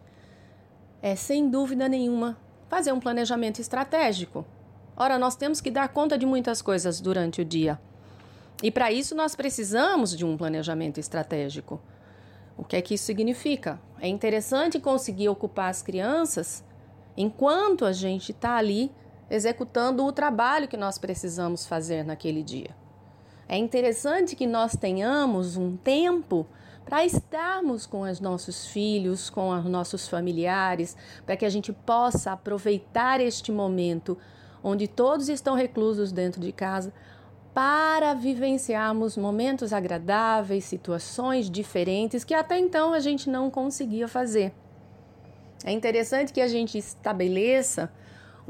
é, 1.01 1.15
sem 1.15 1.49
dúvida 1.49 1.89
nenhuma, 1.89 2.37
fazer 2.69 2.91
um 2.91 2.99
planejamento 2.99 3.59
estratégico. 3.59 4.45
Ora, 4.95 5.17
nós 5.17 5.35
temos 5.35 5.59
que 5.59 5.71
dar 5.71 5.89
conta 5.89 6.17
de 6.17 6.25
muitas 6.25 6.61
coisas 6.61 7.01
durante 7.01 7.41
o 7.41 7.45
dia. 7.45 7.79
E 8.61 8.69
para 8.69 8.91
isso 8.91 9.15
nós 9.15 9.35
precisamos 9.35 10.15
de 10.15 10.23
um 10.23 10.37
planejamento 10.37 10.99
estratégico. 10.99 11.81
O 12.55 12.63
que 12.63 12.75
é 12.75 12.81
que 12.81 12.93
isso 12.93 13.05
significa? 13.05 13.81
É 13.99 14.07
interessante 14.07 14.79
conseguir 14.79 15.29
ocupar 15.29 15.69
as 15.69 15.81
crianças 15.81 16.63
enquanto 17.17 17.85
a 17.85 17.91
gente 17.91 18.31
está 18.31 18.55
ali 18.55 18.91
executando 19.31 20.05
o 20.05 20.11
trabalho 20.11 20.67
que 20.67 20.75
nós 20.75 20.97
precisamos 20.97 21.65
fazer 21.65 22.03
naquele 22.03 22.43
dia. 22.43 22.75
É 23.47 23.57
interessante 23.57 24.35
que 24.35 24.45
nós 24.45 24.75
tenhamos 24.75 25.55
um 25.55 25.77
tempo 25.77 26.45
para 26.85 27.05
estarmos 27.05 27.85
com 27.85 28.01
os 28.01 28.19
nossos 28.19 28.67
filhos, 28.67 29.29
com 29.29 29.49
os 29.51 29.65
nossos 29.65 30.07
familiares, 30.07 30.97
para 31.25 31.37
que 31.37 31.45
a 31.45 31.49
gente 31.49 31.71
possa 31.71 32.33
aproveitar 32.33 33.21
este 33.21 33.51
momento 33.51 34.17
onde 34.61 34.87
todos 34.87 35.29
estão 35.29 35.55
reclusos 35.55 36.11
dentro 36.11 36.41
de 36.41 36.51
casa, 36.51 36.93
para 37.53 38.13
vivenciarmos 38.13 39.17
momentos 39.17 39.73
agradáveis, 39.73 40.65
situações 40.65 41.49
diferentes 41.49 42.23
que 42.23 42.33
até 42.33 42.57
então 42.57 42.93
a 42.93 42.99
gente 42.99 43.29
não 43.29 43.49
conseguia 43.49 44.07
fazer. 44.07 44.53
É 45.63 45.71
interessante 45.71 46.33
que 46.33 46.41
a 46.41 46.47
gente 46.47 46.77
estabeleça 46.77 47.91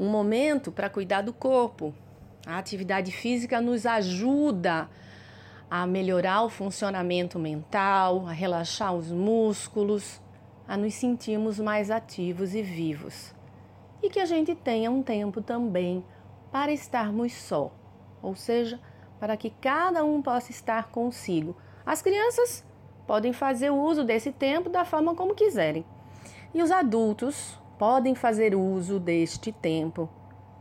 um 0.02 0.08
momento 0.08 0.72
para 0.72 0.90
cuidar 0.90 1.22
do 1.22 1.32
corpo. 1.32 1.94
A 2.44 2.58
atividade 2.58 3.12
física 3.12 3.60
nos 3.60 3.86
ajuda 3.86 4.88
a 5.70 5.86
melhorar 5.86 6.42
o 6.42 6.50
funcionamento 6.50 7.38
mental, 7.38 8.26
a 8.26 8.32
relaxar 8.32 8.92
os 8.92 9.12
músculos, 9.12 10.20
a 10.66 10.76
nos 10.76 10.94
sentirmos 10.94 11.60
mais 11.60 11.88
ativos 11.88 12.52
e 12.52 12.62
vivos. 12.62 13.32
E 14.02 14.10
que 14.10 14.18
a 14.18 14.24
gente 14.24 14.56
tenha 14.56 14.90
um 14.90 15.04
tempo 15.04 15.40
também 15.40 16.04
para 16.50 16.72
estarmos 16.72 17.32
só, 17.32 17.72
ou 18.20 18.34
seja, 18.34 18.80
para 19.20 19.36
que 19.36 19.50
cada 19.50 20.04
um 20.04 20.20
possa 20.20 20.50
estar 20.50 20.90
consigo. 20.90 21.56
As 21.86 22.02
crianças 22.02 22.66
podem 23.06 23.32
fazer 23.32 23.70
uso 23.70 24.02
desse 24.02 24.32
tempo 24.32 24.68
da 24.68 24.84
forma 24.84 25.14
como 25.14 25.36
quiserem. 25.36 25.86
E 26.52 26.60
os 26.60 26.72
adultos 26.72 27.56
podem 27.82 28.14
fazer 28.14 28.54
uso 28.54 29.00
deste 29.00 29.50
tempo 29.50 30.08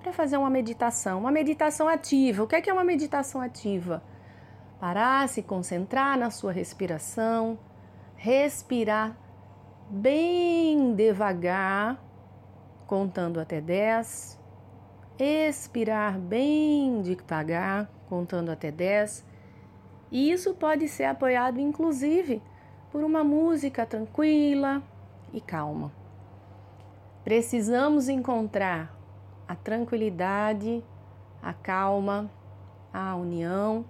para 0.02 0.12
fazer 0.12 0.38
uma 0.38 0.50
meditação, 0.50 1.20
uma 1.20 1.32
meditação 1.32 1.88
ativa. 1.88 2.42
O 2.42 2.48
que 2.48 2.56
é, 2.56 2.62
que 2.62 2.68
é 2.68 2.74
uma 2.74 2.84
meditação 2.84 3.40
ativa? 3.40 4.02
Parar, 4.80 5.30
se 5.30 5.44
concentrar 5.44 6.18
na 6.18 6.32
sua 6.32 6.52
respiração, 6.52 7.60
respirar 8.16 9.16
bem 9.88 10.96
devagar, 10.96 12.04
contando 12.88 13.40
até 13.40 13.62
10, 13.62 14.40
expirar 15.20 16.18
bem 16.18 17.04
devagar, 17.04 17.88
contando 18.10 18.50
até 18.50 18.72
10. 18.72 19.24
E 20.10 20.32
isso 20.32 20.56
pode 20.56 20.88
ser 20.88 21.04
apoiado, 21.04 21.60
inclusive, 21.60 22.42
por 22.92 23.04
uma 23.04 23.24
música 23.24 23.86
tranquila 23.86 24.82
e 25.32 25.40
calma. 25.40 26.01
Precisamos 27.24 28.10
encontrar 28.10 28.98
a 29.48 29.56
tranquilidade, 29.56 30.84
a 31.42 31.54
calma, 31.54 32.32
a 32.92 33.16
união, 33.16 33.86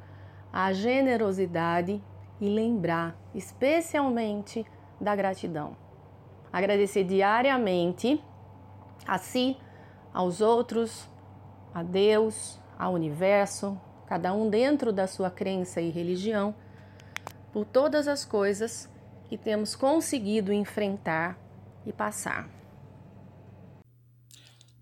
a 0.51 0.73
generosidade 0.73 2.03
e 2.41 2.49
lembrar 2.49 3.15
especialmente 3.33 4.65
da 4.99 5.15
gratidão. 5.15 5.77
Agradecer 6.51 7.05
diariamente 7.05 8.21
a 9.07 9.17
si, 9.17 9.57
aos 10.13 10.41
outros, 10.41 11.07
a 11.73 11.83
Deus, 11.83 12.59
ao 12.77 12.93
universo, 12.93 13.79
cada 14.07 14.33
um 14.33 14.49
dentro 14.49 14.91
da 14.91 15.07
sua 15.07 15.31
crença 15.31 15.79
e 15.79 15.89
religião, 15.89 16.53
por 17.53 17.63
todas 17.63 18.09
as 18.09 18.25
coisas 18.25 18.89
que 19.29 19.37
temos 19.37 19.73
conseguido 19.73 20.51
enfrentar 20.51 21.37
e 21.85 21.93
passar. 21.93 22.60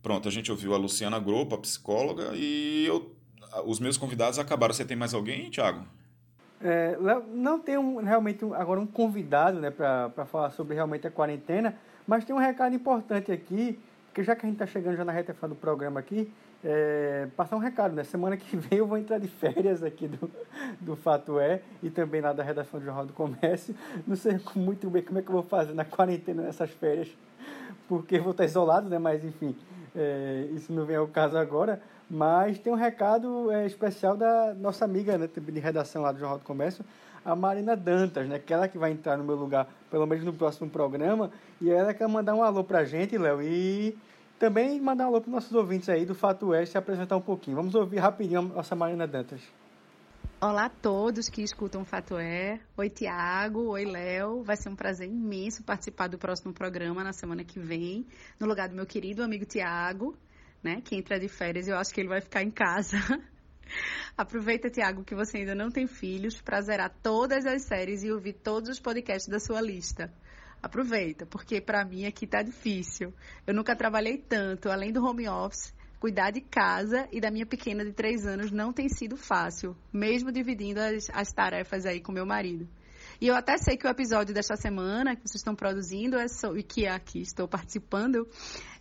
Pronto, 0.01 0.27
a 0.27 0.31
gente 0.31 0.51
ouviu 0.51 0.73
a 0.73 0.77
Luciana 0.77 1.19
Gropa, 1.19 1.57
psicóloga, 1.57 2.31
e 2.33 2.85
eu, 2.87 3.11
os 3.65 3.79
meus 3.79 3.97
convidados 3.97 4.39
acabaram. 4.39 4.73
Você 4.73 4.85
tem 4.85 4.95
mais 4.95 5.13
alguém, 5.13 5.49
Thiago? 5.49 5.85
É, 6.61 6.97
não 7.33 7.59
tem 7.59 7.75
realmente 8.03 8.43
agora 8.53 8.79
um 8.79 8.87
convidado 8.87 9.59
né, 9.59 9.71
para 9.71 10.25
falar 10.25 10.51
sobre 10.51 10.75
realmente 10.75 11.07
a 11.07 11.11
quarentena, 11.11 11.75
mas 12.05 12.25
tem 12.25 12.35
um 12.35 12.39
recado 12.39 12.75
importante 12.75 13.31
aqui, 13.31 13.79
que 14.13 14.23
já 14.23 14.35
que 14.35 14.45
a 14.45 14.49
gente 14.49 14.55
está 14.61 14.67
chegando 14.67 14.97
já 14.97 15.05
na 15.05 15.11
reta 15.11 15.33
final 15.33 15.49
do 15.49 15.55
programa 15.55 15.99
aqui, 15.99 16.31
é, 16.63 17.27
passar 17.37 17.55
um 17.55 17.59
recado, 17.59 17.95
né? 17.95 18.03
Semana 18.03 18.35
que 18.35 18.57
vem 18.57 18.79
eu 18.79 18.87
vou 18.87 18.97
entrar 18.97 19.17
de 19.17 19.27
férias 19.27 19.81
aqui 19.81 20.07
do, 20.07 20.29
do 20.81 20.95
Fato 20.95 21.39
É 21.39 21.61
e 21.81 21.89
também 21.89 22.19
lá 22.19 22.33
da 22.33 22.43
redação 22.43 22.79
do 22.79 22.85
Jornal 22.85 23.05
do 23.05 23.13
Comércio. 23.13 23.73
Não 24.05 24.15
sei 24.15 24.39
muito 24.55 24.89
bem 24.89 25.01
como 25.01 25.19
é 25.19 25.21
que 25.21 25.29
eu 25.29 25.33
vou 25.33 25.43
fazer 25.43 25.73
na 25.73 25.85
quarentena 25.85 26.43
nessas 26.43 26.69
férias, 26.71 27.07
porque 27.87 28.19
vou 28.19 28.31
estar 28.31 28.43
isolado, 28.43 28.89
né? 28.89 28.99
Mas 28.99 29.23
enfim, 29.23 29.55
é, 29.99 30.47
isso 30.53 30.71
não 30.71 30.85
vem 30.85 30.95
ao 30.95 31.07
caso 31.07 31.37
agora. 31.37 31.81
Mas 32.09 32.57
tem 32.57 32.73
um 32.73 32.75
recado 32.75 33.51
é, 33.51 33.65
especial 33.65 34.17
da 34.17 34.55
nossa 34.55 34.83
amiga 34.85 35.17
né, 35.17 35.29
de 35.31 35.59
redação 35.59 36.01
lá 36.01 36.11
do 36.11 36.19
Jornal 36.19 36.39
do 36.39 36.43
Comércio, 36.43 36.83
a 37.23 37.35
Marina 37.35 37.75
Dantas, 37.75 38.27
né? 38.27 38.39
Que 38.39 38.53
ela 38.53 38.67
que 38.67 38.77
vai 38.77 38.91
entrar 38.91 39.17
no 39.17 39.23
meu 39.23 39.35
lugar, 39.35 39.67
pelo 39.91 40.07
menos 40.07 40.23
no 40.23 40.33
próximo 40.33 40.69
programa. 40.69 41.29
E 41.61 41.69
ela 41.69 41.93
quer 41.93 42.07
mandar 42.07 42.33
um 42.33 42.41
alô 42.41 42.63
pra 42.63 42.83
gente, 42.83 43.17
Léo, 43.17 43.41
e 43.41 43.95
também 44.39 44.79
mandar 44.79 45.05
um 45.05 45.07
alô 45.09 45.21
para 45.21 45.31
nossos 45.31 45.51
ouvintes 45.51 45.89
aí 45.89 46.05
do 46.05 46.15
Fato 46.15 46.53
É 46.53 46.65
se 46.65 46.77
apresentar 46.77 47.17
um 47.17 47.21
pouquinho. 47.21 47.57
Vamos 47.57 47.75
ouvir 47.75 47.97
rapidinho 47.97 48.39
a 48.39 48.43
nossa 48.43 48.75
Marina 48.75 49.05
Dantas. 49.05 49.58
Olá 50.41 50.67
a 50.67 50.69
todos 50.69 51.27
que 51.27 51.41
escutam 51.41 51.81
o 51.81 51.85
Fato 51.85 52.17
É. 52.17 52.61
Oi, 52.77 52.89
Tiago. 52.89 53.71
Oi, 53.71 53.83
Léo. 53.83 54.41
Vai 54.41 54.55
ser 54.55 54.69
um 54.69 54.75
prazer 54.75 55.09
imenso 55.09 55.65
participar 55.65 56.07
do 56.07 56.17
próximo 56.17 56.53
programa 56.53 57.03
na 57.03 57.11
semana 57.11 57.43
que 57.43 57.59
vem, 57.59 58.07
no 58.39 58.47
lugar 58.47 58.69
do 58.69 58.75
meu 58.75 58.85
querido 58.85 59.21
amigo 59.21 59.43
Tiago, 59.43 60.17
né, 60.63 60.79
que 60.79 60.95
entra 60.95 61.19
de 61.19 61.27
férias 61.27 61.67
eu 61.67 61.75
acho 61.75 61.93
que 61.93 61.99
ele 61.99 62.07
vai 62.07 62.21
ficar 62.21 62.41
em 62.41 62.49
casa. 62.49 62.95
Aproveita, 64.15 64.69
Tiago, 64.69 65.03
que 65.03 65.13
você 65.13 65.39
ainda 65.39 65.53
não 65.53 65.69
tem 65.69 65.87
filhos 65.87 66.39
para 66.39 66.61
zerar 66.61 66.95
todas 67.03 67.45
as 67.45 67.63
séries 67.63 68.05
e 68.05 68.09
ouvir 68.09 68.31
todos 68.31 68.69
os 68.69 68.79
podcasts 68.79 69.27
da 69.27 69.41
sua 69.41 69.59
lista. 69.59 70.09
aproveita, 70.63 71.25
porque 71.25 71.59
para 71.59 71.83
mim 71.83 72.05
aqui 72.05 72.25
tá 72.25 72.41
difícil. 72.41 73.13
Eu 73.45 73.53
nunca 73.53 73.75
trabalhei 73.75 74.17
tanto, 74.17 74.71
além 74.71 74.93
do 74.93 75.03
home 75.03 75.27
office, 75.27 75.73
cuidar 75.99 76.31
de 76.31 76.41
casa 76.41 77.07
e 77.11 77.19
da 77.19 77.29
minha 77.29 77.45
pequena 77.45 77.83
de 77.83 77.91
três 77.91 78.25
anos 78.25 78.51
não 78.51 78.71
tem 78.71 78.87
sido 78.87 79.17
fácil, 79.17 79.75
mesmo 79.91 80.31
dividindo 80.31 80.79
as, 80.79 81.09
as 81.11 81.31
tarefas 81.31 81.85
aí 81.85 81.99
com 81.99 82.11
meu 82.11 82.25
marido. 82.25 82.67
E 83.21 83.27
eu 83.27 83.35
até 83.35 83.57
sei 83.57 83.75
que 83.75 83.85
o 83.85 83.89
episódio 83.89 84.33
desta 84.33 84.55
semana 84.55 85.15
que 85.15 85.21
vocês 85.27 85.41
estão 85.41 85.53
produzindo 85.53 86.17
é 86.17 86.27
so, 86.27 86.55
e 86.57 86.63
que 86.63 86.87
aqui 86.87 87.21
estou 87.21 87.47
participando 87.47 88.25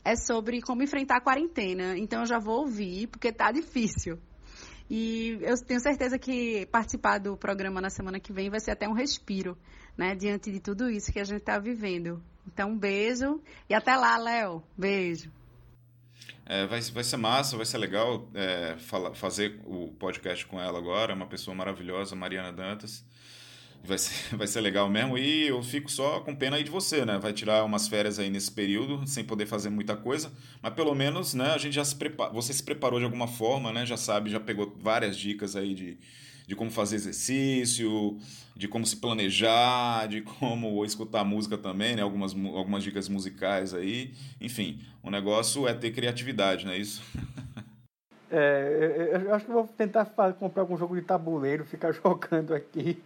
é 0.05 0.15
sobre 0.15 0.61
como 0.61 0.83
enfrentar 0.83 1.17
a 1.17 1.21
quarentena. 1.21 1.99
Então 1.99 2.21
eu 2.21 2.27
já 2.27 2.39
vou 2.39 2.61
ouvir, 2.61 3.09
porque 3.09 3.33
tá 3.33 3.51
difícil. 3.51 4.19
E 4.89 5.39
eu 5.43 5.55
tenho 5.67 5.81
certeza 5.81 6.19
que 6.19 6.67
participar 6.67 7.19
do 7.19 7.37
programa 7.37 7.81
na 7.81 7.91
semana 7.91 8.21
que 8.21 8.33
vem 8.33 8.49
vai 8.49 8.61
ser 8.61 8.71
até 8.71 8.89
um 8.89 8.95
respiro, 8.95 9.59
né? 9.97 10.15
Diante 10.15 10.51
de 10.51 10.61
tudo 10.61 10.89
isso 10.89 11.13
que 11.13 11.21
a 11.21 11.25
gente 11.25 11.41
está 11.41 11.59
vivendo. 11.59 12.23
Então, 12.47 12.71
um 12.71 12.79
beijo 12.79 13.41
e 13.69 13.75
até 13.75 13.95
lá, 13.97 14.17
Léo. 14.17 14.63
Beijo. 14.77 15.31
É, 16.47 16.67
vai, 16.67 16.81
vai 16.81 17.05
ser 17.05 17.17
massa, 17.19 17.57
vai 17.57 17.67
ser 17.67 17.79
legal 17.79 18.29
é, 18.35 18.77
fala, 18.79 19.15
fazer 19.15 19.61
o 19.67 19.89
podcast 19.99 20.47
com 20.47 20.61
ela 20.61 20.79
agora. 20.79 21.15
Uma 21.15 21.27
pessoa 21.27 21.55
maravilhosa, 21.55 22.17
Mariana 22.17 22.53
Dantas 22.53 23.05
vai 23.85 23.99
ser, 23.99 24.15
vai 24.37 24.47
ser 24.47 24.61
legal 24.61 24.89
mesmo. 24.89 25.17
E 25.19 25.49
eu 25.49 25.63
fico 25.63 25.91
só 25.91 26.21
com 26.21 26.35
pena 26.35 26.57
aí 26.57 26.65
de 26.65 26.71
você, 26.71 27.05
né? 27.05 27.19
Vai 27.19 27.33
tirar 27.33 27.65
umas 27.65 27.89
férias 27.89 28.19
aí 28.19 28.31
nesse 28.31 28.51
período, 28.51 29.07
sem 29.07 29.25
poder 29.25 29.47
fazer 29.47 29.71
muita 29.71 29.97
coisa. 29.97 30.33
Mas 30.63 30.75
pelo 30.75 30.95
menos, 30.95 31.35
né, 31.35 31.53
a 31.53 31.59
gente 31.59 31.75
já 31.75 31.85
se 31.85 31.97
prepara. 31.97 32.33
Você 32.33 32.53
se 32.53 32.63
preparou 32.63 32.99
de 32.99 33.05
alguma 33.05 33.27
forma, 33.27 33.73
né? 33.73 33.87
Já 33.87 33.97
sabe, 33.97 34.31
já 34.31 34.41
pegou 34.41 34.77
várias 34.81 35.17
dicas 35.17 35.57
aí 35.57 35.75
de, 35.75 35.99
de 36.49 36.57
como 36.57 36.71
fazer 36.71 36.97
exercício, 36.97 38.17
de 38.57 38.67
como 38.67 38.87
se 38.87 38.97
planejar, 38.97 40.09
de 40.09 40.23
como 40.23 40.83
escutar 40.83 41.23
música 41.23 41.59
também, 41.59 41.95
né? 41.95 42.01
Algumas, 42.01 42.33
algumas 42.33 42.83
dicas 42.83 43.07
musicais 43.07 43.75
aí. 43.75 44.15
Enfim, 44.41 44.81
o 45.03 45.11
negócio 45.11 45.69
é 45.69 45.75
ter 45.75 45.91
criatividade, 45.91 46.65
não 46.65 46.73
é 46.73 46.79
isso? 46.79 47.03
É, 48.31 49.23
eu 49.25 49.35
acho 49.35 49.47
que 49.47 49.51
vou 49.51 49.67
tentar 49.67 50.05
comprar 50.39 50.61
algum 50.61 50.77
jogo 50.77 50.95
de 50.95 51.01
tabuleiro, 51.01 51.65
ficar 51.65 51.93
jogando 51.97 52.53
aqui 52.53 53.03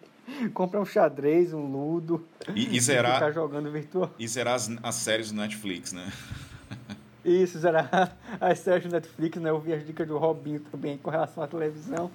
comprar 0.52 0.80
um 0.80 0.84
xadrez, 0.84 1.52
um 1.52 1.64
ludo. 1.64 2.26
E, 2.56 2.76
e 2.76 2.80
zerar. 2.80 3.14
ficar 3.14 3.30
jogando 3.30 3.70
virtual. 3.70 4.10
E 4.18 4.26
zerar 4.26 4.54
as, 4.54 4.68
as 4.82 4.96
séries 4.96 5.30
do 5.30 5.36
Netflix, 5.36 5.92
né? 5.92 6.12
Isso, 7.24 7.56
zerar 7.58 8.16
as 8.40 8.58
séries 8.58 8.84
do 8.84 8.92
Netflix, 8.92 9.40
né? 9.40 9.50
Eu 9.50 9.60
vi 9.60 9.72
as 9.72 9.86
dicas 9.86 10.08
do 10.08 10.18
Robinho 10.18 10.58
também 10.58 10.98
com 10.98 11.08
relação 11.08 11.42
à 11.44 11.46
televisão. 11.46 12.10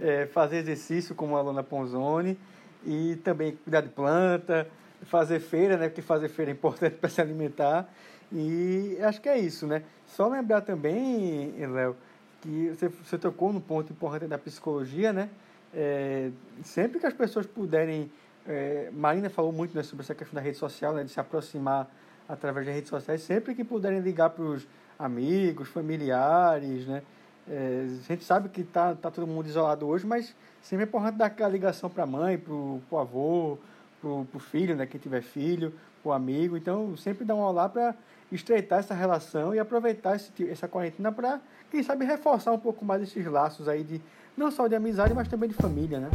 É, 0.00 0.26
fazer 0.26 0.58
exercício 0.58 1.14
como 1.14 1.36
a 1.36 1.42
Lona 1.42 1.62
Ponzoni. 1.62 2.38
E 2.86 3.16
também 3.24 3.56
cuidar 3.56 3.80
de 3.80 3.88
planta, 3.88 4.68
fazer 5.04 5.40
feira, 5.40 5.76
né? 5.76 5.88
Porque 5.88 6.02
fazer 6.02 6.28
feira 6.28 6.50
é 6.50 6.54
importante 6.54 6.96
para 7.00 7.08
se 7.08 7.20
alimentar. 7.20 7.88
E 8.32 8.98
acho 9.02 9.20
que 9.20 9.28
é 9.28 9.38
isso, 9.38 9.66
né? 9.66 9.82
Só 10.06 10.28
lembrar 10.28 10.60
também, 10.62 11.54
Léo, 11.66 11.96
que 12.40 12.70
você, 12.70 12.88
você 12.88 13.18
tocou 13.18 13.52
no 13.52 13.60
ponto 13.60 13.92
importante 13.92 14.26
da 14.26 14.38
psicologia, 14.38 15.12
né? 15.12 15.30
É, 15.72 16.30
sempre 16.62 17.00
que 17.00 17.06
as 17.06 17.14
pessoas 17.14 17.46
puderem. 17.46 18.10
É, 18.46 18.90
Marina 18.92 19.30
falou 19.30 19.52
muito 19.52 19.74
né, 19.74 19.82
sobre 19.82 20.02
essa 20.04 20.14
questão 20.14 20.34
da 20.34 20.40
rede 20.40 20.58
social, 20.58 20.92
né, 20.92 21.02
de 21.02 21.10
se 21.10 21.18
aproximar 21.18 21.90
através 22.28 22.66
das 22.66 22.74
redes 22.74 22.90
sociais, 22.90 23.22
sempre 23.22 23.54
que 23.54 23.64
puderem 23.64 24.00
ligar 24.00 24.30
para 24.30 24.44
os 24.44 24.66
amigos, 24.98 25.68
familiares, 25.68 26.86
né? 26.86 27.02
É, 27.48 27.86
a 27.86 28.12
gente 28.12 28.24
sabe 28.24 28.48
que 28.48 28.62
está 28.62 28.94
tá 28.94 29.10
todo 29.10 29.26
mundo 29.26 29.46
isolado 29.46 29.86
hoje, 29.86 30.06
mas 30.06 30.34
sempre 30.62 30.84
é 30.84 30.88
importante 30.88 31.16
dar 31.16 31.26
aquela 31.26 31.50
ligação 31.50 31.90
para 31.90 32.04
a 32.04 32.06
mãe, 32.06 32.38
para 32.38 32.52
o 32.52 32.98
avô, 32.98 33.58
para 34.00 34.08
o 34.10 34.38
filho, 34.38 34.74
né, 34.76 34.86
quem 34.86 35.00
tiver 35.00 35.22
filho, 35.22 35.72
para 36.02 36.10
o 36.10 36.12
amigo. 36.12 36.56
Então, 36.56 36.96
sempre 36.96 37.24
dá 37.24 37.34
um 37.34 37.40
olá 37.40 37.68
para 37.68 37.94
estreitar 38.32 38.80
essa 38.80 38.94
relação 38.94 39.54
e 39.54 39.58
aproveitar 39.58 40.16
esse, 40.16 40.30
essa 40.48 40.66
quarentena 40.66 41.12
para, 41.12 41.40
quem 41.70 41.82
sabe, 41.82 42.04
reforçar 42.04 42.52
um 42.52 42.58
pouco 42.58 42.84
mais 42.84 43.02
esses 43.02 43.24
laços 43.26 43.68
aí 43.68 43.84
de 43.84 44.00
não 44.36 44.50
só 44.50 44.66
de 44.66 44.74
amizade, 44.74 45.14
mas 45.14 45.28
também 45.28 45.48
de 45.48 45.54
família, 45.54 46.00
né? 46.00 46.10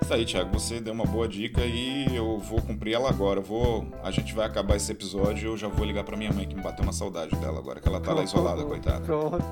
Isso 0.00 0.12
aí, 0.12 0.26
Thiago, 0.26 0.58
você 0.58 0.80
deu 0.80 0.92
uma 0.92 1.06
boa 1.06 1.26
dica 1.26 1.62
e 1.64 2.14
eu 2.14 2.38
vou 2.38 2.60
cumprir 2.60 2.94
ela 2.94 3.08
agora. 3.08 3.38
Eu 3.38 3.42
vou, 3.42 3.86
a 4.02 4.10
gente 4.10 4.34
vai 4.34 4.46
acabar 4.46 4.76
esse 4.76 4.92
episódio 4.92 5.44
e 5.44 5.46
eu 5.46 5.56
já 5.56 5.68
vou 5.68 5.86
ligar 5.86 6.04
para 6.04 6.16
minha 6.16 6.32
mãe 6.32 6.46
que 6.46 6.54
me 6.54 6.62
bateu 6.62 6.82
uma 6.82 6.92
saudade 6.92 7.34
dela 7.36 7.58
agora, 7.58 7.80
que 7.80 7.88
ela 7.88 8.00
tá 8.00 8.12
lá 8.12 8.22
isolada, 8.24 8.62
coitada. 8.64 9.00
Pronto. 9.00 9.42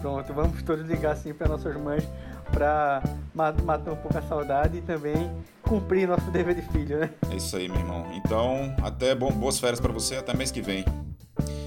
Pronto, 0.00 0.32
vamos 0.32 0.62
todos 0.62 0.86
ligar 0.86 1.12
assim 1.12 1.32
para 1.32 1.48
nossas 1.48 1.76
mães 1.76 2.08
para 2.50 3.02
matar 3.34 3.92
um 3.92 3.96
pouco 3.96 4.16
a 4.16 4.22
saudade 4.22 4.78
e 4.78 4.80
também 4.80 5.30
cumprir 5.62 6.08
nosso 6.08 6.30
dever 6.30 6.54
de 6.54 6.62
filho, 6.62 6.98
né? 6.98 7.10
É 7.30 7.36
isso 7.36 7.56
aí, 7.56 7.68
meu 7.68 7.78
irmão. 7.78 8.06
Então, 8.14 8.74
até 8.82 9.14
bom, 9.14 9.30
boas 9.30 9.58
férias 9.58 9.80
para 9.80 9.92
você, 9.92 10.16
até 10.16 10.34
mês 10.34 10.50
que 10.50 10.60
vem. 10.60 10.84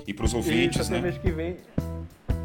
E 0.08 0.14
para 0.14 0.26
os 0.26 0.34
ouvintes, 0.34 0.82
isso, 0.82 0.92
até 0.92 1.02
né? 1.02 1.08
mês 1.08 1.18
que 1.18 1.32
vem. 1.32 1.58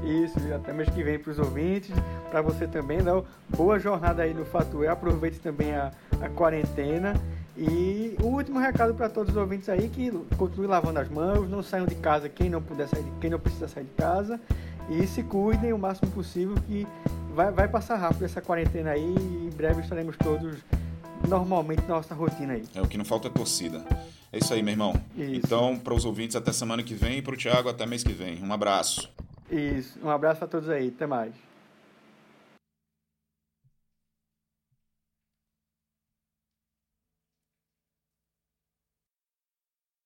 Isso, 0.04 0.38
até 0.54 0.72
mês 0.72 0.88
que 0.90 1.02
vem 1.02 1.18
para 1.18 1.32
os 1.32 1.38
ouvintes, 1.38 1.90
para 2.30 2.40
você 2.40 2.66
também, 2.66 3.00
Léo. 3.00 3.24
Boa 3.48 3.78
jornada 3.78 4.22
aí 4.22 4.32
no 4.32 4.44
Fatué, 4.44 4.88
aproveite 4.88 5.40
também 5.40 5.74
a, 5.74 5.90
a 6.20 6.28
quarentena. 6.28 7.14
E 7.56 8.14
o 8.22 8.26
último 8.26 8.58
recado 8.58 8.94
para 8.94 9.08
todos 9.08 9.30
os 9.30 9.36
ouvintes 9.36 9.68
aí 9.70 9.88
que 9.88 10.10
continue 10.36 10.66
lavando 10.66 11.00
as 11.00 11.08
mãos, 11.08 11.48
não 11.48 11.62
saiam 11.62 11.86
de 11.86 11.94
casa 11.94 12.28
quem 12.28 12.50
não 12.50 12.60
puder 12.60 12.86
sair, 12.86 13.04
quem 13.18 13.30
não 13.30 13.38
precisa 13.38 13.66
sair 13.66 13.84
de 13.84 13.90
casa 13.92 14.38
e 14.88 15.06
se 15.06 15.22
cuidem 15.22 15.72
o 15.72 15.78
máximo 15.78 16.10
possível 16.10 16.54
que 16.66 16.86
vai, 17.34 17.50
vai 17.50 17.68
passar 17.68 17.96
rápido 17.96 18.24
essa 18.24 18.40
quarentena 18.40 18.90
aí 18.90 19.02
e 19.02 19.46
em 19.46 19.50
breve 19.50 19.82
estaremos 19.82 20.16
todos 20.16 20.58
normalmente 21.28 21.82
na 21.82 21.96
nossa 21.96 22.14
rotina 22.14 22.54
aí. 22.54 22.64
É 22.74 22.80
o 22.80 22.86
que 22.86 22.96
não 22.96 23.04
falta 23.04 23.28
é 23.28 23.30
torcida. 23.30 23.84
É 24.32 24.38
isso 24.38 24.52
aí, 24.52 24.62
meu 24.62 24.72
irmão. 24.72 24.94
Isso. 25.16 25.34
Então, 25.34 25.78
para 25.78 25.94
os 25.94 26.04
ouvintes, 26.04 26.36
até 26.36 26.52
semana 26.52 26.82
que 26.82 26.94
vem 26.94 27.18
e 27.18 27.22
para 27.22 27.34
o 27.34 27.36
Thiago, 27.36 27.68
até 27.68 27.86
mês 27.86 28.02
que 28.02 28.12
vem. 28.12 28.42
Um 28.42 28.52
abraço. 28.52 29.10
Isso. 29.50 29.98
Um 30.02 30.10
abraço 30.10 30.44
a 30.44 30.46
todos 30.46 30.68
aí. 30.68 30.88
Até 30.88 31.06
mais. 31.06 31.45